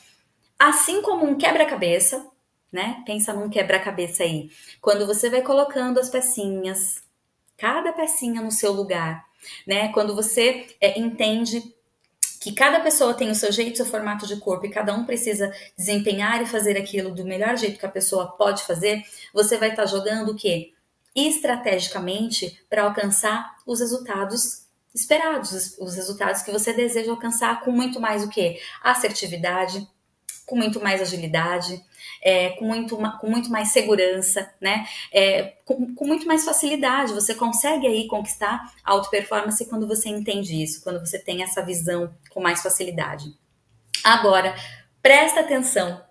assim 0.60 1.02
como 1.02 1.26
um 1.26 1.38
quebra-cabeça, 1.38 2.28
né? 2.70 3.02
Pensa 3.06 3.32
num 3.32 3.50
quebra-cabeça 3.50 4.24
aí. 4.24 4.52
Quando 4.82 5.08
você 5.08 5.30
vai 5.30 5.42
colocando 5.42 5.98
as 5.98 6.10
pecinhas, 6.10 7.02
cada 7.56 7.94
pecinha 7.94 8.42
no 8.42 8.52
seu 8.52 8.74
lugar, 8.74 9.26
né? 9.66 9.88
Quando 9.94 10.14
você 10.14 10.68
é, 10.82 11.00
entende 11.00 11.74
que 12.46 12.52
cada 12.52 12.80
pessoa 12.80 13.16
tem 13.16 13.32
o 13.32 13.36
seu 13.36 13.52
jeito, 13.52 13.78
seu 13.78 13.88
formato 13.88 14.28
de 14.28 14.38
corpo 14.38 14.68
e 14.68 14.70
cada 14.70 14.94
um 14.94 15.04
precisa 15.04 15.52
desempenhar 15.76 16.44
e 16.44 16.46
fazer 16.46 16.78
aquilo 16.78 17.10
do 17.10 17.26
melhor 17.26 17.58
jeito 17.58 17.80
que 17.80 17.86
a 17.88 17.90
pessoa 17.90 18.34
pode 18.38 18.62
fazer, 18.62 19.02
você 19.34 19.58
vai 19.58 19.72
estar 19.72 19.88
jogando 19.88 20.32
o 20.32 20.36
quê? 20.36 20.72
Estrategicamente 21.16 22.64
para 22.70 22.84
alcançar 22.84 23.56
os 23.66 23.80
resultados 23.80 24.68
esperados, 24.94 25.76
os 25.80 25.96
resultados 25.96 26.44
que 26.44 26.52
você 26.52 26.72
deseja 26.72 27.10
alcançar 27.10 27.62
com 27.62 27.72
muito 27.72 28.00
mais 28.00 28.24
o 28.24 28.30
quê? 28.30 28.62
Assertividade, 28.84 29.88
com 30.46 30.56
muito 30.56 30.82
mais 30.82 31.02
agilidade, 31.02 31.84
é, 32.22 32.50
com, 32.52 32.66
muito, 32.66 32.98
com 32.98 33.30
muito 33.30 33.50
mais 33.50 33.70
segurança, 33.70 34.52
né? 34.62 34.88
É, 35.12 35.54
com, 35.66 35.94
com, 35.94 36.06
muito 36.06 36.28
mais 36.28 36.46
facilidade. 36.46 37.14
Você 37.14 37.34
consegue 37.36 37.88
aí 37.88 38.08
conquistar 38.08 38.72
a 38.84 38.92
auto 38.92 39.10
performance 39.10 39.66
quando 39.68 39.88
você 39.88 40.10
entende 40.10 40.62
isso, 40.62 40.84
quando 40.84 41.00
você 41.00 41.20
tem 41.20 41.44
essa 41.44 41.64
visão 41.64 42.14
com 42.30 42.42
mais 42.42 42.62
facilidade. 42.62 43.34
Agora, 44.04 44.56
presta 45.02 45.40
atenção 45.40 46.04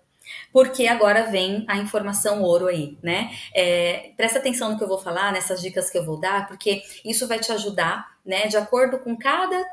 porque 0.51 0.87
agora 0.87 1.23
vem 1.23 1.65
a 1.67 1.77
informação 1.77 2.41
ouro 2.41 2.67
aí, 2.67 2.97
né? 3.03 3.29
É, 3.53 4.11
presta 4.15 4.39
atenção 4.39 4.71
no 4.71 4.77
que 4.77 4.83
eu 4.83 4.87
vou 4.87 4.97
falar, 4.97 5.31
nessas 5.31 5.61
dicas 5.61 5.89
que 5.89 5.97
eu 5.97 6.05
vou 6.05 6.19
dar, 6.19 6.47
porque 6.47 6.81
isso 7.03 7.27
vai 7.27 7.39
te 7.39 7.51
ajudar, 7.51 8.07
né? 8.25 8.47
De 8.47 8.57
acordo 8.57 8.99
com 8.99 9.17
cada 9.17 9.63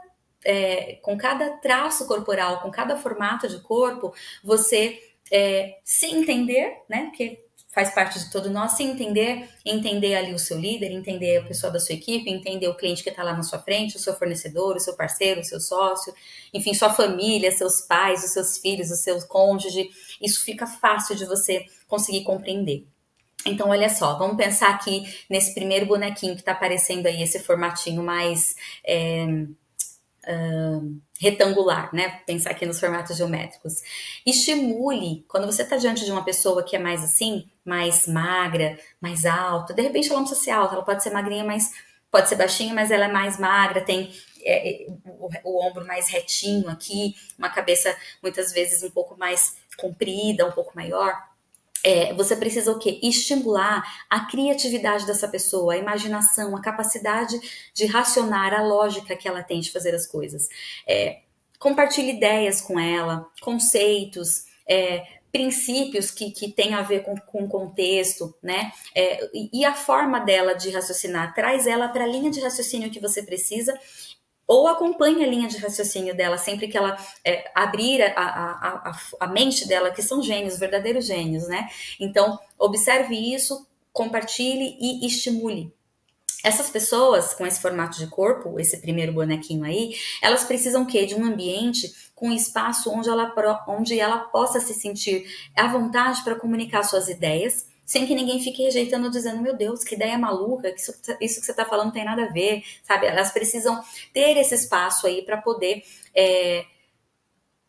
é, 0.45 0.99
com 1.03 1.16
cada 1.16 1.51
traço 1.59 2.07
corporal, 2.07 2.61
com 2.61 2.70
cada 2.70 2.97
formato 2.97 3.49
de 3.49 3.61
corpo, 3.61 4.12
você 4.43 5.01
é, 5.30 5.78
se 5.84 6.07
entender, 6.07 6.82
né? 6.88 7.07
Porque 7.07 7.43
faz 7.72 7.90
parte 7.95 8.18
de 8.18 8.30
todo 8.30 8.51
nós, 8.51 8.72
se 8.72 8.82
entender, 8.82 9.49
entender 9.64 10.14
ali 10.14 10.34
o 10.34 10.38
seu 10.38 10.59
líder, 10.59 10.93
entender 10.93 11.38
a 11.38 11.45
pessoa 11.45 11.72
da 11.72 11.80
sua 11.80 11.95
equipe, 11.95 12.30
entender 12.30 12.68
o 12.68 12.76
cliente 12.76 13.03
que 13.03 13.09
está 13.09 13.22
lá 13.22 13.34
na 13.34 13.43
sua 13.43 13.59
frente, 13.59 13.97
o 13.97 13.99
seu 13.99 14.14
fornecedor, 14.14 14.76
o 14.76 14.80
seu 14.80 14.95
parceiro, 14.95 15.40
o 15.40 15.45
seu 15.45 15.59
sócio, 15.59 16.12
enfim, 16.53 16.74
sua 16.74 16.90
família, 16.90 17.51
seus 17.51 17.80
pais, 17.80 18.22
os 18.22 18.32
seus 18.32 18.59
filhos, 18.59 18.90
o 18.90 18.97
seu 18.97 19.18
cônjuge. 19.26 19.88
Isso 20.20 20.45
fica 20.45 20.66
fácil 20.66 21.16
de 21.16 21.24
você 21.24 21.64
conseguir 21.88 22.24
compreender. 22.24 22.86
Então, 23.45 23.70
olha 23.70 23.88
só, 23.88 24.18
vamos 24.18 24.36
pensar 24.36 24.68
aqui 24.68 25.05
nesse 25.28 25.55
primeiro 25.55 25.86
bonequinho 25.86 26.34
que 26.34 26.43
está 26.43 26.53
aparecendo 26.53 27.07
aí, 27.07 27.22
esse 27.22 27.40
formatinho 27.40 28.03
mais. 28.03 28.55
É, 28.84 29.26
retangular, 31.18 31.91
né? 31.93 32.20
Pensar 32.27 32.51
aqui 32.51 32.64
nos 32.64 32.79
formatos 32.79 33.16
geométricos. 33.16 33.75
Estimule, 34.25 35.25
quando 35.29 35.47
você 35.47 35.62
está 35.62 35.77
diante 35.77 36.05
de 36.05 36.12
uma 36.12 36.25
pessoa 36.25 36.62
que 36.62 36.77
é 36.77 36.79
mais 36.79 37.03
assim, 37.03 37.49
mais 37.64 38.07
magra, 38.07 38.79
mais 39.01 39.25
alta, 39.25 39.75
de 39.75 39.83
repente 39.83 40.09
ela 40.09 40.18
não 40.18 40.27
precisa 40.27 40.45
ser 40.45 40.51
alta, 40.53 40.75
ela 40.75 40.85
pode 40.85 41.03
ser 41.03 41.11
magrinha, 41.11 41.45
mas 41.45 41.73
pode 42.11 42.29
ser 42.29 42.37
baixinha, 42.37 42.75
mas 42.75 42.91
ela 42.91 43.07
é 43.07 43.12
mais 43.12 43.39
magra, 43.39 43.81
tem 43.81 44.12
é, 44.43 44.87
o, 45.07 45.31
o, 45.45 45.66
ombro 45.66 45.87
mais 45.87 46.09
retinho 46.09 46.68
aqui, 46.68 47.14
uma 47.39 47.49
cabeça 47.49 47.97
muitas 48.23 48.53
vezes 48.53 48.83
um 48.83 48.91
pouco 48.91 49.16
mais 49.16 49.57
comprida, 49.77 50.47
um 50.47 50.53
pouco 50.53 50.73
maior 50.75 51.32
é, 51.85 52.12
você 52.14 52.37
precisa 52.37 52.70
o 52.70 52.78
quê? 52.78 53.01
Estimular 53.03 53.83
a 54.09 54.20
criatividade 54.26 55.07
dessa 55.07 55.28
pessoa, 55.28 55.74
a 55.74 55.78
imaginação, 55.78 56.57
a 56.57 56.61
capacidade 56.61 57.39
de 57.74 57.87
racionar, 57.87 58.55
a 58.55 58.62
lógica 58.62 59.16
que 59.16 59.26
ela 59.26 59.43
tem 59.43 59.61
de 59.61 59.72
fazer 59.72 59.95
as 59.95 60.07
coisas. 60.07 60.49
É, 60.87 61.20
compartilhe 61.59 62.11
ideias 62.12 62.61
com 62.61 62.78
ela, 62.78 63.28
conceitos, 63.41 64.47
é, 64.68 65.05
princípios 65.33 66.11
que, 66.11 66.30
que 66.30 66.55
a 66.74 66.83
ver 66.83 67.03
com, 67.03 67.16
com 67.16 67.45
o 67.45 67.49
contexto, 67.49 68.35
né? 68.43 68.70
É, 68.95 69.30
e 69.53 69.64
a 69.64 69.74
forma 69.74 70.20
dela 70.20 70.53
de 70.53 70.70
raciocinar, 70.70 71.35
traz 71.35 71.66
ela 71.66 71.89
para 71.89 72.05
a 72.05 72.07
linha 72.07 72.30
de 72.30 72.41
raciocínio 72.41 72.91
que 72.91 73.01
você 73.01 73.22
precisa 73.22 73.72
ou 74.53 74.68
acompanhe 74.68 75.24
a 75.24 75.26
linha 75.26 75.48
de 75.48 75.57
raciocínio 75.57 76.14
dela 76.14 76.36
sempre 76.36 76.68
que 76.68 76.76
ela 76.76 76.94
é, 77.24 77.50
abrir 77.55 78.03
a, 78.03 78.12
a, 78.20 78.90
a, 78.90 79.00
a, 79.20 79.26
mente 79.26 79.66
dela, 79.66 79.90
que 79.90 80.03
são 80.03 80.22
gênios, 80.22 80.59
verdadeiros 80.59 81.07
gênios, 81.07 81.48
né? 81.48 81.68
Então, 81.98 82.38
observe 82.59 83.14
isso, 83.14 83.66
compartilhe 83.94 84.76
e 84.78 85.07
estimule. 85.07 85.72
Essas 86.44 86.68
pessoas 86.68 87.32
com 87.32 87.46
esse 87.46 87.62
formato 87.62 87.96
de 87.96 88.09
corpo, 88.09 88.61
esse 88.61 88.76
primeiro 88.78 89.12
bonequinho 89.12 89.64
aí, 89.64 89.94
elas 90.20 90.44
precisam 90.44 90.84
que 90.84 91.07
de 91.07 91.14
um 91.14 91.24
ambiente 91.24 91.90
com 92.14 92.30
espaço 92.30 92.90
onde 92.90 93.09
ela, 93.09 93.32
onde 93.66 93.98
ela 93.98 94.18
possa 94.18 94.61
se 94.61 94.74
sentir 94.74 95.24
à 95.57 95.68
vontade 95.68 96.22
para 96.22 96.34
comunicar 96.34 96.82
suas 96.82 97.09
ideias, 97.09 97.72
sem 97.85 98.07
que 98.07 98.14
ninguém 98.14 98.41
fique 98.41 98.62
rejeitando, 98.62 99.11
dizendo, 99.11 99.43
meu 99.43 99.57
Deus, 99.57 99.85
que 99.85 99.95
ideia 99.95 100.16
maluca, 100.16 100.70
que 100.72 100.80
isso, 100.80 100.93
isso 101.20 101.41
que 101.41 101.47
você 101.47 101.51
está 101.51 101.64
falando 101.64 101.87
não 101.87 101.93
tem 101.93 102.05
nada 102.05 102.24
a 102.24 102.33
ver, 102.33 102.62
sabe? 102.83 103.07
Elas 103.07 103.33
precisam 103.33 103.83
ter 104.12 104.37
esse 104.37 104.55
espaço 104.55 105.07
aí 105.07 105.22
para 105.22 105.37
poder 105.37 105.83
é, 106.14 106.64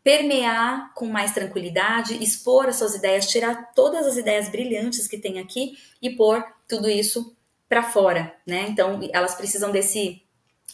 permear 0.04 0.94
com 0.94 1.06
mais 1.06 1.34
tranquilidade, 1.34 2.22
expor 2.22 2.68
as 2.68 2.76
suas 2.76 2.96
ideias, 2.96 3.30
tirar 3.30 3.74
todas 3.74 4.06
as 4.06 4.18
ideias 4.18 4.50
brilhantes 4.50 5.08
que 5.08 5.18
tem 5.18 5.40
aqui 5.40 5.78
e 6.02 6.10
pôr 6.12 6.44
tudo 6.68 6.90
isso 6.90 7.36
para 7.68 7.82
fora, 7.82 8.36
né? 8.46 8.68
Então, 8.70 9.00
elas 9.14 9.34
precisam 9.34 9.72
desse 9.72 10.22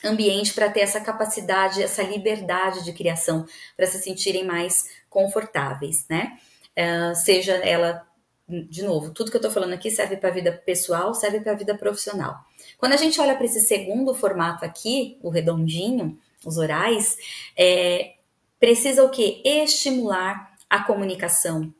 ambiente 0.03 0.53
para 0.53 0.69
ter 0.69 0.81
essa 0.81 0.99
capacidade, 0.99 1.83
essa 1.83 2.03
liberdade 2.03 2.83
de 2.83 2.93
criação, 2.93 3.45
para 3.77 3.85
se 3.85 4.01
sentirem 4.01 4.45
mais 4.45 4.89
confortáveis, 5.09 6.05
né? 6.09 6.37
Uh, 6.77 7.15
seja 7.15 7.53
ela 7.53 8.07
de 8.49 8.83
novo, 8.83 9.11
tudo 9.11 9.29
que 9.29 9.37
eu 9.37 9.39
estou 9.39 9.51
falando 9.51 9.73
aqui 9.73 9.91
serve 9.91 10.17
para 10.17 10.29
a 10.29 10.33
vida 10.33 10.51
pessoal, 10.51 11.13
serve 11.13 11.39
para 11.39 11.51
a 11.51 11.55
vida 11.55 11.75
profissional. 11.77 12.43
Quando 12.77 12.93
a 12.93 12.97
gente 12.97 13.19
olha 13.21 13.35
para 13.35 13.45
esse 13.45 13.61
segundo 13.61 14.13
formato 14.13 14.65
aqui, 14.65 15.17
o 15.21 15.29
redondinho, 15.29 16.17
os 16.43 16.57
orais, 16.57 17.17
é, 17.55 18.13
precisa 18.59 19.03
o 19.03 19.09
que? 19.09 19.41
Estimular 19.45 20.55
a 20.69 20.83
comunicação, 20.83 21.73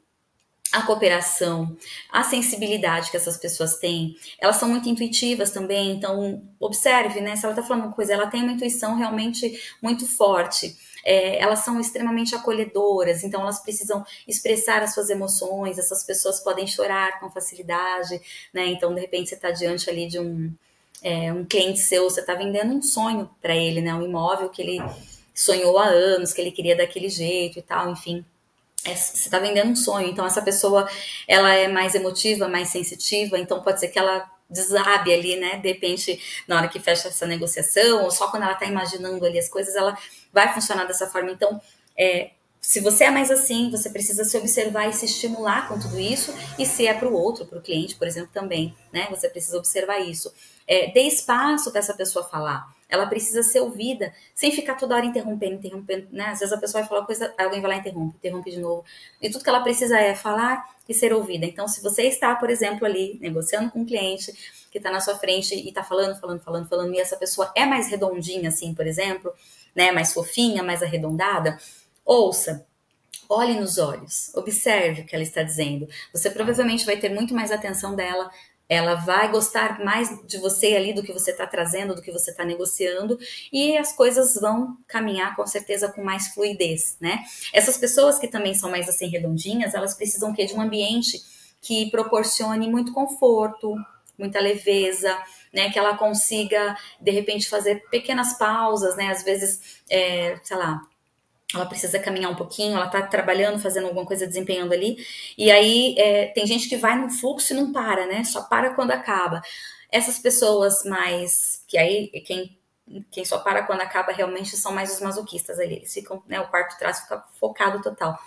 a 0.72 0.84
cooperação, 0.84 1.76
a 2.12 2.24
sensibilidade 2.24 3.10
que 3.10 3.18
essas 3.18 3.38
pessoas 3.38 3.78
têm. 3.78 4.16
Elas 4.40 4.58
são 4.58 4.70
muito 4.70 4.88
intuitivas 4.88 5.50
também, 5.50 5.92
então 5.92 6.44
observe, 6.60 7.22
né? 7.22 7.36
Se 7.36 7.46
ela 7.46 7.54
está 7.54 7.66
falando 7.66 7.86
uma 7.86 7.94
coisa, 7.94 8.14
ela 8.14 8.28
tem 8.28 8.44
uma 8.44 8.52
intuição 8.52 8.96
realmente 8.96 9.60
muito 9.82 10.06
forte 10.06 10.78
é, 11.10 11.42
elas 11.42 11.66
são 11.66 11.80
extremamente 11.80 12.36
acolhedoras, 12.36 13.24
então 13.24 13.42
elas 13.42 13.60
precisam 13.60 14.06
expressar 14.28 14.84
as 14.84 14.94
suas 14.94 15.10
emoções, 15.10 15.80
essas 15.80 16.04
pessoas 16.04 16.40
podem 16.40 16.68
chorar 16.68 17.20
com 17.20 17.32
facilidade, 17.32 18.22
né? 18.54 18.68
Então, 18.68 18.94
de 18.94 19.02
repente, 19.02 19.30
você 19.30 19.34
está 19.34 19.50
diante 19.50 19.90
ali 19.90 20.08
de 20.08 20.20
um, 20.20 20.54
é, 21.02 21.34
um 21.34 21.44
cliente 21.44 21.80
seu, 21.80 22.04
você 22.04 22.20
está 22.20 22.36
vendendo 22.36 22.72
um 22.72 22.84
sonho 22.84 23.28
para 23.42 23.56
ele, 23.56 23.82
né? 23.82 23.92
Um 23.96 24.04
imóvel 24.04 24.50
que 24.50 24.62
ele 24.62 24.80
sonhou 25.34 25.80
há 25.80 25.88
anos, 25.88 26.32
que 26.32 26.42
ele 26.42 26.52
queria 26.52 26.78
daquele 26.78 27.10
jeito 27.10 27.58
e 27.58 27.62
tal, 27.64 27.90
enfim. 27.92 28.24
É, 28.86 28.94
você 28.94 29.18
está 29.18 29.40
vendendo 29.40 29.72
um 29.72 29.76
sonho, 29.76 30.10
então 30.10 30.28
essa 30.28 30.44
pessoa 30.44 30.88
ela 31.28 31.52
é 31.56 31.68
mais 31.68 31.96
emotiva, 31.96 32.48
mais 32.48 32.70
sensitiva, 32.70 33.40
então 33.40 33.64
pode 33.64 33.80
ser 33.80 33.88
que 33.88 33.98
ela 33.98 34.30
desabe 34.48 35.12
ali, 35.14 35.36
né? 35.36 35.58
De 35.58 35.70
repente, 35.70 36.20
na 36.48 36.58
hora 36.58 36.68
que 36.68 36.80
fecha 36.80 37.08
essa 37.08 37.26
negociação, 37.26 38.04
ou 38.04 38.12
só 38.12 38.30
quando 38.30 38.44
ela 38.44 38.54
está 38.54 38.66
imaginando 38.66 39.26
ali 39.26 39.40
as 39.40 39.50
coisas, 39.50 39.76
ela 39.76 39.98
vai 40.32 40.54
funcionar 40.54 40.86
dessa 40.86 41.08
forma. 41.08 41.32
Então, 41.32 41.62
é, 41.98 42.32
se 42.62 42.82
você 42.82 43.06
é 43.06 43.12
mais 43.12 43.32
assim, 43.32 43.72
você 43.72 43.90
precisa 43.90 44.24
se 44.26 44.38
observar 44.38 44.88
e 44.88 44.94
se 44.94 45.06
estimular 45.06 45.68
com 45.68 45.80
tudo 45.80 46.00
isso. 46.00 46.34
E 46.58 46.66
se 46.66 46.86
é 46.86 46.94
para 46.94 47.08
o 47.08 47.14
outro, 47.14 47.46
para 47.46 47.58
o 47.58 47.62
cliente, 47.62 47.96
por 47.96 48.08
exemplo, 48.08 48.30
também, 48.34 48.76
né? 48.92 49.08
Você 49.10 49.30
precisa 49.30 49.58
observar 49.58 50.00
isso. 50.00 50.34
É, 50.68 50.92
dê 50.92 51.02
espaço 51.02 51.72
para 51.72 51.80
essa 51.80 51.94
pessoa 51.94 52.26
falar. 52.26 52.68
Ela 52.90 53.06
precisa 53.06 53.44
ser 53.44 53.62
ouvida, 53.62 54.12
sem 54.34 54.52
ficar 54.52 54.76
toda 54.76 54.96
hora 54.96 55.06
interrompendo, 55.06 55.56
interrompendo, 55.56 56.08
né? 56.12 56.26
Às 56.26 56.40
vezes 56.40 56.54
a 56.54 56.58
pessoa 56.58 56.82
vai 56.82 56.90
falar 56.90 57.06
coisa, 57.06 57.34
alguém 57.38 57.62
vai 57.62 57.72
lá 57.72 57.78
e 57.78 57.80
interrompe, 57.80 58.18
interrompe 58.18 58.52
de 58.52 58.60
novo. 58.60 58.84
E 59.22 59.30
tudo 59.30 59.44
que 59.44 59.50
ela 59.50 59.62
precisa 59.62 59.98
é 59.98 60.16
falar 60.16 60.68
e 60.88 60.94
ser 60.94 61.14
ouvida. 61.14 61.46
Então, 61.46 61.68
se 61.68 61.82
você 61.82 62.04
está, 62.04 62.36
por 62.36 62.50
exemplo, 62.50 62.86
ali 62.86 63.18
negociando 63.22 63.70
com 63.70 63.82
um 63.82 63.86
cliente 63.86 64.34
que 64.72 64.80
está 64.80 64.92
na 64.92 65.00
sua 65.00 65.16
frente 65.16 65.54
e 65.54 65.70
está 65.70 65.84
falando, 65.84 66.20
falando, 66.20 66.42
falando, 66.42 66.68
falando, 66.68 66.94
e 66.94 67.00
essa 67.00 67.16
pessoa 67.16 67.52
é 67.56 67.66
mais 67.66 67.90
redondinha, 67.90 68.50
assim, 68.50 68.74
por 68.74 68.88
exemplo, 68.88 69.32
né, 69.76 69.92
mais 69.92 70.14
fofinha, 70.14 70.64
mais 70.64 70.84
arredondada, 70.84 71.58
ouça, 72.06 72.66
olhe 73.30 73.60
nos 73.60 73.78
olhos, 73.78 74.34
observe 74.36 75.02
o 75.02 75.06
que 75.06 75.16
ela 75.16 75.24
está 75.24 75.44
dizendo. 75.44 75.88
Você 76.12 76.30
provavelmente 76.32 76.86
vai 76.86 76.98
ter 76.98 77.10
muito 77.10 77.34
mais 77.34 77.52
atenção 77.52 77.96
dela, 77.96 78.32
ela 78.68 78.96
vai 78.96 79.32
gostar 79.32 79.84
mais 79.84 80.10
de 80.28 80.38
você 80.38 80.76
ali 80.76 80.94
do 80.94 81.02
que 81.02 81.12
você 81.12 81.32
está 81.32 81.48
trazendo, 81.48 81.96
do 81.96 82.02
que 82.04 82.12
você 82.12 82.30
está 82.30 82.46
negociando, 82.46 83.18
e 83.52 83.76
as 83.76 83.94
coisas 83.94 84.36
vão 84.36 84.78
caminhar 84.88 85.36
com 85.36 85.46
certeza 85.48 85.90
com 85.90 86.04
mais 86.04 86.28
fluidez, 86.30 86.96
né? 87.02 87.24
Essas 87.52 87.78
pessoas 87.78 88.20
que 88.20 88.28
também 88.28 88.54
são 88.54 88.70
mais 88.70 88.88
assim 88.88 89.08
redondinhas, 89.08 89.74
elas 89.74 89.96
precisam 89.96 90.34
que 90.34 90.46
de 90.46 90.54
um 90.54 90.62
ambiente 90.62 91.20
que 91.62 91.90
proporcione 91.90 92.70
muito 92.70 92.94
conforto, 92.94 93.76
muita 94.18 94.40
leveza, 94.40 95.18
né? 95.54 95.72
Que 95.72 95.80
ela 95.80 95.98
consiga, 95.98 96.78
de 97.00 97.12
repente, 97.12 97.50
fazer 97.50 97.84
pequenas 97.90 98.38
pausas, 98.38 98.96
né? 98.96 99.10
Às 99.10 99.24
vezes, 99.24 99.82
é, 99.90 100.40
sei 100.44 100.58
lá, 100.58 100.82
ela 101.54 101.66
precisa 101.66 102.00
caminhar 102.00 102.32
um 102.32 102.36
pouquinho, 102.36 102.76
ela 102.76 102.88
tá 102.88 103.02
trabalhando, 103.02 103.60
fazendo 103.60 103.88
alguma 103.88 104.06
coisa, 104.06 104.28
desempenhando 104.28 104.72
ali. 104.72 104.98
E 105.38 105.50
aí 105.50 105.96
é, 105.98 106.28
tem 106.28 106.46
gente 106.46 106.70
que 106.70 106.78
vai 106.78 106.96
no 106.96 107.10
fluxo 107.10 107.54
e 107.54 107.56
não 107.56 107.72
para, 107.72 108.06
né? 108.06 108.24
Só 108.24 108.44
para 108.44 108.76
quando 108.76 108.92
acaba. 108.92 109.42
Essas 109.92 110.20
pessoas 110.20 110.84
mais. 110.86 111.64
que 111.68 111.78
aí 111.78 112.10
quem. 112.26 112.58
Quem 113.12 113.24
só 113.24 113.38
para 113.38 113.64
quando 113.68 113.82
acaba 113.82 114.12
realmente 114.12 114.58
são 114.58 114.72
mais 114.72 114.92
os 114.92 115.00
masoquistas 115.00 115.60
ali. 115.60 115.76
Eles 115.76 115.94
ficam, 115.94 116.24
né? 116.28 116.40
O 116.42 116.48
quarto 116.48 116.78
traço 116.78 117.04
fica 117.04 117.24
focado 117.40 117.82
total. 117.84 118.18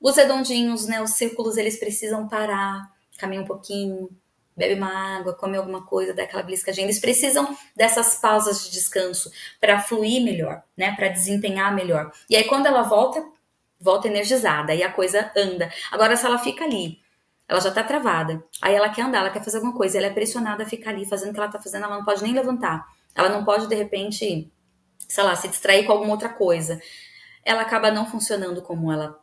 Os 0.00 0.16
redondinhos, 0.16 0.86
né? 0.86 1.00
Os 1.00 1.12
círculos, 1.12 1.56
eles 1.56 1.78
precisam 1.78 2.26
parar, 2.28 2.90
caminhar 3.18 3.44
um 3.44 3.46
pouquinho, 3.46 4.08
bebe 4.56 4.74
uma 4.74 5.18
água, 5.18 5.34
come 5.34 5.56
alguma 5.56 5.84
coisa, 5.84 6.14
dá 6.14 6.24
aquela 6.24 6.42
bliscadinha. 6.42 6.86
Eles 6.86 7.00
precisam 7.00 7.56
dessas 7.74 8.16
pausas 8.16 8.64
de 8.64 8.70
descanso 8.70 9.30
para 9.60 9.80
fluir 9.80 10.22
melhor, 10.22 10.62
né? 10.76 10.94
Para 10.96 11.08
desempenhar 11.08 11.74
melhor. 11.74 12.12
E 12.28 12.36
aí, 12.36 12.44
quando 12.44 12.66
ela 12.66 12.82
volta 12.82 13.24
volta 13.80 14.08
energizada 14.08 14.74
e 14.74 14.82
a 14.82 14.92
coisa 14.92 15.32
anda. 15.34 15.72
Agora, 15.90 16.14
se 16.14 16.26
ela 16.26 16.38
fica 16.38 16.64
ali, 16.64 17.00
ela 17.48 17.60
já 17.60 17.70
tá 17.70 17.82
travada, 17.82 18.44
aí 18.60 18.74
ela 18.74 18.90
quer 18.90 19.02
andar, 19.02 19.20
ela 19.20 19.30
quer 19.30 19.42
fazer 19.42 19.56
alguma 19.56 19.74
coisa, 19.74 19.96
ela 19.96 20.08
é 20.08 20.10
pressionada 20.10 20.62
a 20.62 20.66
ficar 20.66 20.90
ali 20.90 21.06
fazendo 21.06 21.30
o 21.30 21.32
que 21.32 21.40
ela 21.40 21.48
tá 21.48 21.58
fazendo, 21.58 21.84
ela 21.84 21.96
não 21.96 22.04
pode 22.04 22.22
nem 22.22 22.34
levantar. 22.34 22.86
Ela 23.14 23.28
não 23.28 23.44
pode, 23.44 23.66
de 23.66 23.74
repente, 23.74 24.52
sei 25.08 25.24
lá, 25.24 25.34
se 25.34 25.48
distrair 25.48 25.84
com 25.84 25.92
alguma 25.92 26.12
outra 26.12 26.28
coisa. 26.28 26.80
Ela 27.44 27.62
acaba 27.62 27.90
não 27.90 28.06
funcionando 28.06 28.62
como 28.62 28.92
ela 28.92 29.18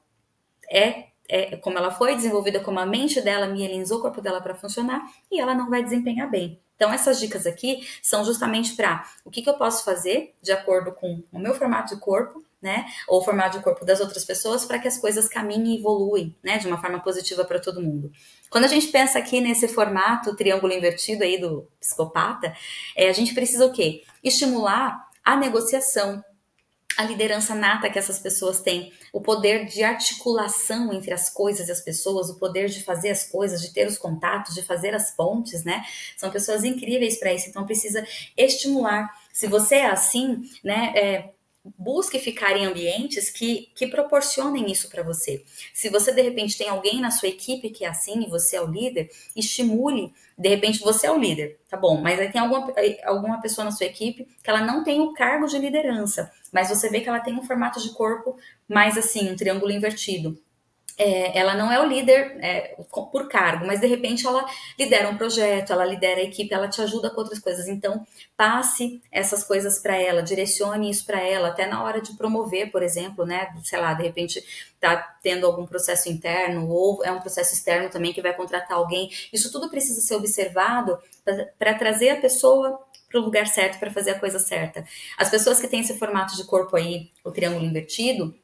é, 0.69 1.06
é 1.29 1.57
como 1.57 1.77
ela 1.77 1.91
foi 1.91 2.15
desenvolvida, 2.15 2.59
como 2.59 2.79
a 2.79 2.85
mente 2.85 3.21
dela 3.21 3.47
mielinizou 3.47 3.99
o 3.99 4.01
corpo 4.01 4.21
dela 4.21 4.41
para 4.41 4.55
funcionar 4.55 5.01
e 5.31 5.39
ela 5.39 5.53
não 5.53 5.69
vai 5.69 5.83
desempenhar 5.83 6.29
bem. 6.29 6.59
Então, 6.77 6.93
essas 6.93 7.19
dicas 7.19 7.47
aqui 7.47 7.87
são 8.03 8.23
justamente 8.23 8.75
para 8.75 9.03
o 9.25 9.31
que, 9.31 9.41
que 9.41 9.49
eu 9.49 9.55
posso 9.55 9.83
fazer 9.83 10.35
de 10.41 10.51
acordo 10.51 10.91
com 10.91 11.23
o 11.31 11.39
meu 11.39 11.55
formato 11.55 11.95
de 11.95 11.99
corpo, 11.99 12.43
né? 12.61 12.85
Ou 13.07 13.19
o 13.19 13.23
formato 13.23 13.57
de 13.57 13.63
corpo 13.63 13.83
das 13.83 13.99
outras 13.99 14.23
pessoas 14.23 14.63
para 14.63 14.77
que 14.77 14.87
as 14.87 14.97
coisas 14.97 15.27
caminhem 15.27 15.75
e 15.75 15.79
evoluem, 15.79 16.35
né? 16.43 16.59
De 16.59 16.67
uma 16.67 16.79
forma 16.79 16.99
positiva 16.99 17.43
para 17.43 17.59
todo 17.59 17.81
mundo. 17.81 18.11
Quando 18.49 18.65
a 18.65 18.67
gente 18.67 18.87
pensa 18.87 19.17
aqui 19.17 19.41
nesse 19.41 19.67
formato 19.67 20.35
triângulo 20.35 20.71
invertido 20.71 21.23
aí 21.23 21.41
do 21.41 21.67
psicopata, 21.79 22.55
é, 22.95 23.09
a 23.09 23.13
gente 23.13 23.33
precisa 23.33 23.65
o 23.65 23.71
quê? 23.71 24.03
Estimular 24.23 25.07
a 25.25 25.35
negociação, 25.35 26.23
a 26.97 27.03
liderança 27.03 27.53
nata 27.53 27.89
que 27.89 27.99
essas 27.99 28.17
pessoas 28.17 28.59
têm, 28.59 28.91
o 29.13 29.21
poder 29.21 29.65
de 29.65 29.83
articulação 29.83 30.91
entre 30.91 31.13
as 31.13 31.29
coisas 31.29 31.69
e 31.69 31.71
as 31.71 31.79
pessoas, 31.79 32.29
o 32.29 32.39
poder 32.39 32.67
de 32.69 32.83
fazer 32.83 33.11
as 33.11 33.23
coisas, 33.23 33.61
de 33.61 33.71
ter 33.71 33.87
os 33.87 33.97
contatos, 33.97 34.55
de 34.55 34.63
fazer 34.63 34.95
as 34.95 35.11
pontes, 35.11 35.63
né? 35.63 35.85
São 36.17 36.31
pessoas 36.31 36.63
incríveis 36.63 37.19
para 37.19 37.31
isso, 37.31 37.49
então 37.49 37.65
precisa 37.65 38.05
estimular. 38.35 39.09
Se 39.31 39.45
você 39.45 39.75
é 39.75 39.91
assim, 39.91 40.41
né? 40.63 40.91
É, 40.95 41.29
busque 41.77 42.19
ficar 42.19 42.55
em 42.55 42.65
ambientes 42.65 43.29
que, 43.29 43.69
que 43.75 43.87
proporcionem 43.87 44.71
isso 44.71 44.89
para 44.89 45.03
você. 45.03 45.43
Se 45.73 45.89
você 45.89 46.11
de 46.11 46.21
repente 46.21 46.57
tem 46.57 46.69
alguém 46.69 47.01
na 47.01 47.11
sua 47.11 47.29
equipe 47.29 47.69
que 47.69 47.85
é 47.85 47.87
assim 47.87 48.23
e 48.23 48.29
você 48.29 48.55
é 48.55 48.61
o 48.61 48.67
líder, 48.67 49.09
estimule. 49.35 50.13
De 50.37 50.49
repente 50.49 50.79
você 50.79 51.07
é 51.07 51.11
o 51.11 51.17
líder, 51.17 51.59
tá 51.69 51.77
bom? 51.77 51.99
Mas 51.99 52.19
aí 52.19 52.31
tem 52.31 52.39
alguma, 52.39 52.73
alguma 53.05 53.41
pessoa 53.41 53.65
na 53.65 53.71
sua 53.71 53.87
equipe 53.87 54.27
que 54.43 54.49
ela 54.49 54.61
não 54.61 54.83
tem 54.83 55.01
o 55.01 55.13
cargo 55.13 55.47
de 55.47 55.57
liderança, 55.57 56.31
mas 56.51 56.69
você 56.69 56.89
vê 56.89 57.01
que 57.01 57.09
ela 57.09 57.19
tem 57.19 57.33
um 57.33 57.43
formato 57.43 57.81
de 57.81 57.89
corpo 57.93 58.37
mais 58.67 58.97
assim, 58.97 59.31
um 59.31 59.35
triângulo 59.35 59.71
invertido 59.71 60.39
é, 60.97 61.37
ela 61.37 61.53
não 61.53 61.71
é 61.71 61.79
o 61.79 61.87
líder 61.87 62.37
é, 62.41 62.75
por 63.11 63.27
cargo, 63.27 63.67
mas 63.67 63.79
de 63.79 63.85
repente 63.85 64.25
ela 64.25 64.43
lidera 64.77 65.07
um 65.07 65.15
projeto, 65.15 65.71
ela 65.71 65.85
lidera 65.85 66.19
a 66.19 66.23
equipe, 66.23 66.51
ela 66.51 66.67
te 66.67 66.81
ajuda 66.81 67.09
com 67.11 67.21
outras 67.21 67.37
coisas. 67.37 67.67
Então, 67.67 68.03
passe 68.35 68.99
essas 69.11 69.43
coisas 69.43 69.77
para 69.77 69.95
ela, 69.95 70.23
direcione 70.23 70.89
isso 70.89 71.05
para 71.05 71.21
ela, 71.21 71.49
até 71.49 71.67
na 71.67 71.83
hora 71.83 72.01
de 72.01 72.13
promover, 72.17 72.71
por 72.71 72.81
exemplo, 72.81 73.25
né? 73.25 73.47
Sei 73.63 73.79
lá, 73.79 73.93
de 73.93 74.03
repente 74.03 74.43
tá 74.79 75.17
tendo 75.21 75.45
algum 75.45 75.67
processo 75.67 76.09
interno 76.09 76.67
ou 76.67 77.03
é 77.03 77.11
um 77.11 77.19
processo 77.19 77.53
externo 77.53 77.89
também 77.89 78.11
que 78.11 78.21
vai 78.21 78.33
contratar 78.33 78.77
alguém. 78.77 79.09
Isso 79.31 79.51
tudo 79.51 79.69
precisa 79.69 80.01
ser 80.01 80.15
observado 80.15 80.97
para 81.59 81.75
trazer 81.75 82.09
a 82.09 82.21
pessoa 82.21 82.79
para 83.07 83.21
o 83.21 83.23
lugar 83.23 83.47
certo, 83.47 83.79
para 83.79 83.91
fazer 83.91 84.11
a 84.11 84.19
coisa 84.19 84.39
certa. 84.39 84.85
As 85.17 85.29
pessoas 85.29 85.59
que 85.59 85.67
têm 85.67 85.79
esse 85.79 85.97
formato 85.97 86.35
de 86.35 86.43
corpo 86.43 86.75
aí, 86.75 87.11
o 87.23 87.31
triângulo 87.31 87.65
invertido, 87.65 88.35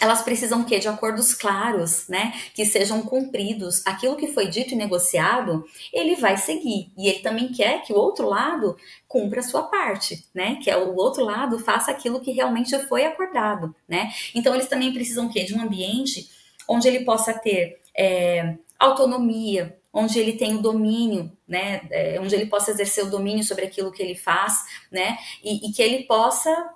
elas 0.00 0.22
precisam 0.22 0.64
que 0.64 0.78
de 0.78 0.88
acordos 0.88 1.34
claros, 1.34 2.08
né, 2.08 2.32
que 2.54 2.64
sejam 2.64 3.02
cumpridos. 3.02 3.86
Aquilo 3.86 4.16
que 4.16 4.32
foi 4.32 4.48
dito 4.48 4.72
e 4.72 4.76
negociado, 4.76 5.64
ele 5.92 6.16
vai 6.16 6.38
seguir. 6.38 6.90
E 6.96 7.08
ele 7.08 7.18
também 7.18 7.52
quer 7.52 7.82
que 7.82 7.92
o 7.92 7.96
outro 7.96 8.26
lado 8.26 8.76
cumpra 9.06 9.40
a 9.40 9.42
sua 9.42 9.64
parte, 9.64 10.24
né? 10.34 10.58
Que 10.62 10.70
é 10.70 10.76
o 10.76 10.96
outro 10.96 11.24
lado 11.24 11.58
faça 11.58 11.90
aquilo 11.90 12.20
que 12.20 12.32
realmente 12.32 12.76
foi 12.86 13.04
acordado, 13.04 13.74
né? 13.86 14.10
Então 14.34 14.54
eles 14.54 14.68
também 14.68 14.92
precisam 14.92 15.28
que 15.28 15.44
de 15.44 15.54
um 15.54 15.60
ambiente 15.60 16.28
onde 16.66 16.88
ele 16.88 17.04
possa 17.04 17.34
ter 17.34 17.80
é, 17.96 18.56
autonomia, 18.78 19.78
onde 19.92 20.18
ele 20.18 20.32
tem 20.32 20.54
o 20.56 20.62
domínio, 20.62 21.30
né? 21.46 21.82
É, 21.90 22.18
onde 22.20 22.34
ele 22.34 22.46
possa 22.46 22.70
exercer 22.70 23.04
o 23.04 23.10
domínio 23.10 23.44
sobre 23.44 23.66
aquilo 23.66 23.92
que 23.92 24.02
ele 24.02 24.14
faz, 24.14 24.64
né? 24.90 25.18
E, 25.44 25.68
e 25.68 25.72
que 25.72 25.82
ele 25.82 26.04
possa 26.04 26.70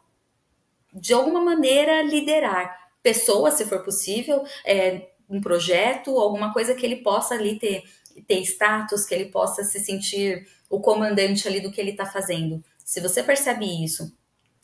de 0.92 1.14
alguma 1.14 1.40
maneira 1.40 2.02
liderar 2.02 2.83
pessoas, 3.04 3.54
se 3.54 3.66
for 3.66 3.84
possível, 3.84 4.42
é, 4.64 5.10
um 5.28 5.38
projeto, 5.38 6.18
alguma 6.18 6.52
coisa 6.54 6.74
que 6.74 6.84
ele 6.84 6.96
possa 6.96 7.34
ali 7.34 7.58
ter, 7.58 7.84
ter 8.26 8.40
status, 8.40 9.04
que 9.04 9.14
ele 9.14 9.26
possa 9.26 9.62
se 9.62 9.78
sentir 9.78 10.48
o 10.70 10.80
comandante 10.80 11.46
ali 11.46 11.60
do 11.60 11.70
que 11.70 11.80
ele 11.80 11.90
está 11.90 12.06
fazendo. 12.06 12.64
Se 12.82 13.00
você 13.00 13.22
percebe 13.22 13.84
isso, 13.84 14.10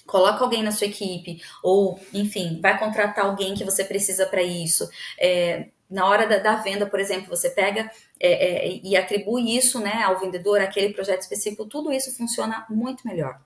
coloca 0.07 0.43
alguém 0.43 0.63
na 0.63 0.73
sua 0.73 0.87
equipe, 0.87 1.43
ou, 1.63 2.01
enfim, 2.15 2.59
vai 2.63 2.79
contratar 2.79 3.27
alguém 3.27 3.55
que 3.55 3.65
você 3.65 3.85
precisa 3.85 4.25
para 4.25 4.43
isso. 4.43 4.89
É, 5.19 5.69
na 5.91 6.07
hora 6.07 6.27
da, 6.27 6.39
da, 6.39 6.57
venda, 6.57 6.87
por 6.87 6.99
exemplo, 6.99 7.29
você 7.29 7.51
pega 7.51 7.91
é, 8.19 8.69
é, 8.69 8.81
e 8.83 8.97
atribui 8.97 9.55
isso 9.55 9.79
né, 9.79 10.03
ao 10.03 10.19
vendedor, 10.19 10.63
aquele 10.63 10.95
projeto 10.95 11.21
específico, 11.21 11.67
tudo 11.67 11.93
isso 11.93 12.17
funciona 12.17 12.65
muito 12.71 13.07
melhor. 13.07 13.39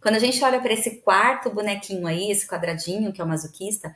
Quando 0.00 0.14
a 0.14 0.20
gente 0.20 0.42
olha 0.44 0.60
para 0.60 0.72
esse 0.72 1.00
quarto 1.00 1.50
bonequinho 1.50 2.06
aí, 2.06 2.30
esse 2.30 2.46
quadradinho 2.46 3.12
que 3.12 3.20
é 3.20 3.24
o 3.24 3.28
masoquista, 3.28 3.92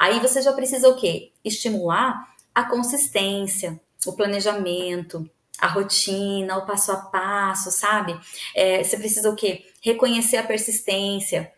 Aí 0.00 0.18
você 0.18 0.40
já 0.40 0.50
precisa 0.54 0.88
o 0.88 0.96
quê? 0.96 1.30
Estimular 1.44 2.26
a 2.54 2.64
consistência, 2.64 3.78
o 4.06 4.14
planejamento, 4.14 5.30
a 5.58 5.66
rotina, 5.66 6.56
o 6.56 6.64
passo 6.64 6.90
a 6.90 6.96
passo, 6.96 7.70
sabe? 7.70 8.18
É, 8.56 8.82
você 8.82 8.96
precisa 8.96 9.28
o 9.28 9.36
quê? 9.36 9.66
Reconhecer 9.82 10.38
a 10.38 10.42
persistência, 10.42 11.52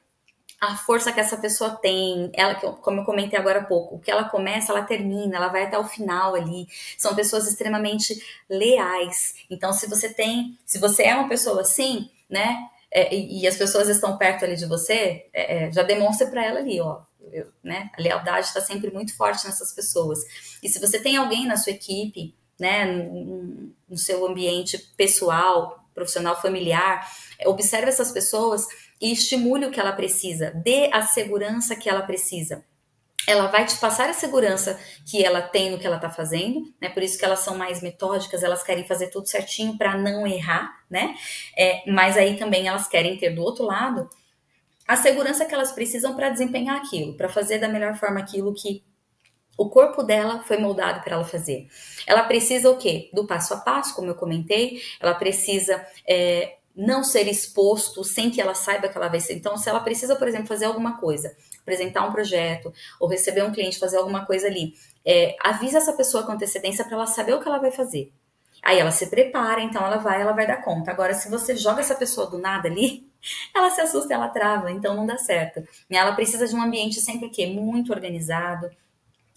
a 0.60 0.76
força 0.76 1.12
que 1.12 1.20
essa 1.20 1.36
pessoa 1.36 1.70
tem, 1.70 2.32
ela, 2.34 2.56
como 2.56 3.02
eu 3.02 3.04
comentei 3.04 3.38
agora 3.38 3.60
há 3.60 3.64
pouco, 3.64 3.94
o 3.94 4.00
que 4.00 4.10
ela 4.10 4.24
começa, 4.24 4.72
ela 4.72 4.82
termina, 4.82 5.36
ela 5.36 5.46
vai 5.46 5.62
até 5.62 5.78
o 5.78 5.86
final 5.86 6.34
ali. 6.34 6.66
São 6.98 7.14
pessoas 7.14 7.46
extremamente 7.46 8.20
leais. 8.50 9.36
Então, 9.48 9.72
se 9.72 9.88
você 9.88 10.12
tem, 10.12 10.58
se 10.66 10.80
você 10.80 11.04
é 11.04 11.14
uma 11.14 11.28
pessoa 11.28 11.60
assim, 11.60 12.10
né? 12.28 12.58
É, 12.90 13.14
e, 13.14 13.42
e, 13.42 13.46
as 13.46 13.56
pessoas 13.56 13.88
estão 13.88 14.18
perto 14.18 14.44
ali 14.44 14.56
de 14.56 14.66
você, 14.66 15.26
é, 15.32 15.66
é 15.66 15.72
já 15.72 15.82
demonstre 15.82 16.26
para 16.26 16.44
ela 16.44 16.58
ali, 16.58 16.80
ó 16.80 17.02
eu, 17.30 17.48
né? 17.62 17.90
A 17.96 18.00
lealdade 18.00 18.46
está 18.46 18.60
sempre 18.60 18.90
muito 18.90 19.16
forte 19.16 19.46
nessas 19.46 19.72
pessoas. 19.72 20.20
E 20.62 20.68
se 20.68 20.78
você 20.78 20.98
tem 20.98 21.16
alguém 21.16 21.46
na 21.46 21.56
sua 21.56 21.72
equipe, 21.72 22.34
né, 22.58 22.84
no, 22.84 23.72
no 23.88 23.98
seu 23.98 24.26
ambiente 24.26 24.78
pessoal, 24.96 25.84
profissional, 25.94 26.40
familiar, 26.40 27.06
observe 27.46 27.88
essas 27.88 28.12
pessoas 28.12 28.66
e 29.00 29.12
estimule 29.12 29.66
o 29.66 29.70
que 29.70 29.80
ela 29.80 29.92
precisa, 29.92 30.50
dê 30.50 30.88
a 30.92 31.02
segurança 31.02 31.76
que 31.76 31.88
ela 31.88 32.02
precisa 32.02 32.64
ela 33.26 33.46
vai 33.46 33.64
te 33.64 33.76
passar 33.76 34.08
a 34.10 34.14
segurança 34.14 34.78
que 35.06 35.24
ela 35.24 35.40
tem 35.40 35.70
no 35.70 35.78
que 35.78 35.86
ela 35.86 35.96
está 35.96 36.10
fazendo, 36.10 36.72
né? 36.80 36.88
Por 36.88 37.02
isso 37.02 37.18
que 37.18 37.24
elas 37.24 37.40
são 37.40 37.56
mais 37.56 37.80
metódicas, 37.80 38.42
elas 38.42 38.62
querem 38.62 38.84
fazer 38.84 39.08
tudo 39.08 39.28
certinho 39.28 39.78
para 39.78 39.96
não 39.96 40.26
errar, 40.26 40.84
né? 40.90 41.14
É, 41.56 41.82
mas 41.90 42.16
aí 42.16 42.36
também 42.36 42.66
elas 42.66 42.88
querem 42.88 43.16
ter 43.16 43.30
do 43.30 43.42
outro 43.42 43.64
lado 43.64 44.08
a 44.92 44.96
segurança 44.96 45.46
que 45.46 45.54
elas 45.54 45.72
precisam 45.72 46.14
para 46.14 46.28
desempenhar 46.28 46.76
aquilo, 46.76 47.14
para 47.14 47.26
fazer 47.26 47.58
da 47.58 47.66
melhor 47.66 47.96
forma 47.96 48.20
aquilo 48.20 48.52
que 48.52 48.84
o 49.56 49.70
corpo 49.70 50.02
dela 50.02 50.44
foi 50.44 50.58
moldado 50.58 51.02
para 51.02 51.14
ela 51.14 51.24
fazer. 51.24 51.66
Ela 52.06 52.24
precisa 52.24 52.70
o 52.70 52.76
quê? 52.76 53.08
Do 53.10 53.26
passo 53.26 53.54
a 53.54 53.56
passo, 53.56 53.94
como 53.94 54.08
eu 54.08 54.14
comentei. 54.14 54.82
Ela 55.00 55.14
precisa 55.14 55.82
é, 56.06 56.56
não 56.76 57.02
ser 57.02 57.26
exposto 57.26 58.04
sem 58.04 58.30
que 58.30 58.38
ela 58.38 58.54
saiba 58.54 58.86
que 58.86 58.98
ela 58.98 59.08
vai 59.08 59.18
ser. 59.18 59.32
Então, 59.32 59.56
se 59.56 59.66
ela 59.66 59.80
precisa, 59.80 60.14
por 60.14 60.28
exemplo, 60.28 60.46
fazer 60.46 60.66
alguma 60.66 60.98
coisa, 60.98 61.34
apresentar 61.62 62.06
um 62.06 62.12
projeto 62.12 62.70
ou 63.00 63.08
receber 63.08 63.44
um 63.44 63.50
cliente, 63.50 63.78
fazer 63.78 63.96
alguma 63.96 64.26
coisa 64.26 64.46
ali, 64.46 64.74
é, 65.06 65.34
avisa 65.42 65.78
essa 65.78 65.94
pessoa 65.94 66.22
com 66.24 66.32
antecedência 66.32 66.84
para 66.84 66.96
ela 66.96 67.06
saber 67.06 67.32
o 67.32 67.40
que 67.40 67.48
ela 67.48 67.58
vai 67.58 67.70
fazer. 67.70 68.12
Aí 68.62 68.78
ela 68.78 68.90
se 68.90 69.06
prepara, 69.06 69.62
então 69.62 69.82
ela 69.86 69.96
vai, 69.96 70.20
ela 70.20 70.32
vai 70.32 70.46
dar 70.46 70.62
conta. 70.62 70.90
Agora, 70.90 71.14
se 71.14 71.30
você 71.30 71.56
joga 71.56 71.80
essa 71.80 71.94
pessoa 71.94 72.26
do 72.26 72.36
nada 72.36 72.68
ali, 72.68 73.10
ela 73.54 73.70
se 73.70 73.80
assusta, 73.80 74.14
ela 74.14 74.28
trava, 74.28 74.70
então 74.70 74.94
não 74.94 75.06
dá 75.06 75.18
certo. 75.18 75.66
Ela 75.90 76.12
precisa 76.12 76.46
de 76.46 76.54
um 76.54 76.62
ambiente 76.62 77.00
sempre 77.00 77.28
que 77.30 77.46
muito 77.46 77.92
organizado, 77.92 78.70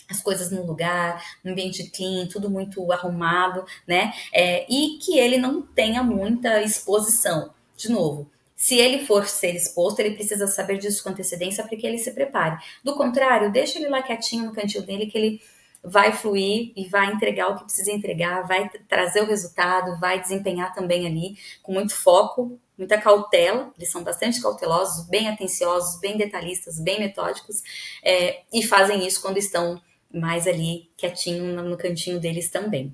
as 0.09 0.21
coisas 0.21 0.51
no 0.51 0.65
lugar, 0.65 1.23
um 1.43 1.51
ambiente 1.51 1.89
clean, 1.89 2.27
tudo 2.27 2.49
muito 2.49 2.91
arrumado, 2.91 3.65
né? 3.87 4.13
É, 4.31 4.65
e 4.69 4.99
que 4.99 5.17
ele 5.17 5.37
não 5.37 5.61
tenha 5.61 6.03
muita 6.03 6.61
exposição. 6.61 7.53
De 7.75 7.89
novo, 7.89 8.29
se 8.55 8.75
ele 8.75 9.05
for 9.05 9.27
ser 9.27 9.55
exposto, 9.55 9.99
ele 9.99 10.15
precisa 10.15 10.47
saber 10.47 10.77
disso 10.77 11.03
com 11.03 11.09
antecedência 11.09 11.63
para 11.63 11.75
que 11.75 11.85
ele 11.85 11.97
se 11.97 12.11
prepare. 12.11 12.57
Do 12.83 12.95
contrário, 12.95 13.51
deixa 13.51 13.77
ele 13.77 13.89
lá 13.89 14.01
quietinho 14.01 14.45
no 14.45 14.53
cantinho 14.53 14.85
dele 14.85 15.07
que 15.07 15.17
ele 15.17 15.41
vai 15.85 16.11
fluir 16.11 16.73
e 16.75 16.87
vai 16.87 17.13
entregar 17.13 17.49
o 17.49 17.57
que 17.57 17.65
precisa 17.65 17.91
entregar, 17.91 18.47
vai 18.47 18.69
trazer 18.87 19.21
o 19.21 19.27
resultado, 19.27 19.99
vai 19.99 20.19
desempenhar 20.19 20.73
também 20.73 21.05
ali 21.05 21.37
com 21.61 21.71
muito 21.71 21.95
foco, 21.95 22.59
muita 22.77 22.97
cautela, 22.97 23.71
eles 23.77 23.91
são 23.91 24.03
bastante 24.03 24.41
cautelosos, 24.41 25.07
bem 25.07 25.29
atenciosos, 25.29 25.99
bem 25.99 26.17
detalhistas, 26.17 26.79
bem 26.79 26.99
metódicos, 26.99 27.61
é, 28.03 28.41
e 28.51 28.63
fazem 28.63 29.05
isso 29.05 29.21
quando 29.21 29.37
estão 29.37 29.81
mais 30.11 30.47
ali 30.47 30.89
quietinho 30.97 31.61
no 31.61 31.77
cantinho 31.77 32.19
deles 32.19 32.49
também. 32.49 32.93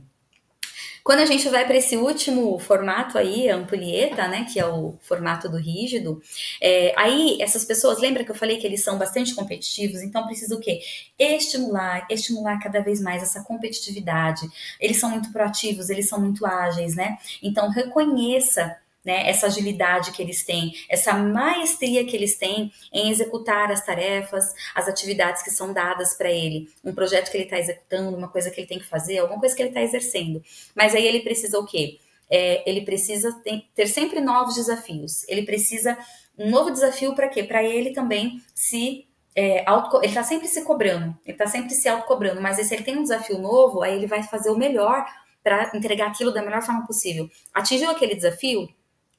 Quando 1.03 1.19
a 1.19 1.25
gente 1.25 1.47
vai 1.49 1.65
para 1.65 1.75
esse 1.77 1.97
último 1.97 2.57
formato 2.59 3.17
aí, 3.17 3.49
a 3.49 3.55
ampulheta, 3.55 4.27
né, 4.27 4.45
que 4.51 4.59
é 4.59 4.65
o 4.65 4.95
formato 5.01 5.49
do 5.49 5.57
rígido, 5.57 6.21
é, 6.61 6.93
aí 6.97 7.37
essas 7.41 7.65
pessoas, 7.65 7.99
lembra 7.99 8.23
que 8.23 8.31
eu 8.31 8.35
falei 8.35 8.57
que 8.57 8.67
eles 8.67 8.83
são 8.83 8.97
bastante 8.97 9.33
competitivos, 9.33 10.01
então 10.01 10.25
precisa 10.25 10.55
o 10.55 10.59
quê? 10.59 10.79
Estimular, 11.17 12.05
estimular 12.09 12.59
cada 12.59 12.81
vez 12.81 13.01
mais 13.01 13.23
essa 13.23 13.43
competitividade. 13.43 14.47
Eles 14.79 14.97
são 14.97 15.09
muito 15.09 15.31
proativos, 15.31 15.89
eles 15.89 16.07
são 16.07 16.19
muito 16.19 16.45
ágeis, 16.45 16.95
né? 16.95 17.17
Então 17.41 17.69
reconheça 17.69 18.75
né, 19.03 19.29
essa 19.29 19.47
agilidade 19.47 20.11
que 20.11 20.21
eles 20.21 20.43
têm, 20.43 20.73
essa 20.89 21.13
maestria 21.13 22.05
que 22.05 22.15
eles 22.15 22.37
têm 22.37 22.71
em 22.93 23.09
executar 23.09 23.71
as 23.71 23.85
tarefas, 23.85 24.45
as 24.75 24.87
atividades 24.87 25.41
que 25.41 25.49
são 25.49 25.73
dadas 25.73 26.13
para 26.13 26.31
ele, 26.31 26.69
um 26.83 26.93
projeto 26.93 27.31
que 27.31 27.37
ele 27.37 27.45
está 27.45 27.59
executando, 27.59 28.15
uma 28.15 28.29
coisa 28.29 28.51
que 28.51 28.59
ele 28.59 28.67
tem 28.67 28.79
que 28.79 28.87
fazer, 28.87 29.19
alguma 29.19 29.39
coisa 29.39 29.55
que 29.55 29.61
ele 29.61 29.69
está 29.69 29.81
exercendo. 29.81 30.41
Mas 30.75 30.93
aí 30.95 31.05
ele 31.05 31.21
precisa 31.21 31.59
o 31.59 31.65
quê? 31.65 31.99
É, 32.29 32.69
ele 32.69 32.81
precisa 32.81 33.33
ter, 33.43 33.63
ter 33.75 33.87
sempre 33.87 34.21
novos 34.21 34.55
desafios. 34.55 35.27
Ele 35.27 35.43
precisa 35.43 35.97
um 36.37 36.49
novo 36.49 36.71
desafio 36.71 37.13
para 37.13 37.27
quê? 37.27 37.43
Para 37.43 37.63
ele 37.63 37.91
também 37.91 38.41
se 38.55 39.05
é, 39.35 39.63
auto, 39.67 39.97
ele 39.97 40.07
está 40.07 40.23
sempre 40.23 40.47
se 40.47 40.63
cobrando, 40.63 41.17
ele 41.25 41.33
está 41.33 41.47
sempre 41.47 41.73
se 41.73 41.87
autocobrando, 41.87 42.41
mas 42.41 42.57
se 42.57 42.73
ele 42.73 42.83
tem 42.83 42.97
um 42.97 43.03
desafio 43.03 43.37
novo, 43.37 43.81
aí 43.81 43.95
ele 43.95 44.07
vai 44.07 44.23
fazer 44.23 44.49
o 44.49 44.57
melhor 44.57 45.05
para 45.43 45.71
entregar 45.73 46.07
aquilo 46.07 46.31
da 46.31 46.41
melhor 46.41 46.61
forma 46.61 46.85
possível. 46.85 47.29
Atingiu 47.53 47.89
aquele 47.89 48.15
desafio, 48.15 48.67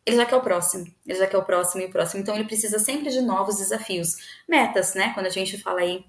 ele 0.04 0.16
já 0.16 0.26
quer 0.26 0.36
o 0.36 0.40
próximo, 0.40 0.86
ele 1.06 1.18
já 1.18 1.26
quer 1.26 1.38
o 1.38 1.44
próximo 1.44 1.82
e 1.82 1.86
o 1.86 1.90
próximo. 1.90 2.20
Então 2.20 2.34
ele 2.34 2.44
precisa 2.44 2.78
sempre 2.78 3.10
de 3.10 3.20
novos 3.20 3.56
desafios. 3.56 4.16
Metas, 4.48 4.94
né? 4.94 5.12
Quando 5.14 5.26
a 5.26 5.30
gente 5.30 5.58
fala 5.58 5.80
aí 5.80 6.04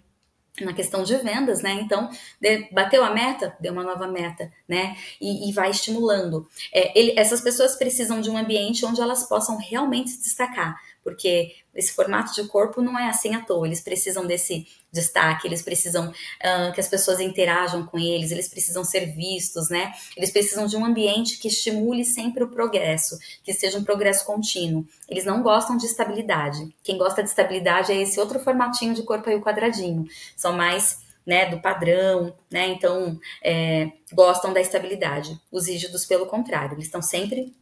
na 0.62 0.74
questão 0.74 1.04
de 1.04 1.16
vendas, 1.18 1.62
né? 1.62 1.74
Então, 1.74 2.10
de, 2.40 2.70
bateu 2.72 3.04
a 3.04 3.12
meta, 3.12 3.56
deu 3.60 3.74
uma 3.74 3.84
nova 3.84 4.08
meta, 4.08 4.52
né? 4.68 4.96
E, 5.20 5.50
e 5.50 5.54
vai 5.54 5.72
estimulando. 5.72 6.48
É, 6.72 6.98
ele, 6.98 7.14
essas 7.18 7.42
pessoas 7.42 7.76
precisam 7.76 8.22
de 8.22 8.30
um 8.30 8.38
ambiente 8.38 8.86
onde 8.86 9.02
elas 9.02 9.28
possam 9.28 9.58
realmente 9.58 10.12
se 10.12 10.22
destacar, 10.22 10.80
porque 11.04 11.56
esse 11.74 11.94
formato 11.94 12.34
de 12.34 12.48
corpo 12.48 12.82
não 12.82 12.98
é 12.98 13.10
assim 13.10 13.34
à 13.34 13.42
toa. 13.42 13.66
Eles 13.66 13.82
precisam 13.82 14.28
desse 14.28 14.68
destaque, 14.94 15.48
eles 15.48 15.64
precisam 15.64 16.10
uh, 16.10 16.72
que 16.74 16.80
as 16.80 16.88
pessoas 16.88 17.20
interajam 17.20 17.86
com 17.86 17.98
eles, 17.98 18.32
eles 18.32 18.48
precisam 18.48 18.84
ser 18.84 19.08
vistos, 19.08 19.70
né? 19.70 19.92
Eles 20.16 20.32
precisam 20.32 20.68
de 20.68 20.78
um 20.78 20.86
ambiente 20.86 21.40
que 21.40 21.48
estimule 21.48 22.06
sempre 22.06 22.44
o 22.44 22.48
progresso, 22.48 23.18
que 23.44 23.52
seja 23.52 23.80
um 23.80 23.84
progresso 23.84 24.24
contínuo. 24.24 24.86
Eles 25.10 25.26
não 25.26 25.42
gostam 25.42 25.76
de 25.76 25.88
estabilidade. 25.88 26.74
Quem 26.84 26.98
gosta 26.98 27.24
de 27.24 27.30
estabilidade 27.30 27.92
é 27.92 28.02
esse 28.02 28.20
outro 28.20 28.40
formatinho 28.40 28.94
de 28.94 29.02
corpo 29.02 29.30
aí, 29.30 29.36
o 29.36 29.42
quadradinho. 29.42 30.06
São 30.38 30.54
mais 30.54 31.02
né, 31.26 31.50
do 31.50 31.60
padrão, 31.60 32.36
né? 32.52 32.68
Então, 32.68 33.20
é, 33.44 33.92
gostam 34.12 34.54
da 34.54 34.62
estabilidade. 34.62 35.40
Os 35.52 35.68
rígidos, 35.68 36.06
pelo 36.06 36.28
contrário, 36.28 36.76
eles 36.76 36.86
estão 36.86 37.02
sempre 37.02 37.54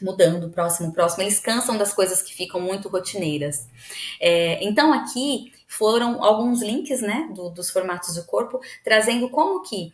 mudando, 0.00 0.50
próximo, 0.50 0.92
próximo, 0.92 1.22
eles 1.22 1.40
cansam 1.40 1.76
das 1.76 1.92
coisas 1.92 2.22
que 2.22 2.34
ficam 2.34 2.60
muito 2.60 2.88
rotineiras. 2.88 3.66
É, 4.20 4.62
então 4.64 4.92
aqui 4.92 5.52
foram 5.66 6.22
alguns 6.22 6.62
links, 6.62 7.00
né, 7.00 7.30
do, 7.34 7.50
dos 7.50 7.70
formatos 7.70 8.14
de 8.14 8.22
corpo, 8.22 8.60
trazendo 8.82 9.28
como 9.28 9.62
que, 9.62 9.92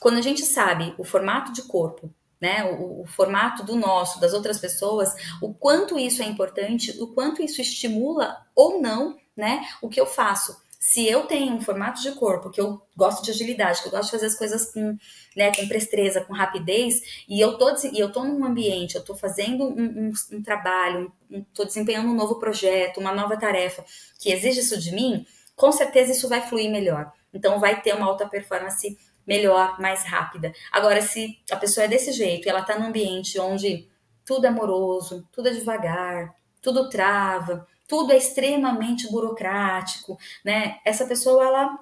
quando 0.00 0.18
a 0.18 0.22
gente 0.22 0.42
sabe 0.44 0.94
o 0.98 1.04
formato 1.04 1.52
de 1.52 1.62
corpo, 1.62 2.10
né, 2.40 2.64
o, 2.64 3.02
o 3.02 3.06
formato 3.06 3.62
do 3.62 3.76
nosso, 3.76 4.20
das 4.20 4.32
outras 4.32 4.58
pessoas, 4.58 5.14
o 5.40 5.54
quanto 5.54 5.98
isso 5.98 6.22
é 6.22 6.26
importante, 6.26 7.00
o 7.00 7.06
quanto 7.06 7.42
isso 7.42 7.60
estimula 7.60 8.44
ou 8.54 8.80
não, 8.80 9.16
né, 9.36 9.64
o 9.80 9.88
que 9.88 10.00
eu 10.00 10.06
faço 10.06 10.61
se 10.84 11.06
eu 11.06 11.26
tenho 11.26 11.54
um 11.54 11.60
formato 11.60 12.02
de 12.02 12.10
corpo 12.10 12.50
que 12.50 12.60
eu 12.60 12.82
gosto 12.96 13.22
de 13.22 13.30
agilidade, 13.30 13.80
que 13.80 13.86
eu 13.86 13.92
gosto 13.92 14.06
de 14.06 14.10
fazer 14.10 14.26
as 14.26 14.34
coisas 14.34 14.72
com, 14.72 14.98
né, 15.36 15.54
com 15.54 15.68
prestreza, 15.68 16.22
com 16.22 16.32
rapidez, 16.32 17.00
e 17.28 17.40
eu 17.40 17.56
tô, 17.56 17.72
e 17.92 18.00
eu 18.00 18.10
tô 18.10 18.24
num 18.24 18.44
ambiente, 18.44 18.96
eu 18.96 19.04
tô 19.04 19.14
fazendo 19.14 19.62
um, 19.62 20.08
um, 20.08 20.12
um 20.32 20.42
trabalho, 20.42 21.12
um, 21.30 21.44
tô 21.54 21.64
desempenhando 21.64 22.10
um 22.10 22.14
novo 22.16 22.40
projeto, 22.40 22.98
uma 22.98 23.14
nova 23.14 23.36
tarefa 23.36 23.84
que 24.18 24.32
exige 24.32 24.58
isso 24.58 24.76
de 24.76 24.92
mim, 24.92 25.24
com 25.54 25.70
certeza 25.70 26.10
isso 26.10 26.28
vai 26.28 26.40
fluir 26.48 26.68
melhor. 26.68 27.12
Então 27.32 27.60
vai 27.60 27.80
ter 27.80 27.94
uma 27.94 28.06
alta 28.06 28.28
performance 28.28 28.98
melhor, 29.24 29.80
mais 29.80 30.02
rápida. 30.02 30.52
Agora, 30.72 31.00
se 31.00 31.38
a 31.48 31.56
pessoa 31.56 31.84
é 31.84 31.88
desse 31.88 32.10
jeito, 32.10 32.48
ela 32.48 32.62
tá 32.62 32.76
num 32.76 32.86
ambiente 32.86 33.38
onde 33.38 33.88
tudo 34.24 34.48
é 34.48 34.50
moroso, 34.50 35.28
tudo 35.30 35.48
é 35.48 35.52
devagar, 35.52 36.34
tudo 36.60 36.88
trava, 36.88 37.68
tudo 37.88 38.12
é 38.12 38.16
extremamente 38.16 39.10
burocrático, 39.10 40.18
né? 40.44 40.78
Essa 40.84 41.06
pessoa 41.06 41.44
ela 41.44 41.78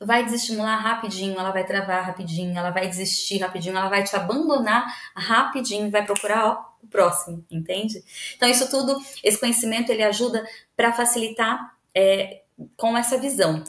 vai 0.00 0.24
desestimular 0.24 0.80
rapidinho, 0.80 1.38
ela 1.38 1.50
vai 1.50 1.64
travar 1.64 2.04
rapidinho, 2.04 2.56
ela 2.56 2.70
vai 2.70 2.88
desistir 2.88 3.38
rapidinho, 3.38 3.76
ela 3.76 3.88
vai 3.88 4.02
te 4.02 4.14
abandonar 4.16 4.84
rapidinho, 5.14 5.90
vai 5.90 6.04
procurar 6.04 6.46
ó, 6.46 6.64
o 6.82 6.86
próximo, 6.86 7.44
entende? 7.50 8.02
Então 8.36 8.48
isso 8.48 8.68
tudo, 8.68 9.00
esse 9.22 9.38
conhecimento 9.38 9.90
ele 9.90 10.02
ajuda 10.02 10.44
para 10.76 10.92
facilitar 10.92 11.76
é, 11.94 12.42
com 12.76 12.96
essa 12.96 13.18
visão. 13.18 13.62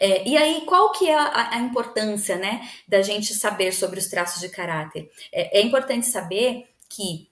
É, 0.00 0.26
e 0.28 0.36
aí, 0.36 0.62
qual 0.66 0.90
que 0.92 1.08
é 1.08 1.16
a, 1.16 1.50
a, 1.54 1.58
importância, 1.58 2.36
né, 2.36 2.68
da 2.86 3.00
gente 3.00 3.32
saber 3.32 3.72
sobre 3.72 3.98
os 3.98 4.08
traços 4.08 4.40
de 4.40 4.48
caráter? 4.48 5.10
É, 5.32 5.60
é 5.60 5.62
importante 5.62 6.06
saber 6.06 6.68
que 6.88 7.30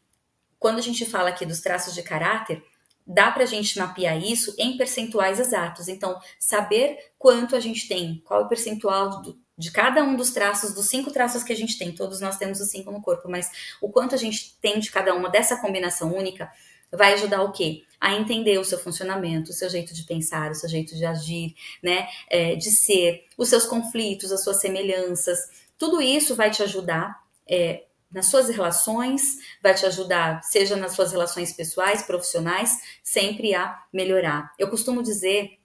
quando 0.58 0.78
a 0.78 0.82
gente 0.82 1.04
fala 1.04 1.28
aqui 1.28 1.44
dos 1.44 1.60
traços 1.60 1.92
de 1.92 2.02
caráter, 2.02 2.64
dá 3.06 3.30
para 3.30 3.42
a 3.42 3.46
gente 3.46 3.78
mapear 3.78 4.22
isso 4.22 4.54
em 4.58 4.76
percentuais 4.76 5.40
exatos. 5.40 5.88
Então, 5.88 6.18
saber 6.38 6.98
quanto 7.18 7.56
a 7.56 7.60
gente 7.60 7.88
tem, 7.88 8.22
qual 8.24 8.42
é 8.42 8.44
o 8.44 8.48
percentual 8.48 9.22
do, 9.22 9.38
de 9.56 9.70
cada 9.70 10.02
um 10.02 10.16
dos 10.16 10.30
traços, 10.30 10.74
dos 10.74 10.88
cinco 10.88 11.10
traços 11.10 11.42
que 11.42 11.52
a 11.52 11.56
gente 11.56 11.78
tem, 11.78 11.94
todos 11.94 12.20
nós 12.20 12.36
temos 12.36 12.60
os 12.60 12.70
cinco 12.70 12.90
no 12.90 13.02
corpo, 13.02 13.28
mas 13.28 13.50
o 13.80 13.88
quanto 13.88 14.14
a 14.14 14.18
gente 14.18 14.56
tem 14.60 14.78
de 14.80 14.90
cada 14.90 15.14
uma 15.14 15.28
dessa 15.28 15.56
combinação 15.56 16.14
única 16.14 16.50
vai 16.90 17.14
ajudar 17.14 17.42
o 17.42 17.52
quê? 17.52 17.84
A 17.98 18.14
entender 18.14 18.58
o 18.58 18.64
seu 18.64 18.78
funcionamento, 18.78 19.50
o 19.50 19.54
seu 19.54 19.70
jeito 19.70 19.94
de 19.94 20.04
pensar, 20.04 20.50
o 20.50 20.54
seu 20.54 20.68
jeito 20.68 20.94
de 20.94 21.04
agir, 21.06 21.54
né? 21.82 22.06
É, 22.28 22.54
de 22.54 22.70
ser, 22.70 23.24
os 23.38 23.48
seus 23.48 23.64
conflitos, 23.64 24.30
as 24.30 24.44
suas 24.44 24.60
semelhanças. 24.60 25.38
Tudo 25.78 26.02
isso 26.02 26.36
vai 26.36 26.50
te 26.50 26.62
ajudar 26.62 27.22
é, 27.48 27.84
nas 28.12 28.26
suas 28.26 28.48
relações, 28.48 29.38
vai 29.62 29.74
te 29.74 29.86
ajudar, 29.86 30.42
seja 30.42 30.76
nas 30.76 30.92
suas 30.92 31.12
relações 31.12 31.52
pessoais, 31.52 32.02
profissionais, 32.02 32.78
sempre 33.02 33.54
a 33.54 33.82
melhorar. 33.92 34.52
Eu 34.58 34.68
costumo 34.68 35.02
dizer 35.02 35.58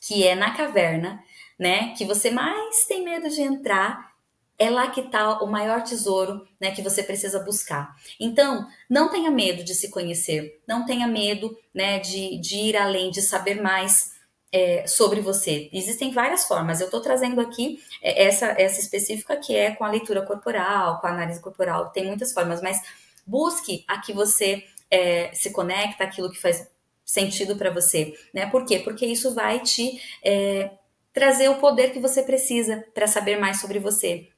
que 0.00 0.26
é 0.26 0.34
na 0.34 0.54
caverna, 0.56 1.22
né, 1.58 1.94
que 1.96 2.04
você 2.04 2.30
mais 2.30 2.84
tem 2.86 3.04
medo 3.04 3.28
de 3.28 3.40
entrar, 3.40 4.14
é 4.58 4.70
lá 4.70 4.88
que 4.88 5.00
está 5.00 5.42
o 5.42 5.46
maior 5.46 5.82
tesouro, 5.82 6.46
né, 6.60 6.70
que 6.70 6.82
você 6.82 7.02
precisa 7.02 7.40
buscar. 7.40 7.94
Então, 8.20 8.68
não 8.88 9.08
tenha 9.08 9.30
medo 9.30 9.64
de 9.64 9.74
se 9.74 9.90
conhecer, 9.90 10.60
não 10.66 10.86
tenha 10.86 11.06
medo, 11.06 11.56
né, 11.74 11.98
de, 11.98 12.38
de 12.38 12.56
ir 12.56 12.76
além, 12.76 13.10
de 13.10 13.20
saber 13.20 13.60
mais, 13.60 14.13
é, 14.54 14.86
sobre 14.86 15.20
você. 15.20 15.68
Existem 15.72 16.12
várias 16.12 16.46
formas. 16.46 16.80
Eu 16.80 16.84
estou 16.84 17.00
trazendo 17.00 17.40
aqui 17.40 17.82
é, 18.00 18.26
essa, 18.26 18.46
essa 18.56 18.80
específica 18.80 19.36
que 19.36 19.56
é 19.56 19.72
com 19.72 19.84
a 19.84 19.90
leitura 19.90 20.22
corporal, 20.22 21.00
com 21.00 21.08
a 21.08 21.10
análise 21.10 21.40
corporal. 21.40 21.90
Tem 21.90 22.06
muitas 22.06 22.32
formas, 22.32 22.62
mas 22.62 22.80
busque 23.26 23.84
a 23.88 24.00
que 24.00 24.12
você 24.12 24.62
é, 24.88 25.32
se 25.34 25.50
conecta, 25.50 26.04
aquilo 26.04 26.30
que 26.30 26.40
faz 26.40 26.70
sentido 27.04 27.56
para 27.56 27.72
você, 27.72 28.14
né? 28.32 28.46
Por 28.46 28.64
quê? 28.64 28.78
Porque 28.78 29.04
isso 29.04 29.34
vai 29.34 29.58
te 29.58 30.00
é, 30.24 30.70
trazer 31.12 31.48
o 31.48 31.56
poder 31.56 31.92
que 31.92 31.98
você 31.98 32.22
precisa 32.22 32.84
para 32.94 33.08
saber 33.08 33.36
mais 33.36 33.60
sobre 33.60 33.80
você 33.80 34.28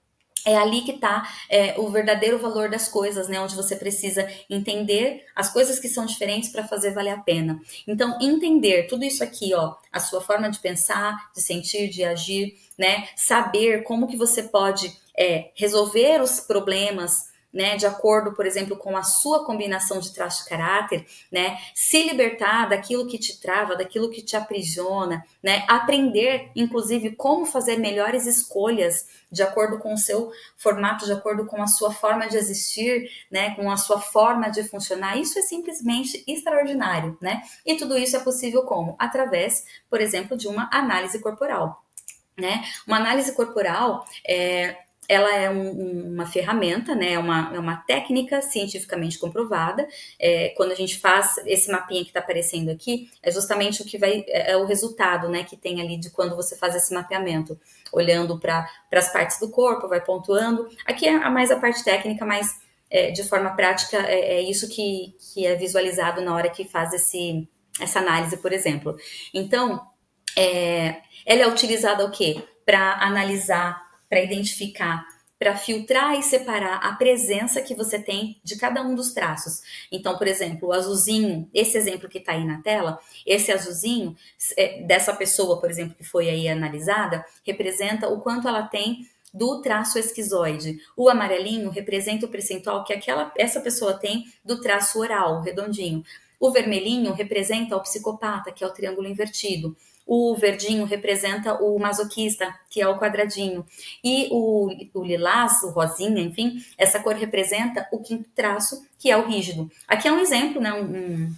é 0.44 0.56
ali 0.56 0.82
que 0.82 0.92
está 0.92 1.28
é, 1.50 1.74
o 1.78 1.88
verdadeiro 1.88 2.38
valor 2.38 2.70
das 2.70 2.88
coisas, 2.88 3.28
né? 3.28 3.40
Onde 3.40 3.56
você 3.56 3.74
precisa 3.74 4.28
entender 4.48 5.24
as 5.34 5.52
coisas 5.52 5.80
que 5.80 5.88
são 5.88 6.06
diferentes 6.06 6.50
para 6.50 6.66
fazer 6.66 6.92
valer 6.92 7.10
a 7.10 7.18
pena. 7.18 7.60
Então, 7.86 8.16
entender 8.20 8.86
tudo 8.86 9.04
isso 9.04 9.24
aqui, 9.24 9.52
ó, 9.54 9.74
a 9.92 9.98
sua 9.98 10.20
forma 10.20 10.48
de 10.48 10.60
pensar, 10.60 11.30
de 11.34 11.42
sentir, 11.42 11.88
de 11.88 12.04
agir, 12.04 12.56
né? 12.78 13.08
Saber 13.16 13.82
como 13.82 14.06
que 14.06 14.16
você 14.16 14.44
pode 14.44 14.96
é, 15.16 15.50
resolver 15.54 16.22
os 16.22 16.38
problemas 16.38 17.34
né, 17.56 17.74
de 17.74 17.86
acordo, 17.86 18.34
por 18.34 18.44
exemplo, 18.44 18.76
com 18.76 18.94
a 18.94 19.02
sua 19.02 19.46
combinação 19.46 19.98
de 19.98 20.12
traços 20.12 20.44
de 20.44 20.50
caráter, 20.50 21.06
né, 21.32 21.56
se 21.74 22.02
libertar 22.02 22.68
daquilo 22.68 23.06
que 23.06 23.18
te 23.18 23.40
trava, 23.40 23.74
daquilo 23.74 24.10
que 24.10 24.20
te 24.20 24.36
aprisiona, 24.36 25.24
né, 25.42 25.64
aprender, 25.66 26.50
inclusive, 26.54 27.16
como 27.16 27.46
fazer 27.46 27.78
melhores 27.78 28.26
escolhas 28.26 29.06
de 29.32 29.42
acordo 29.42 29.78
com 29.78 29.94
o 29.94 29.98
seu 29.98 30.30
formato, 30.58 31.06
de 31.06 31.12
acordo 31.12 31.46
com 31.46 31.62
a 31.62 31.66
sua 31.66 31.90
forma 31.90 32.28
de 32.28 32.36
existir, 32.36 33.10
né, 33.30 33.54
com 33.54 33.70
a 33.70 33.78
sua 33.78 34.00
forma 34.00 34.50
de 34.50 34.62
funcionar, 34.62 35.16
isso 35.16 35.38
é 35.38 35.42
simplesmente 35.42 36.22
extraordinário, 36.28 37.16
né? 37.22 37.40
E 37.64 37.74
tudo 37.76 37.96
isso 37.96 38.16
é 38.16 38.20
possível 38.20 38.64
como? 38.64 38.94
Através, 38.98 39.64
por 39.88 40.02
exemplo, 40.02 40.36
de 40.36 40.46
uma 40.46 40.68
análise 40.70 41.18
corporal, 41.20 41.82
né? 42.38 42.62
Uma 42.86 42.98
análise 42.98 43.32
corporal 43.32 44.04
é 44.28 44.76
ela 45.08 45.34
é 45.34 45.48
um, 45.50 46.12
uma 46.12 46.26
ferramenta, 46.26 46.94
né? 46.94 47.12
É 47.12 47.18
uma, 47.18 47.54
é 47.54 47.58
uma 47.58 47.76
técnica 47.76 48.40
cientificamente 48.42 49.18
comprovada. 49.18 49.86
É, 50.18 50.50
quando 50.56 50.72
a 50.72 50.74
gente 50.74 50.98
faz 50.98 51.36
esse 51.46 51.70
mapinha 51.70 52.02
que 52.02 52.10
está 52.10 52.20
aparecendo 52.20 52.70
aqui, 52.70 53.10
é 53.22 53.30
justamente 53.30 53.82
o 53.82 53.84
que 53.84 53.98
vai, 53.98 54.24
é, 54.28 54.52
é 54.52 54.56
o 54.56 54.64
resultado, 54.64 55.28
né? 55.28 55.44
Que 55.44 55.56
tem 55.56 55.80
ali 55.80 55.96
de 55.98 56.10
quando 56.10 56.34
você 56.34 56.56
faz 56.56 56.74
esse 56.74 56.92
mapeamento, 56.92 57.58
olhando 57.92 58.38
para 58.38 58.68
as 58.92 59.12
partes 59.12 59.38
do 59.38 59.50
corpo, 59.50 59.88
vai 59.88 60.00
pontuando. 60.00 60.68
Aqui 60.84 61.06
é 61.06 61.30
mais 61.30 61.50
a 61.50 61.58
parte 61.58 61.84
técnica, 61.84 62.24
mas 62.24 62.58
é, 62.90 63.10
de 63.10 63.22
forma 63.24 63.50
prática 63.54 63.98
é, 63.98 64.38
é, 64.38 64.42
isso 64.42 64.68
que, 64.68 65.14
que 65.18 65.46
é 65.46 65.54
visualizado 65.54 66.20
na 66.20 66.34
hora 66.34 66.50
que 66.50 66.64
faz 66.64 66.92
esse, 66.92 67.48
essa 67.80 68.00
análise, 68.00 68.36
por 68.36 68.52
exemplo. 68.52 68.96
Então, 69.32 69.80
é, 70.36 71.00
ela 71.24 71.42
é 71.42 71.48
utilizada 71.48 72.04
o 72.04 72.10
quê? 72.10 72.42
Para 72.64 72.94
analisar 72.94 73.85
para 74.08 74.22
identificar, 74.22 75.06
para 75.38 75.56
filtrar 75.56 76.18
e 76.18 76.22
separar 76.22 76.76
a 76.76 76.94
presença 76.94 77.60
que 77.60 77.74
você 77.74 77.98
tem 77.98 78.40
de 78.42 78.56
cada 78.56 78.82
um 78.82 78.94
dos 78.94 79.12
traços. 79.12 79.60
Então, 79.92 80.16
por 80.16 80.26
exemplo, 80.26 80.68
o 80.68 80.72
azulzinho, 80.72 81.48
esse 81.52 81.76
exemplo 81.76 82.08
que 82.08 82.18
está 82.18 82.32
aí 82.32 82.44
na 82.44 82.62
tela, 82.62 82.98
esse 83.26 83.52
azulzinho 83.52 84.16
é, 84.56 84.82
dessa 84.82 85.12
pessoa, 85.14 85.60
por 85.60 85.70
exemplo, 85.70 85.94
que 85.94 86.04
foi 86.04 86.30
aí 86.30 86.48
analisada, 86.48 87.24
representa 87.44 88.08
o 88.08 88.20
quanto 88.20 88.48
ela 88.48 88.62
tem 88.62 89.06
do 89.32 89.60
traço 89.60 89.98
esquizoide. 89.98 90.78
O 90.96 91.10
amarelinho 91.10 91.68
representa 91.68 92.24
o 92.24 92.28
percentual 92.30 92.84
que 92.84 92.92
aquela 92.92 93.30
essa 93.36 93.60
pessoa 93.60 93.92
tem 93.92 94.24
do 94.42 94.60
traço 94.62 94.98
oral, 94.98 95.42
redondinho. 95.42 96.02
O 96.40 96.50
vermelhinho 96.50 97.12
representa 97.12 97.76
o 97.76 97.80
psicopata, 97.82 98.50
que 98.50 98.64
é 98.64 98.66
o 98.66 98.72
triângulo 98.72 99.06
invertido. 99.06 99.76
O 100.06 100.34
verdinho 100.36 100.84
representa 100.84 101.54
o 101.54 101.78
masoquista, 101.78 102.54
que 102.70 102.80
é 102.80 102.86
o 102.86 102.98
quadradinho. 102.98 103.66
E 104.04 104.28
o, 104.30 104.68
o 104.94 105.04
lilás, 105.04 105.62
o 105.64 105.70
rosinha, 105.70 106.22
enfim, 106.22 106.62
essa 106.78 107.00
cor 107.00 107.14
representa 107.14 107.88
o 107.90 107.98
quinto 107.98 108.28
traço, 108.34 108.86
que 108.98 109.10
é 109.10 109.16
o 109.16 109.26
rígido. 109.26 109.70
Aqui 109.88 110.06
é 110.06 110.12
um 110.12 110.20
exemplo, 110.20 110.60
né? 110.60 110.72
Um, 110.72 110.84
um, 110.84 111.34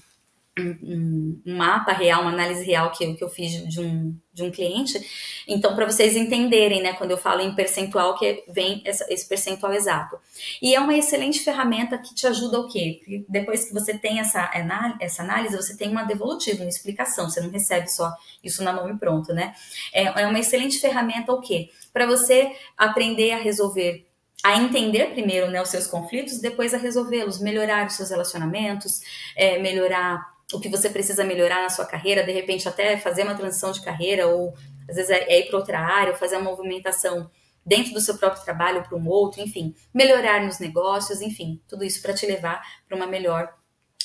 um, 0.61 1.40
mapa 1.44 1.92
real, 1.92 2.22
uma 2.22 2.30
análise 2.30 2.64
real 2.64 2.90
que 2.90 3.04
eu, 3.04 3.14
que 3.14 3.22
eu 3.22 3.28
fiz 3.28 3.66
de 3.68 3.80
um, 3.80 4.16
de 4.32 4.42
um 4.42 4.50
cliente. 4.50 4.98
Então, 5.46 5.74
para 5.74 5.86
vocês 5.86 6.16
entenderem, 6.16 6.82
né, 6.82 6.92
quando 6.92 7.11
eu 7.11 7.18
falo 7.18 7.40
em 7.40 7.54
percentual, 7.54 8.16
que 8.16 8.44
vem 8.48 8.82
essa, 8.84 9.06
esse 9.09 9.28
percentual 9.28 9.72
exato. 9.72 10.18
E 10.61 10.74
é 10.74 10.80
uma 10.80 10.96
excelente 10.96 11.40
ferramenta 11.40 11.98
que 11.98 12.14
te 12.14 12.26
ajuda 12.26 12.61
o 12.61 12.68
quê? 12.68 12.96
Porque 12.98 13.24
depois 13.28 13.64
que 13.66 13.74
você 13.74 13.96
tem 13.96 14.20
essa, 14.20 14.50
essa 15.00 15.22
análise, 15.22 15.56
você 15.56 15.76
tem 15.76 15.90
uma 15.90 16.04
devolutiva, 16.04 16.62
uma 16.62 16.68
explicação, 16.68 17.28
você 17.28 17.40
não 17.40 17.50
recebe 17.50 17.88
só 17.88 18.12
isso 18.42 18.62
na 18.62 18.72
mão 18.72 18.88
e 18.88 18.96
pronto, 18.96 19.32
né? 19.32 19.54
É, 19.92 20.22
é 20.22 20.26
uma 20.26 20.38
excelente 20.38 20.78
ferramenta 20.78 21.32
o 21.32 21.40
quê? 21.40 21.70
Para 21.92 22.06
você 22.06 22.52
aprender 22.76 23.32
a 23.32 23.38
resolver 23.38 24.09
a 24.42 24.56
entender 24.56 25.11
primeiro 25.11 25.50
né, 25.50 25.61
os 25.61 25.68
seus 25.68 25.86
conflitos, 25.86 26.38
depois 26.38 26.72
a 26.72 26.78
resolvê-los, 26.78 27.40
melhorar 27.40 27.86
os 27.86 27.94
seus 27.94 28.11
relacionamentos, 28.11 29.00
é, 29.36 29.59
melhorar 29.59 30.38
o 30.53 30.61
que 30.61 30.68
você 30.68 30.88
precisa 30.88 31.24
melhorar 31.24 31.62
na 31.62 31.68
sua 31.68 31.84
carreira, 31.84 32.24
de 32.24 32.32
repente 32.32 32.68
até 32.68 32.96
fazer 32.96 33.22
uma 33.22 33.34
transição 33.34 33.70
de 33.72 33.82
carreira, 33.82 34.26
ou 34.26 34.55
às 34.88 34.96
vezes 34.96 35.11
é, 35.11 35.24
é 35.24 35.40
ir 35.40 35.49
para 35.49 35.59
outra 35.59 35.78
área, 35.78 36.12
ou 36.12 36.18
fazer 36.18 36.36
uma 36.36 36.51
movimentação 36.51 37.30
dentro 37.64 37.92
do 37.92 38.01
seu 38.01 38.16
próprio 38.16 38.42
trabalho 38.42 38.82
para 38.82 38.96
um 38.96 39.07
outro, 39.07 39.42
enfim, 39.42 39.74
melhorar 39.92 40.42
nos 40.42 40.59
negócios, 40.59 41.20
enfim, 41.20 41.61
tudo 41.68 41.84
isso 41.84 42.01
para 42.01 42.14
te 42.14 42.24
levar 42.24 42.62
para 42.86 42.96
uma 42.96 43.07
melhor 43.07 43.53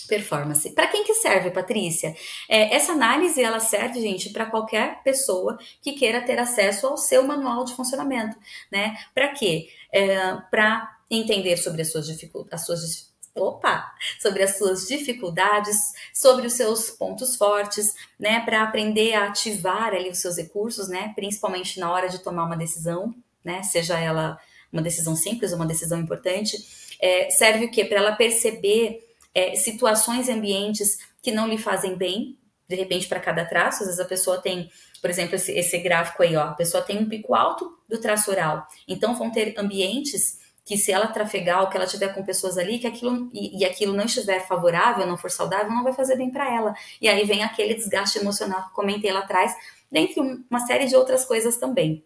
performance. 0.07 0.69
Para 0.71 0.87
quem 0.87 1.05
que 1.05 1.13
serve, 1.13 1.49
Patrícia? 1.49 2.13
É, 2.49 2.75
essa 2.75 2.91
análise 2.91 3.41
ela 3.41 3.61
serve, 3.61 4.01
gente, 4.01 4.31
para 4.31 4.45
qualquer 4.45 5.01
pessoa 5.01 5.57
que 5.81 5.93
queira 5.93 6.21
ter 6.21 6.37
acesso 6.37 6.87
ao 6.87 6.97
seu 6.97 7.23
manual 7.23 7.63
de 7.63 7.73
funcionamento, 7.73 8.37
né? 8.69 8.97
Para 9.13 9.29
quê? 9.29 9.69
É, 9.93 10.35
para 10.51 10.97
entender 11.09 11.55
sobre 11.55 11.83
as 11.83 11.91
suas 11.91 12.05
dificuldades, 12.07 12.53
as 12.53 12.65
suas 12.65 13.12
opa, 13.35 13.91
sobre 14.21 14.43
as 14.43 14.57
suas 14.57 14.87
dificuldades, 14.87 15.77
sobre 16.13 16.45
os 16.45 16.53
seus 16.53 16.91
pontos 16.91 17.35
fortes, 17.35 17.95
né, 18.19 18.41
para 18.41 18.63
aprender 18.63 19.13
a 19.13 19.27
ativar 19.27 19.93
ali 19.93 20.09
os 20.09 20.19
seus 20.19 20.37
recursos, 20.37 20.87
né, 20.87 21.11
principalmente 21.15 21.79
na 21.79 21.91
hora 21.91 22.07
de 22.09 22.19
tomar 22.19 22.45
uma 22.45 22.55
decisão, 22.57 23.13
né, 23.43 23.63
seja 23.63 23.99
ela 23.99 24.39
uma 24.71 24.81
decisão 24.81 25.15
simples 25.15 25.51
ou 25.51 25.57
uma 25.57 25.67
decisão 25.67 25.99
importante, 25.99 26.57
é, 26.99 27.29
serve 27.29 27.65
o 27.65 27.71
quê? 27.71 27.85
Para 27.85 27.99
ela 27.99 28.15
perceber 28.15 29.07
é, 29.35 29.55
situações 29.55 30.27
e 30.27 30.31
ambientes 30.31 30.97
que 31.21 31.31
não 31.31 31.47
lhe 31.47 31.57
fazem 31.57 31.95
bem, 31.95 32.37
de 32.67 32.75
repente 32.75 33.07
para 33.07 33.19
cada 33.19 33.45
traço, 33.45 33.83
às 33.83 33.87
vezes 33.87 33.99
a 33.99 34.05
pessoa 34.05 34.41
tem, 34.41 34.71
por 34.99 35.09
exemplo, 35.09 35.35
esse, 35.35 35.51
esse 35.51 35.77
gráfico 35.77 36.23
aí, 36.23 36.35
ó, 36.35 36.43
a 36.43 36.53
pessoa 36.53 36.81
tem 36.81 36.97
um 36.97 37.07
pico 37.07 37.35
alto 37.35 37.77
do 37.87 37.99
traço 37.99 38.31
oral, 38.31 38.65
então 38.87 39.15
vão 39.15 39.29
ter 39.29 39.53
ambientes 39.57 40.39
que 40.65 40.77
se 40.77 40.91
ela 40.91 41.07
trafegar 41.07 41.61
ou 41.61 41.69
que 41.69 41.75
ela 41.75 41.85
tiver 41.85 42.13
com 42.13 42.23
pessoas 42.23 42.57
ali 42.57 42.79
que 42.79 42.87
aquilo 42.87 43.29
e, 43.33 43.59
e, 43.59 43.65
aquilo 43.65 43.93
não 43.93 44.05
estiver 44.05 44.47
favorável, 44.47 45.05
não 45.05 45.17
for 45.17 45.29
saudável, 45.29 45.69
não 45.69 45.83
vai 45.83 45.93
fazer 45.93 46.15
bem 46.15 46.31
para 46.31 46.53
ela. 46.53 46.73
E 47.01 47.07
aí 47.07 47.25
vem 47.25 47.43
aquele 47.43 47.73
desgaste 47.73 48.17
emocional 48.17 48.67
que 48.67 48.73
comentei 48.73 49.11
lá 49.11 49.19
atrás, 49.19 49.53
dentre 49.91 50.21
uma 50.49 50.65
série 50.65 50.85
de 50.85 50.95
outras 50.95 51.25
coisas 51.25 51.57
também. 51.57 52.03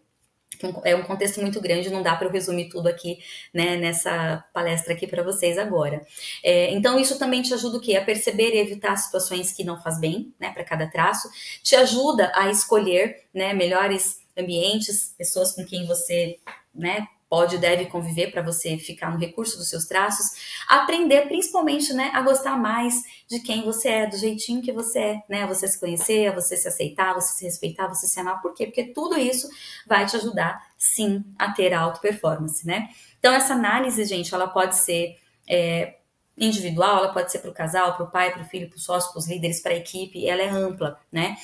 É 0.84 0.96
um 0.96 1.04
contexto 1.04 1.40
muito 1.40 1.60
grande, 1.60 1.88
não 1.88 2.02
dá 2.02 2.16
para 2.16 2.26
eu 2.26 2.32
resumir 2.32 2.68
tudo 2.68 2.88
aqui, 2.88 3.18
né, 3.54 3.76
nessa 3.76 4.44
palestra 4.52 4.92
aqui 4.92 5.06
para 5.06 5.22
vocês 5.22 5.56
agora. 5.56 6.04
É, 6.42 6.72
então, 6.72 6.98
isso 6.98 7.16
também 7.16 7.42
te 7.42 7.54
ajuda 7.54 7.76
o 7.76 7.80
quê? 7.80 7.94
A 7.96 8.04
perceber 8.04 8.54
e 8.54 8.58
evitar 8.58 8.96
situações 8.96 9.52
que 9.52 9.62
não 9.62 9.80
faz 9.80 10.00
bem, 10.00 10.34
né, 10.40 10.50
para 10.50 10.64
cada 10.64 10.88
traço. 10.88 11.28
Te 11.62 11.76
ajuda 11.76 12.32
a 12.34 12.50
escolher, 12.50 13.24
né, 13.32 13.54
melhores 13.54 14.20
ambientes, 14.36 15.14
pessoas 15.16 15.52
com 15.52 15.64
quem 15.64 15.86
você, 15.86 16.38
né, 16.74 17.06
pode 17.28 17.56
e 17.56 17.58
deve 17.58 17.86
conviver 17.86 18.30
para 18.30 18.42
você 18.42 18.78
ficar 18.78 19.10
no 19.10 19.18
recurso 19.18 19.58
dos 19.58 19.68
seus 19.68 19.84
traços, 19.84 20.26
aprender 20.68 21.28
principalmente, 21.28 21.92
né, 21.92 22.10
a 22.14 22.22
gostar 22.22 22.56
mais 22.56 23.02
de 23.28 23.40
quem 23.40 23.64
você 23.64 23.88
é, 23.88 24.06
do 24.06 24.16
jeitinho 24.16 24.62
que 24.62 24.72
você 24.72 24.98
é, 24.98 25.22
né, 25.28 25.46
você 25.46 25.68
se 25.68 25.78
conhecer, 25.78 26.34
você 26.34 26.56
se 26.56 26.66
aceitar, 26.66 27.14
você 27.14 27.34
se 27.38 27.44
respeitar, 27.44 27.88
você 27.88 28.06
se 28.06 28.18
amar, 28.18 28.40
por 28.40 28.54
quê? 28.54 28.66
Porque 28.66 28.84
tudo 28.84 29.18
isso 29.18 29.48
vai 29.86 30.06
te 30.06 30.16
ajudar, 30.16 30.66
sim, 30.76 31.24
a 31.38 31.52
ter 31.52 31.74
alta 31.74 32.00
performance, 32.00 32.66
né? 32.66 32.88
Então, 33.18 33.32
essa 33.32 33.54
análise, 33.54 34.04
gente, 34.04 34.32
ela 34.34 34.48
pode 34.48 34.76
ser 34.76 35.18
é, 35.48 35.96
individual, 36.36 36.98
ela 36.98 37.12
pode 37.12 37.30
ser 37.32 37.40
para 37.40 37.50
o 37.50 37.54
casal, 37.54 37.94
para 37.94 38.04
o 38.04 38.10
pai, 38.10 38.32
para 38.32 38.42
o 38.42 38.44
filho, 38.44 38.68
para 38.68 38.76
o 38.76 38.80
sócio, 38.80 39.10
para 39.10 39.18
os 39.18 39.28
líderes, 39.28 39.60
para 39.60 39.72
a 39.72 39.76
equipe, 39.76 40.26
ela 40.26 40.42
é 40.42 40.48
ampla, 40.48 40.98
né? 41.10 41.36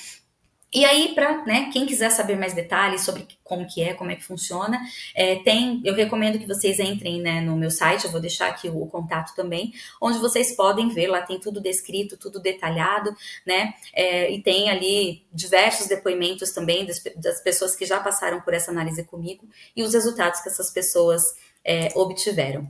E 0.75 0.83
aí, 0.83 1.15
para 1.15 1.45
né, 1.45 1.69
quem 1.71 1.85
quiser 1.85 2.09
saber 2.09 2.37
mais 2.37 2.53
detalhes 2.53 3.05
sobre 3.05 3.25
como 3.45 3.65
que 3.65 3.81
é, 3.81 3.93
como 3.93 4.11
é 4.11 4.15
que 4.17 4.25
funciona, 4.25 4.77
é, 5.15 5.37
tem, 5.37 5.81
eu 5.85 5.93
recomendo 5.93 6.37
que 6.37 6.45
vocês 6.45 6.81
entrem 6.81 7.21
né, 7.21 7.39
no 7.39 7.55
meu 7.55 7.71
site, 7.71 8.03
eu 8.03 8.11
vou 8.11 8.19
deixar 8.19 8.49
aqui 8.49 8.67
o, 8.67 8.81
o, 8.81 8.87
contato 8.87 9.33
também, 9.37 9.73
onde 10.01 10.17
vocês 10.17 10.53
podem 10.53 10.89
ver, 10.89 11.07
lá 11.07 11.21
tem 11.21 11.39
tudo 11.39 11.61
descrito, 11.61 12.17
tudo 12.17 12.41
detalhado, 12.41 13.15
né? 13.47 13.73
É, 13.93 14.29
e 14.29 14.41
tem 14.43 14.69
ali 14.69 15.25
diversos 15.31 15.87
depoimentos 15.87 16.51
também 16.51 16.85
das, 16.85 17.01
das, 17.15 17.39
pessoas 17.39 17.73
que 17.73 17.85
já 17.85 18.01
passaram 18.01 18.41
por 18.41 18.53
essa 18.53 18.69
análise 18.69 19.01
comigo 19.05 19.47
e 19.73 19.81
os 19.81 19.93
resultados 19.93 20.41
que 20.41 20.49
essas 20.49 20.71
pessoas 20.71 21.23
é, 21.63 21.87
obtiveram. 21.95 22.69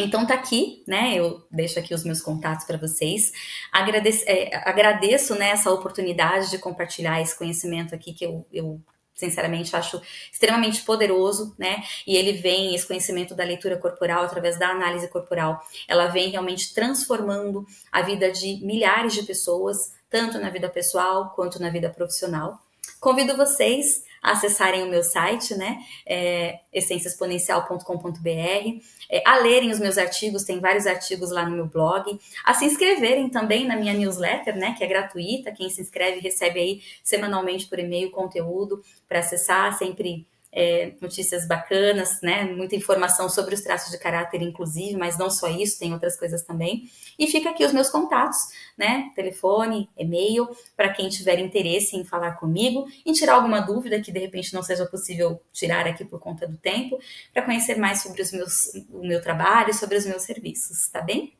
Então 0.00 0.26
tá 0.26 0.34
aqui, 0.34 0.82
né? 0.86 1.14
Eu 1.14 1.46
deixo 1.50 1.78
aqui 1.78 1.94
os 1.94 2.04
meus 2.04 2.20
contatos 2.20 2.66
para 2.66 2.78
vocês. 2.78 3.32
Agradeço, 3.72 4.24
é, 4.26 4.50
agradeço 4.68 5.34
né, 5.34 5.50
essa 5.50 5.70
oportunidade 5.70 6.50
de 6.50 6.58
compartilhar 6.58 7.20
esse 7.20 7.36
conhecimento 7.36 7.94
aqui 7.94 8.12
que 8.12 8.24
eu, 8.24 8.46
eu 8.52 8.80
sinceramente 9.14 9.76
acho 9.76 10.00
extremamente 10.32 10.82
poderoso, 10.82 11.54
né? 11.58 11.84
E 12.06 12.16
ele 12.16 12.32
vem, 12.32 12.74
esse 12.74 12.86
conhecimento 12.86 13.34
da 13.34 13.44
leitura 13.44 13.76
corporal, 13.76 14.24
através 14.24 14.58
da 14.58 14.68
análise 14.70 15.06
corporal, 15.08 15.60
ela 15.86 16.06
vem 16.06 16.30
realmente 16.30 16.72
transformando 16.72 17.66
a 17.92 18.00
vida 18.00 18.32
de 18.32 18.58
milhares 18.64 19.12
de 19.12 19.22
pessoas, 19.22 19.92
tanto 20.08 20.38
na 20.38 20.48
vida 20.48 20.68
pessoal 20.68 21.32
quanto 21.36 21.60
na 21.60 21.68
vida 21.68 21.90
profissional. 21.90 22.58
Convido 22.98 23.36
vocês 23.36 24.02
acessarem 24.22 24.82
o 24.82 24.90
meu 24.90 25.02
site, 25.02 25.54
né, 25.54 25.78
é, 26.06 26.60
essenciaexponencial.com.br, 26.72 28.80
é, 29.10 29.22
a 29.26 29.38
lerem 29.38 29.70
os 29.70 29.78
meus 29.78 29.98
artigos, 29.98 30.44
tem 30.44 30.60
vários 30.60 30.86
artigos 30.86 31.30
lá 31.30 31.48
no 31.48 31.56
meu 31.56 31.66
blog, 31.66 32.18
a 32.44 32.54
se 32.54 32.64
inscreverem 32.64 33.28
também 33.28 33.66
na 33.66 33.76
minha 33.76 33.94
newsletter, 33.94 34.56
né, 34.56 34.74
que 34.76 34.84
é 34.84 34.86
gratuita, 34.86 35.52
quem 35.52 35.70
se 35.70 35.80
inscreve 35.80 36.20
recebe 36.20 36.60
aí 36.60 36.82
semanalmente 37.02 37.66
por 37.66 37.78
e-mail 37.78 38.10
conteúdo 38.10 38.82
para 39.08 39.20
acessar, 39.20 39.76
sempre 39.76 40.26
é, 40.52 40.94
notícias 41.00 41.46
bacanas, 41.46 42.20
né? 42.22 42.44
Muita 42.44 42.74
informação 42.74 43.28
sobre 43.28 43.54
os 43.54 43.60
traços 43.60 43.90
de 43.90 43.98
caráter, 43.98 44.42
inclusive, 44.42 44.96
mas 44.96 45.16
não 45.16 45.30
só 45.30 45.48
isso, 45.48 45.78
tem 45.78 45.92
outras 45.92 46.18
coisas 46.18 46.42
também. 46.42 46.90
E 47.18 47.26
fica 47.26 47.50
aqui 47.50 47.64
os 47.64 47.72
meus 47.72 47.88
contatos, 47.88 48.38
né? 48.76 49.10
Telefone, 49.14 49.88
e-mail, 49.96 50.48
para 50.76 50.92
quem 50.92 51.08
tiver 51.08 51.38
interesse 51.38 51.96
em 51.96 52.04
falar 52.04 52.32
comigo, 52.32 52.86
em 53.06 53.12
tirar 53.12 53.34
alguma 53.34 53.60
dúvida 53.60 54.00
que 54.00 54.10
de 54.10 54.18
repente 54.18 54.52
não 54.52 54.62
seja 54.62 54.86
possível 54.86 55.40
tirar 55.52 55.86
aqui 55.86 56.04
por 56.04 56.18
conta 56.18 56.46
do 56.46 56.56
tempo, 56.56 56.98
para 57.32 57.42
conhecer 57.42 57.76
mais 57.76 58.02
sobre 58.02 58.22
os 58.22 58.32
meus, 58.32 58.74
o 58.90 59.06
meu 59.06 59.22
trabalho, 59.22 59.72
sobre 59.72 59.96
os 59.96 60.06
meus 60.06 60.22
serviços, 60.22 60.88
tá 60.88 61.00
bem? 61.00 61.34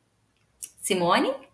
Simone? 0.80 1.49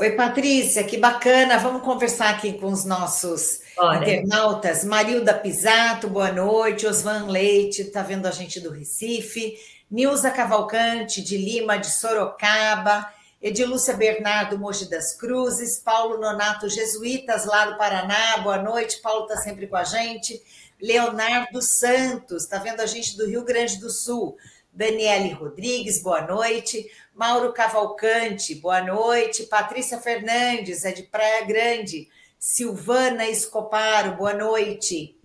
Oi, 0.00 0.12
Patrícia, 0.12 0.84
que 0.84 0.96
bacana. 0.96 1.58
Vamos 1.58 1.82
conversar 1.82 2.30
aqui 2.30 2.52
com 2.52 2.68
os 2.68 2.84
nossos 2.84 3.62
Bora. 3.74 3.96
internautas. 3.96 4.84
Marilda 4.84 5.34
Pisato, 5.34 6.08
boa 6.08 6.30
noite. 6.30 6.86
Osvan 6.86 7.26
Leite, 7.26 7.82
está 7.82 8.00
vendo 8.00 8.26
a 8.26 8.30
gente 8.30 8.60
do 8.60 8.70
Recife. 8.70 9.58
Nilza 9.90 10.30
Cavalcante, 10.30 11.20
de 11.20 11.36
Lima, 11.36 11.78
de 11.78 11.90
Sorocaba. 11.90 13.12
Edilúcia 13.42 13.96
Bernardo, 13.96 14.56
Mogi 14.56 14.88
das 14.88 15.16
Cruzes. 15.16 15.80
Paulo 15.80 16.20
Nonato, 16.20 16.68
Jesuítas, 16.68 17.44
lá 17.44 17.66
do 17.66 17.76
Paraná. 17.76 18.38
Boa 18.38 18.62
noite. 18.62 19.00
Paulo 19.02 19.26
está 19.26 19.36
sempre 19.38 19.66
com 19.66 19.76
a 19.76 19.82
gente. 19.82 20.40
Leonardo 20.80 21.60
Santos, 21.60 22.44
está 22.44 22.58
vendo 22.58 22.80
a 22.80 22.86
gente 22.86 23.16
do 23.16 23.26
Rio 23.26 23.44
Grande 23.44 23.80
do 23.80 23.90
Sul. 23.90 24.36
Daniele 24.72 25.32
Rodrigues, 25.32 26.00
boa 26.00 26.20
noite. 26.20 26.88
Mauro 27.18 27.52
Cavalcante, 27.52 28.54
boa 28.54 28.80
noite. 28.80 29.42
Patrícia 29.46 29.98
Fernandes, 29.98 30.84
é 30.84 30.92
de 30.92 31.02
Praia 31.02 31.44
Grande. 31.44 32.08
Silvana 32.38 33.26
Escoparo, 33.26 34.16
boa 34.16 34.32
noite. 34.32 35.18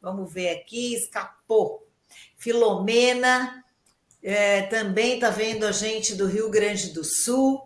Vamos 0.00 0.32
ver 0.32 0.48
aqui, 0.48 0.94
escapou. 0.94 1.86
Filomena, 2.38 3.62
é, 4.22 4.62
também 4.62 5.16
está 5.16 5.28
vendo 5.28 5.66
a 5.66 5.72
gente 5.72 6.14
do 6.14 6.26
Rio 6.26 6.48
Grande 6.48 6.94
do 6.94 7.04
Sul. 7.04 7.60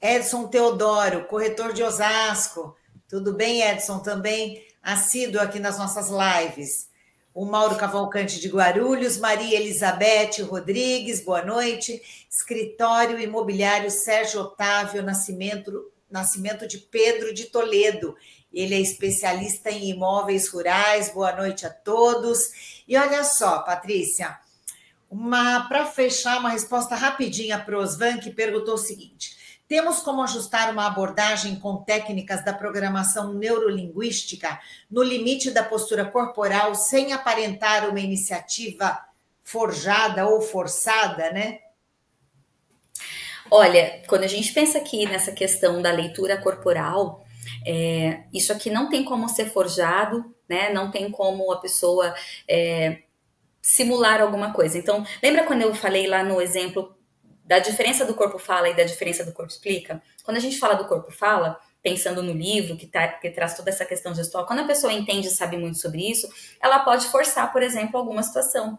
Edson 0.00 0.46
Teodoro, 0.46 1.24
corretor 1.24 1.72
de 1.72 1.82
Osasco. 1.82 2.76
Tudo 3.08 3.32
bem, 3.34 3.62
Edson? 3.62 3.98
Também 3.98 4.64
assíduo 4.80 5.40
aqui 5.40 5.58
nas 5.58 5.76
nossas 5.76 6.08
lives 6.08 6.87
o 7.38 7.44
Mauro 7.44 7.76
Cavalcante 7.76 8.40
de 8.40 8.48
Guarulhos, 8.48 9.16
Maria 9.16 9.60
Elizabeth 9.60 10.42
Rodrigues, 10.42 11.24
boa 11.24 11.40
noite. 11.40 12.02
Escritório 12.28 13.16
Imobiliário 13.20 13.92
Sérgio 13.92 14.40
Otávio 14.40 15.04
Nascimento, 15.04 15.88
Nascimento 16.10 16.66
de 16.66 16.78
Pedro 16.78 17.32
de 17.32 17.44
Toledo. 17.44 18.16
Ele 18.52 18.74
é 18.74 18.80
especialista 18.80 19.70
em 19.70 19.90
imóveis 19.90 20.48
rurais. 20.48 21.14
Boa 21.14 21.30
noite 21.30 21.64
a 21.64 21.70
todos. 21.70 22.40
E 22.88 22.96
olha 22.96 23.22
só, 23.22 23.60
Patrícia, 23.60 24.36
uma 25.08 25.68
para 25.68 25.86
fechar 25.86 26.40
uma 26.40 26.50
resposta 26.50 26.96
rapidinha 26.96 27.56
para 27.56 27.78
o 27.78 27.80
Osvan, 27.80 28.18
que 28.18 28.32
perguntou 28.32 28.74
o 28.74 28.78
seguinte: 28.78 29.37
temos 29.68 30.00
como 30.00 30.22
ajustar 30.22 30.72
uma 30.72 30.86
abordagem 30.86 31.56
com 31.56 31.76
técnicas 31.76 32.42
da 32.42 32.54
programação 32.54 33.34
neurolinguística 33.34 34.58
no 34.90 35.02
limite 35.02 35.50
da 35.50 35.62
postura 35.62 36.06
corporal 36.06 36.74
sem 36.74 37.12
aparentar 37.12 37.88
uma 37.88 38.00
iniciativa 38.00 38.98
forjada 39.42 40.26
ou 40.26 40.40
forçada, 40.40 41.30
né? 41.30 41.60
Olha, 43.50 44.02
quando 44.06 44.24
a 44.24 44.28
gente 44.28 44.52
pensa 44.52 44.78
aqui 44.78 45.06
nessa 45.06 45.32
questão 45.32 45.80
da 45.80 45.90
leitura 45.90 46.38
corporal, 46.38 47.24
é, 47.66 48.24
isso 48.32 48.52
aqui 48.52 48.70
não 48.70 48.88
tem 48.88 49.04
como 49.04 49.28
ser 49.28 49.50
forjado, 49.50 50.34
né? 50.48 50.72
Não 50.72 50.90
tem 50.90 51.10
como 51.10 51.50
a 51.52 51.60
pessoa 51.60 52.14
é, 52.46 53.02
simular 53.60 54.20
alguma 54.20 54.52
coisa. 54.52 54.78
Então, 54.78 55.04
lembra 55.22 55.44
quando 55.44 55.62
eu 55.62 55.74
falei 55.74 56.06
lá 56.06 56.22
no 56.22 56.40
exemplo 56.40 56.97
da 57.48 57.58
diferença 57.58 58.04
do 58.04 58.14
corpo 58.14 58.38
fala 58.38 58.68
e 58.68 58.76
da 58.76 58.84
diferença 58.84 59.24
do 59.24 59.32
corpo 59.32 59.50
explica, 59.50 60.02
quando 60.22 60.36
a 60.36 60.40
gente 60.40 60.58
fala 60.58 60.74
do 60.74 60.84
corpo 60.84 61.10
fala, 61.10 61.58
pensando 61.82 62.22
no 62.22 62.34
livro 62.34 62.76
que, 62.76 62.86
tá, 62.86 63.08
que 63.08 63.30
traz 63.30 63.56
toda 63.56 63.70
essa 63.70 63.86
questão 63.86 64.14
gestual, 64.14 64.46
quando 64.46 64.58
a 64.60 64.66
pessoa 64.66 64.92
entende 64.92 65.28
e 65.28 65.30
sabe 65.30 65.56
muito 65.56 65.78
sobre 65.78 66.06
isso, 66.10 66.28
ela 66.60 66.80
pode 66.80 67.06
forçar, 67.06 67.50
por 67.50 67.62
exemplo, 67.62 67.98
alguma 67.98 68.22
situação. 68.22 68.78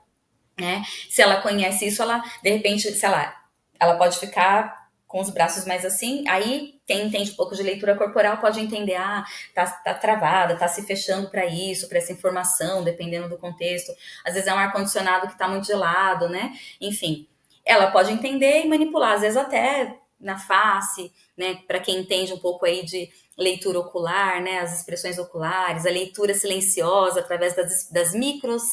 Né? 0.55 0.83
Se 1.09 1.19
ela 1.19 1.41
conhece 1.41 1.87
isso, 1.87 2.03
ela, 2.03 2.23
de 2.43 2.49
repente, 2.51 2.93
sei 2.93 3.09
lá, 3.09 3.41
ela 3.79 3.97
pode 3.97 4.19
ficar 4.19 4.87
com 5.07 5.19
os 5.19 5.31
braços 5.31 5.65
mais 5.65 5.83
assim, 5.83 6.23
aí 6.27 6.79
quem 6.85 7.07
entende 7.07 7.31
um 7.31 7.35
pouco 7.35 7.55
de 7.55 7.63
leitura 7.63 7.95
corporal 7.95 8.37
pode 8.37 8.59
entender, 8.59 8.93
ah, 8.97 9.25
tá, 9.55 9.65
tá 9.65 9.95
travada, 9.95 10.55
tá 10.55 10.67
se 10.67 10.83
fechando 10.83 11.31
para 11.31 11.47
isso, 11.47 11.89
para 11.89 11.97
essa 11.97 12.13
informação, 12.13 12.83
dependendo 12.83 13.27
do 13.27 13.35
contexto. 13.35 13.91
Às 14.23 14.35
vezes 14.35 14.47
é 14.47 14.53
um 14.53 14.59
ar-condicionado 14.59 15.27
que 15.27 15.35
tá 15.35 15.47
muito 15.47 15.65
gelado, 15.65 16.29
né? 16.29 16.53
Enfim, 16.79 17.27
ela 17.69 17.91
pode 17.91 18.11
entender 18.11 18.65
e 18.65 18.67
manipular, 18.67 19.13
às 19.13 19.21
vezes 19.21 19.37
até 19.37 19.95
na 20.19 20.39
face, 20.39 21.13
né, 21.37 21.59
para 21.67 21.79
quem 21.79 21.99
entende 21.99 22.33
um 22.33 22.39
pouco 22.39 22.65
aí 22.65 22.83
de 22.83 23.07
leitura 23.37 23.79
ocular, 23.79 24.41
né, 24.41 24.59
as 24.59 24.79
expressões 24.79 25.19
oculares, 25.19 25.85
a 25.85 25.91
leitura 25.91 26.33
silenciosa 26.33 27.19
através 27.19 27.55
das, 27.55 27.87
das 27.91 28.13
micros, 28.15 28.63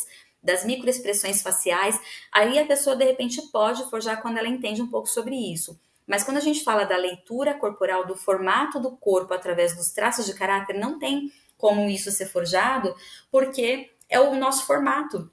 das 0.42 0.64
microexpressões 0.64 1.42
faciais, 1.42 2.00
aí 2.32 2.58
a 2.58 2.64
pessoa 2.64 2.96
de 2.96 3.04
repente 3.04 3.42
pode 3.52 3.88
forjar 3.90 4.22
quando 4.22 4.38
ela 4.38 4.48
entende 4.48 4.80
um 4.80 4.90
pouco 4.90 5.08
sobre 5.08 5.34
isso. 5.36 5.78
Mas 6.06 6.24
quando 6.24 6.38
a 6.38 6.40
gente 6.40 6.64
fala 6.64 6.84
da 6.84 6.96
leitura 6.96 7.52
corporal, 7.52 8.06
do 8.06 8.16
formato 8.16 8.80
do 8.80 8.96
corpo 8.96 9.34
através 9.34 9.76
dos 9.76 9.90
traços 9.90 10.24
de 10.24 10.32
caráter, 10.32 10.78
não 10.78 10.98
tem 10.98 11.30
como 11.58 11.90
isso 11.90 12.10
ser 12.10 12.26
forjado, 12.26 12.94
porque 13.30 13.90
é 14.08 14.18
o 14.18 14.36
nosso 14.36 14.66
formato. 14.66 15.30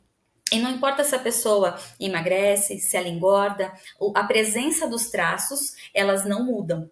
E 0.54 0.60
não 0.60 0.70
importa 0.70 1.04
se 1.04 1.16
a 1.16 1.20
pessoa 1.20 1.80
emagrece, 2.00 2.80
se 2.80 2.96
ela 2.96 3.08
engorda, 3.08 3.74
a 4.14 4.24
presença 4.24 4.88
dos 4.88 5.10
traços, 5.10 5.74
elas 5.92 6.26
não 6.26 6.46
mudam. 6.46 6.92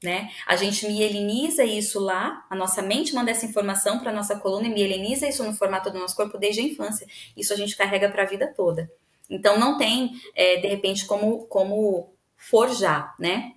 Né? 0.00 0.30
A 0.46 0.54
gente 0.54 0.86
mieliniza 0.86 1.64
isso 1.64 1.98
lá, 1.98 2.44
a 2.48 2.54
nossa 2.54 2.80
mente 2.80 3.12
manda 3.12 3.30
essa 3.30 3.44
informação 3.44 3.98
para 3.98 4.10
a 4.10 4.14
nossa 4.14 4.36
coluna 4.36 4.68
e 4.68 4.74
mieliniza 4.74 5.28
isso 5.28 5.42
no 5.42 5.52
formato 5.52 5.90
do 5.90 5.98
nosso 5.98 6.14
corpo 6.14 6.38
desde 6.38 6.60
a 6.60 6.64
infância. 6.64 7.06
Isso 7.36 7.52
a 7.52 7.56
gente 7.56 7.76
carrega 7.76 8.08
para 8.08 8.22
a 8.22 8.26
vida 8.26 8.46
toda. 8.56 8.90
Então 9.28 9.58
não 9.58 9.76
tem, 9.76 10.12
é, 10.34 10.58
de 10.58 10.68
repente, 10.68 11.04
como, 11.04 11.46
como 11.46 12.12
forjar, 12.36 13.14
né? 13.18 13.52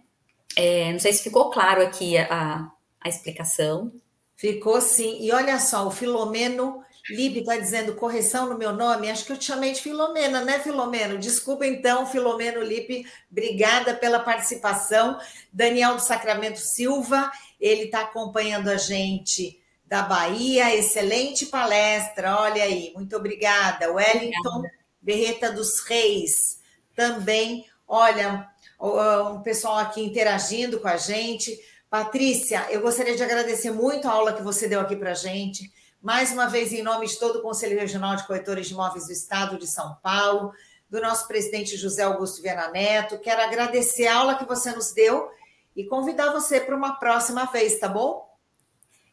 É, 0.56 0.92
não 0.92 1.00
sei 1.00 1.14
se 1.14 1.24
ficou 1.24 1.52
claro 1.52 1.84
aqui 1.84 2.18
a, 2.18 2.72
a 3.00 3.10
explicação. 3.10 3.92
Ficou 4.36 4.82
sim. 4.82 5.18
E 5.22 5.32
olha 5.32 5.60
só, 5.60 5.88
o 5.88 5.92
Filomeno 5.92 6.84
Lipe 7.10 7.40
está 7.40 7.56
dizendo 7.56 7.96
correção 7.96 8.50
no 8.50 8.58
meu 8.58 8.74
nome. 8.74 9.10
Acho 9.10 9.26
que 9.26 9.32
eu 9.32 9.38
te 9.38 9.46
chamei 9.46 9.74
de 9.74 9.82
Filomena, 9.82 10.44
né, 10.44 10.60
Filomeno? 10.60 11.20
Desculpa 11.20 11.66
então, 11.66 12.08
Filomeno 12.08 12.64
Lipe. 12.64 13.06
Obrigada 13.32 13.94
pela 13.94 14.20
participação. 14.20 15.20
Daniel 15.54 15.96
do 15.96 16.02
Sacramento 16.02 16.60
Silva, 16.60 17.32
ele 17.60 17.84
está 17.84 18.02
acompanhando 18.02 18.70
a 18.70 18.78
gente 18.78 19.62
da 19.86 20.02
Bahia. 20.02 20.76
Excelente 20.76 21.46
palestra, 21.46 22.40
olha 22.40 22.64
aí. 22.64 22.92
Muito 22.96 23.16
obrigada. 23.16 23.92
Wellington 23.92 24.64
Berreta 25.00 25.52
dos 25.52 25.82
Reis, 25.82 26.60
também. 26.96 27.66
Olha, 27.88 28.50
um 28.80 29.42
pessoal 29.42 29.78
aqui 29.78 30.02
interagindo 30.02 30.80
com 30.80 30.88
a 30.88 30.98
gente. 30.98 31.56
Patrícia, 31.88 32.66
eu 32.72 32.82
gostaria 32.82 33.16
de 33.16 33.24
agradecer 33.24 33.70
muito 33.70 34.08
a 34.08 34.12
aula 34.12 34.34
que 34.34 34.42
você 34.42 34.68
deu 34.68 34.80
aqui 34.80 34.96
para 34.96 35.12
a 35.12 35.16
gente 35.16 35.72
mais 36.06 36.32
uma 36.32 36.46
vez, 36.46 36.72
em 36.72 36.84
nome 36.84 37.08
de 37.08 37.18
todo 37.18 37.40
o 37.40 37.42
Conselho 37.42 37.80
Regional 37.80 38.16
de 38.16 38.28
Corretores 38.28 38.68
de 38.68 38.74
Imóveis 38.74 39.08
do 39.08 39.12
Estado 39.12 39.58
de 39.58 39.66
São 39.66 39.98
Paulo, 40.04 40.54
do 40.88 41.02
nosso 41.02 41.28
presidente 41.28 41.76
José 41.76 42.04
Augusto 42.04 42.44
Viana 42.44 42.70
Neto, 42.70 43.18
quero 43.18 43.42
agradecer 43.42 44.06
a 44.06 44.18
aula 44.18 44.36
que 44.36 44.46
você 44.46 44.72
nos 44.72 44.94
deu 44.94 45.28
e 45.76 45.84
convidar 45.84 46.32
você 46.32 46.60
para 46.60 46.76
uma 46.76 47.00
próxima 47.00 47.46
vez, 47.46 47.80
tá 47.80 47.88
bom? 47.88 48.24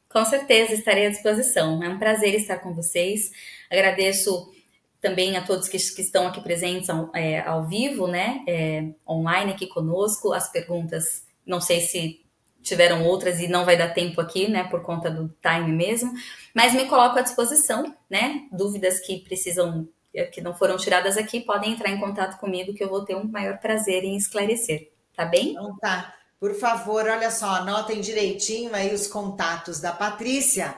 Com 0.07 0.22
certeza, 0.26 0.74
estarei 0.74 1.07
à 1.07 1.09
disposição. 1.09 1.82
É 1.82 1.88
um 1.88 1.99
prazer 1.99 2.34
estar 2.34 2.59
com 2.59 2.74
vocês. 2.74 3.32
Agradeço 3.70 4.53
também 5.01 5.38
a 5.38 5.43
todos 5.43 5.70
que, 5.70 5.78
que 5.78 6.03
estão 6.03 6.26
aqui 6.26 6.43
presentes 6.43 6.90
ao, 6.90 7.11
é, 7.14 7.40
ao 7.40 7.64
vivo, 7.64 8.07
né? 8.07 8.45
É, 8.47 8.86
online 9.09 9.53
aqui 9.53 9.66
conosco. 9.66 10.34
As 10.34 10.53
perguntas, 10.53 11.24
não 11.47 11.59
sei 11.59 11.80
se 11.80 12.22
tiveram 12.63 13.05
outras 13.05 13.41
e 13.41 13.49
não 13.49 13.65
vai 13.65 13.77
dar 13.77 13.93
tempo 13.93 14.21
aqui, 14.21 14.49
né, 14.49 14.65
por 14.65 14.83
conta 14.83 15.11
do 15.11 15.29
time 15.41 15.73
mesmo, 15.73 16.13
mas 16.55 16.73
me 16.75 16.87
coloco 16.87 17.19
à 17.19 17.23
disposição, 17.23 17.95
né? 18.09 18.47
Dúvidas 18.53 19.01
que 19.01 19.19
precisam 19.21 19.89
que 20.31 20.43
não 20.43 20.55
foram 20.55 20.77
tiradas 20.77 21.17
aqui, 21.17 21.41
podem 21.41 21.73
entrar 21.73 21.91
em 21.91 21.99
contato 21.99 22.39
comigo 22.39 22.75
que 22.75 22.85
eu 22.85 22.89
vou 22.89 23.05
ter 23.05 23.17
um 23.17 23.25
maior 23.25 23.59
prazer 23.59 24.05
em 24.05 24.17
esclarecer, 24.17 24.93
tá 25.17 25.25
bem? 25.25 25.53
Então 25.53 25.77
tá. 25.79 26.15
Por 26.39 26.55
favor, 26.55 27.09
olha 27.09 27.31
só, 27.31 27.47
anotem 27.47 28.01
direitinho 28.01 28.75
aí 28.75 28.93
os 28.93 29.07
contatos 29.07 29.81
da 29.81 29.93
Patrícia 29.93 30.75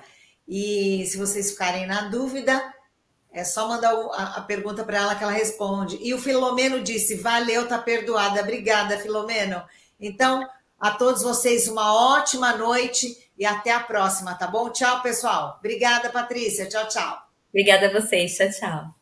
e 0.46 1.04
se 1.06 1.16
vocês 1.16 1.50
ficarem 1.52 1.86
na 1.86 2.02
dúvida, 2.02 2.62
é 3.32 3.42
só 3.42 3.66
mandar 3.66 3.92
a, 4.12 4.42
pergunta 4.42 4.84
para 4.84 4.98
ela 4.98 5.14
que 5.14 5.24
ela 5.24 5.32
responde. 5.32 5.98
E 6.00 6.14
o 6.14 6.18
Filomeno 6.18 6.80
disse: 6.80 7.16
"Valeu, 7.16 7.66
tá 7.66 7.78
perdoada". 7.78 8.40
Obrigada, 8.40 8.98
Filomeno. 8.98 9.64
Então, 9.98 10.46
a 10.84 10.90
todos 10.90 11.22
vocês 11.22 11.66
uma 11.66 11.94
ótima 12.14 12.58
noite 12.58 13.16
e 13.38 13.46
até 13.46 13.72
a 13.72 13.80
próxima, 13.80 14.34
tá 14.34 14.46
bom? 14.46 14.68
Tchau, 14.68 15.00
pessoal. 15.00 15.56
Obrigada, 15.58 16.10
Patrícia. 16.10 16.68
Tchau, 16.68 16.86
tchau. 16.86 17.22
Obrigada 17.48 17.86
a 17.86 17.90
vocês. 17.90 18.36
Tchau, 18.36 18.50
tchau. 18.50 18.94